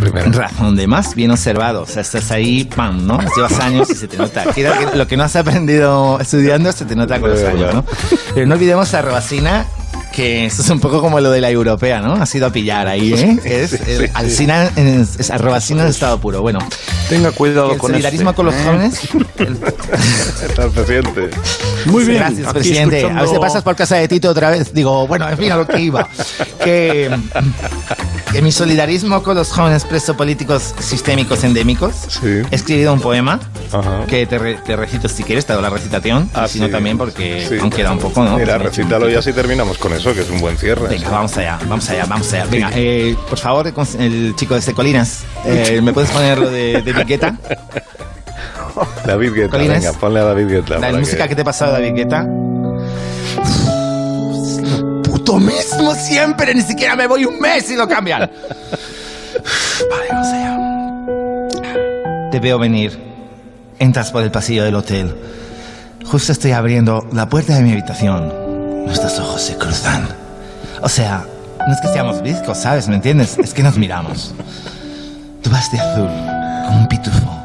Primera. 0.00 0.28
Razón 0.32 0.74
de 0.76 0.86
más, 0.88 1.14
bien 1.14 1.30
observado. 1.30 1.82
O 1.82 1.86
sea, 1.86 2.02
estás 2.02 2.30
ahí, 2.32 2.64
pam, 2.64 3.06
¿no? 3.06 3.20
Llevas 3.36 3.60
años 3.60 3.88
y 3.90 3.94
se 3.94 4.08
te 4.08 4.16
nota. 4.16 4.44
Lo 4.94 5.06
que 5.06 5.16
no 5.16 5.22
has 5.24 5.36
aprendido 5.36 6.18
estudiando 6.20 6.72
se 6.72 6.84
te 6.84 6.96
nota 6.96 7.20
con 7.20 7.30
los 7.30 7.42
años. 7.44 7.72
¿no? 7.74 7.84
Pero 8.34 8.46
no 8.46 8.54
olvidemos 8.54 8.92
a 8.94 9.02
Rebasina, 9.02 9.66
que 10.14 10.46
esto 10.46 10.62
es 10.62 10.70
un 10.70 10.78
poco 10.80 11.00
como 11.00 11.18
lo 11.20 11.30
de 11.30 11.40
la 11.40 11.50
europea, 11.50 12.00
¿no? 12.00 12.14
Ha 12.14 12.26
sido 12.26 12.46
a 12.46 12.50
pillar 12.52 12.86
ahí, 12.86 13.12
¿eh? 13.12 13.38
Es, 13.44 13.70
Sí, 13.70 13.78
sí, 13.78 14.44
el 14.44 14.50
en, 14.50 15.00
es 15.00 15.30
en 15.30 15.80
estado 15.80 16.18
puro. 16.20 16.40
Bueno, 16.40 16.60
Tenga 17.08 17.32
cuidado 17.32 17.72
el 17.72 17.78
con 17.78 17.90
solidarismo 17.90 18.30
este, 18.30 18.36
con 18.36 18.46
los 18.46 18.54
¿eh? 18.54 18.64
jóvenes. 18.64 19.00
Presidente. 20.74 21.30
Muy 21.86 22.04
bien. 22.04 22.18
Gracias, 22.18 22.46
aquí 22.46 22.54
presidente. 22.54 22.96
escuchando- 22.98 23.24
A 23.24 23.26
si 23.34 23.38
pasas 23.38 23.62
por 23.62 23.76
casa 23.76 23.96
de 23.96 24.08
Tito 24.08 24.30
otra 24.30 24.50
vez. 24.50 24.72
Digo, 24.74 25.06
bueno, 25.06 25.28
en 25.28 25.36
fin, 25.38 25.52
a 25.52 25.56
lo 25.56 25.66
que 25.66 25.80
iba. 25.80 26.08
Que, 26.62 27.10
que 28.32 28.42
mi 28.42 28.50
solidarismo 28.52 29.22
con 29.22 29.36
los 29.36 29.50
jóvenes 29.52 29.84
presos 29.84 30.16
políticos 30.16 30.74
sistémicos 30.80 31.44
endémicos. 31.44 31.94
Sí. 32.08 32.42
He 32.50 32.54
escrito 32.54 32.92
un 32.92 33.00
poema 33.00 33.40
Ajá. 33.72 34.04
que 34.06 34.26
te, 34.26 34.38
re- 34.38 34.58
te 34.64 34.76
recito 34.76 35.08
si 35.08 35.22
quieres, 35.22 35.46
te 35.46 35.52
hago 35.52 35.62
la 35.62 35.70
recitación. 35.70 36.30
Ah, 36.34 36.44
y 36.46 36.48
si 36.48 36.60
no 36.60 36.66
sí. 36.66 36.72
también 36.72 36.96
porque 36.98 37.46
Sí. 37.48 37.58
aún 37.60 37.70
queda 37.70 37.92
un 37.92 37.98
poco, 37.98 38.24
¿no? 38.24 38.36
Mira, 38.38 38.58
recítalo 38.58 39.08
y 39.10 39.14
así 39.14 39.32
terminamos 39.32 39.78
con 39.78 39.92
eso, 39.92 40.12
que 40.14 40.20
es 40.22 40.30
un 40.30 40.40
buen 40.40 40.56
cierre. 40.58 40.88
Venga, 40.88 41.08
vamos 41.10 41.36
allá, 41.36 41.58
vamos 41.68 41.88
allá, 41.90 42.06
vamos 42.06 42.32
allá. 42.32 42.46
Venga, 42.50 42.70
eh, 42.74 43.16
por 43.28 43.38
favor, 43.38 43.72
el 43.98 44.34
chico 44.36 44.58
de 44.58 44.72
Colinas, 44.72 45.24
eh, 45.44 45.80
¿me 45.82 45.92
puedes 45.92 46.10
poner 46.10 46.38
lo 46.38 46.50
de, 46.50 46.82
de 46.82 46.92
Big 46.92 47.06
Guetta? 47.06 47.36
David 49.06 49.32
Guetta, 49.34 49.50
Colines. 49.50 49.82
venga, 49.82 49.98
ponle 49.98 50.20
a 50.20 50.24
David 50.24 50.48
Guetta. 50.48 50.78
La 50.78 50.92
música 50.92 51.28
que 51.28 51.34
te 51.34 51.42
he 51.42 51.44
pasado, 51.44 51.72
David 51.72 51.94
Guetta. 51.94 52.26
puto 55.02 55.38
mismo 55.38 55.94
siempre, 55.94 56.54
ni 56.54 56.62
siquiera 56.62 56.96
me 56.96 57.06
voy 57.06 57.24
un 57.24 57.38
mes 57.38 57.70
y 57.70 57.76
lo 57.76 57.86
cambian. 57.88 58.20
Vale, 59.90 60.20
o 60.20 60.24
sea. 60.24 60.58
Te 62.30 62.40
veo 62.40 62.58
venir. 62.58 62.98
Entras 63.78 64.10
por 64.10 64.22
el 64.22 64.30
pasillo 64.30 64.64
del 64.64 64.74
hotel. 64.76 65.14
Justo 66.04 66.32
estoy 66.32 66.52
abriendo 66.52 67.06
la 67.12 67.28
puerta 67.28 67.54
de 67.54 67.62
mi 67.62 67.72
habitación. 67.72 68.32
Nuestros 68.86 69.18
ojos 69.18 69.42
se 69.42 69.56
cruzan. 69.56 70.06
O 70.82 70.88
sea, 70.88 71.24
no 71.66 71.72
es 71.72 71.80
que 71.80 71.88
seamos 71.88 72.22
viscos, 72.22 72.58
¿sabes? 72.58 72.88
¿Me 72.88 72.96
entiendes? 72.96 73.38
Es 73.38 73.54
que 73.54 73.62
nos 73.62 73.76
miramos. 73.78 74.34
Tú 75.42 75.50
vas 75.50 75.70
de 75.72 75.78
azul, 75.80 76.08
como 76.66 76.80
un 76.80 76.88
pitufo. 76.88 77.43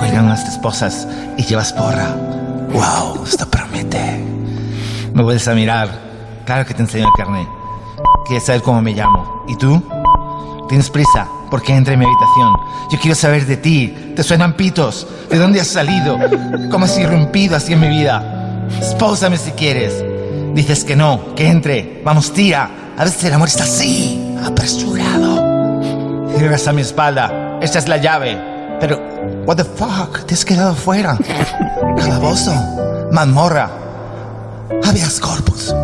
Cuelgan 0.00 0.24
unas 0.24 0.48
esposas 0.48 1.06
y 1.36 1.44
llevas 1.44 1.74
porra. 1.74 2.16
¡Wow! 2.72 3.22
Esto 3.22 3.46
promete. 3.46 4.24
Me 5.12 5.22
vuelves 5.22 5.46
a 5.46 5.54
mirar. 5.54 5.90
Claro 6.46 6.64
que 6.64 6.72
te 6.72 6.80
enseño 6.80 7.06
el 7.06 7.12
carnet. 7.18 7.46
Quieres 8.26 8.46
saber 8.46 8.62
cómo 8.62 8.80
me 8.80 8.94
llamo. 8.94 9.44
¿Y 9.46 9.56
tú? 9.56 9.82
Tienes 10.70 10.88
prisa 10.88 11.28
porque 11.50 11.76
entra 11.76 11.92
en 11.92 12.00
mi 12.00 12.06
habitación. 12.06 12.54
Yo 12.90 12.98
quiero 12.98 13.14
saber 13.14 13.44
de 13.44 13.58
ti. 13.58 14.14
¿Te 14.16 14.22
suenan 14.22 14.54
pitos? 14.54 15.06
¿De 15.28 15.36
dónde 15.36 15.60
has 15.60 15.66
salido? 15.68 16.18
¿Cómo 16.70 16.86
has 16.86 16.98
irrumpido 16.98 17.54
así 17.56 17.74
en 17.74 17.80
mi 17.80 17.88
vida? 17.88 18.66
Espósame 18.80 19.36
si 19.36 19.50
quieres. 19.50 20.02
Dices 20.54 20.82
que 20.82 20.96
no, 20.96 21.34
que 21.34 21.46
entre. 21.46 22.00
Vamos, 22.06 22.32
tira. 22.32 22.70
A 22.96 23.04
veces 23.04 23.22
el 23.24 23.34
amor 23.34 23.48
está 23.48 23.64
así, 23.64 24.34
apresurado. 24.42 26.30
Cierras 26.38 26.66
a 26.66 26.72
mi 26.72 26.80
espalda. 26.80 27.58
Esta 27.60 27.78
es 27.78 27.86
la 27.86 27.98
llave. 27.98 28.49
Pero, 28.80 28.98
what 29.46 29.56
the 29.56 29.64
fuck? 29.64 30.24
Te 30.26 30.34
has 30.34 30.44
quedado 30.44 30.74
fuera. 30.74 31.16
Calabozo. 31.98 32.52
Mazmorra. 33.12 33.68
Habeas 34.82 35.20
corpus. 35.20 35.74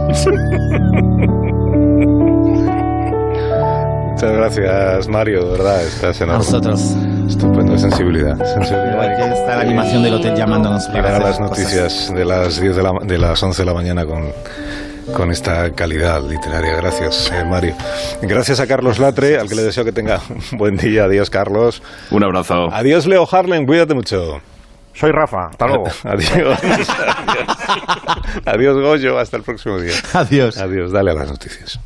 Muchas 4.13 4.33
gracias, 4.33 5.09
Mario, 5.09 5.45
de 5.45 5.51
verdad. 5.59 5.85
Estás 5.85 6.21
en 6.23 6.31
A 6.31 6.39
vosotros. 6.39 6.81
Estupendo, 7.29 7.77
sensibilidad. 7.77 8.37
sensibilidad. 8.55 9.01
Aquí 9.01 9.23
está 9.39 9.57
la 9.57 9.63
animación 9.63 10.03
del 10.03 10.15
hotel 10.15 10.35
llamándonos 10.35 10.87
para 10.87 11.09
hacer 11.09 11.23
las 11.23 11.39
cosas. 11.39 11.51
noticias 11.51 12.15
de 12.15 12.25
las 12.25 12.61
10 12.61 12.77
de, 12.77 12.83
la, 12.83 12.93
de 13.03 13.19
las 13.19 13.43
11 13.43 13.63
de 13.63 13.67
la 13.67 13.75
mañana 13.75 14.07
con, 14.07 14.33
con 15.15 15.31
esta 15.31 15.73
calidad 15.73 16.23
literaria. 16.23 16.77
Gracias, 16.77 17.31
eh, 17.33 17.45
Mario. 17.45 17.75
Gracias 18.23 18.61
a 18.61 18.67
Carlos 18.67 18.99
Latre, 18.99 19.39
al 19.39 19.49
que 19.49 19.55
le 19.55 19.63
deseo 19.63 19.85
que 19.85 19.93
tenga 19.93 20.21
un 20.29 20.59
buen 20.59 20.77
día. 20.77 21.05
Adiós, 21.05 21.31
Carlos. 21.31 21.83
Un 22.11 22.25
abrazo. 22.25 22.69
Adiós, 22.73 23.07
Leo 23.07 23.29
Harlem. 23.31 23.67
Cuídate 23.67 23.95
mucho. 23.95 24.41
Soy 24.95 25.13
Rafa, 25.13 25.49
hasta 25.51 25.67
luego. 25.67 25.85
Adiós. 26.05 26.59
Adiós, 28.47 28.77
Goyo. 28.81 29.19
Hasta 29.19 29.37
el 29.37 29.43
próximo 29.43 29.79
día. 29.79 29.95
Adiós. 30.15 30.57
Adiós. 30.57 30.93
Dale 30.93 31.11
a 31.11 31.15
las 31.15 31.31
noticias. 31.31 31.81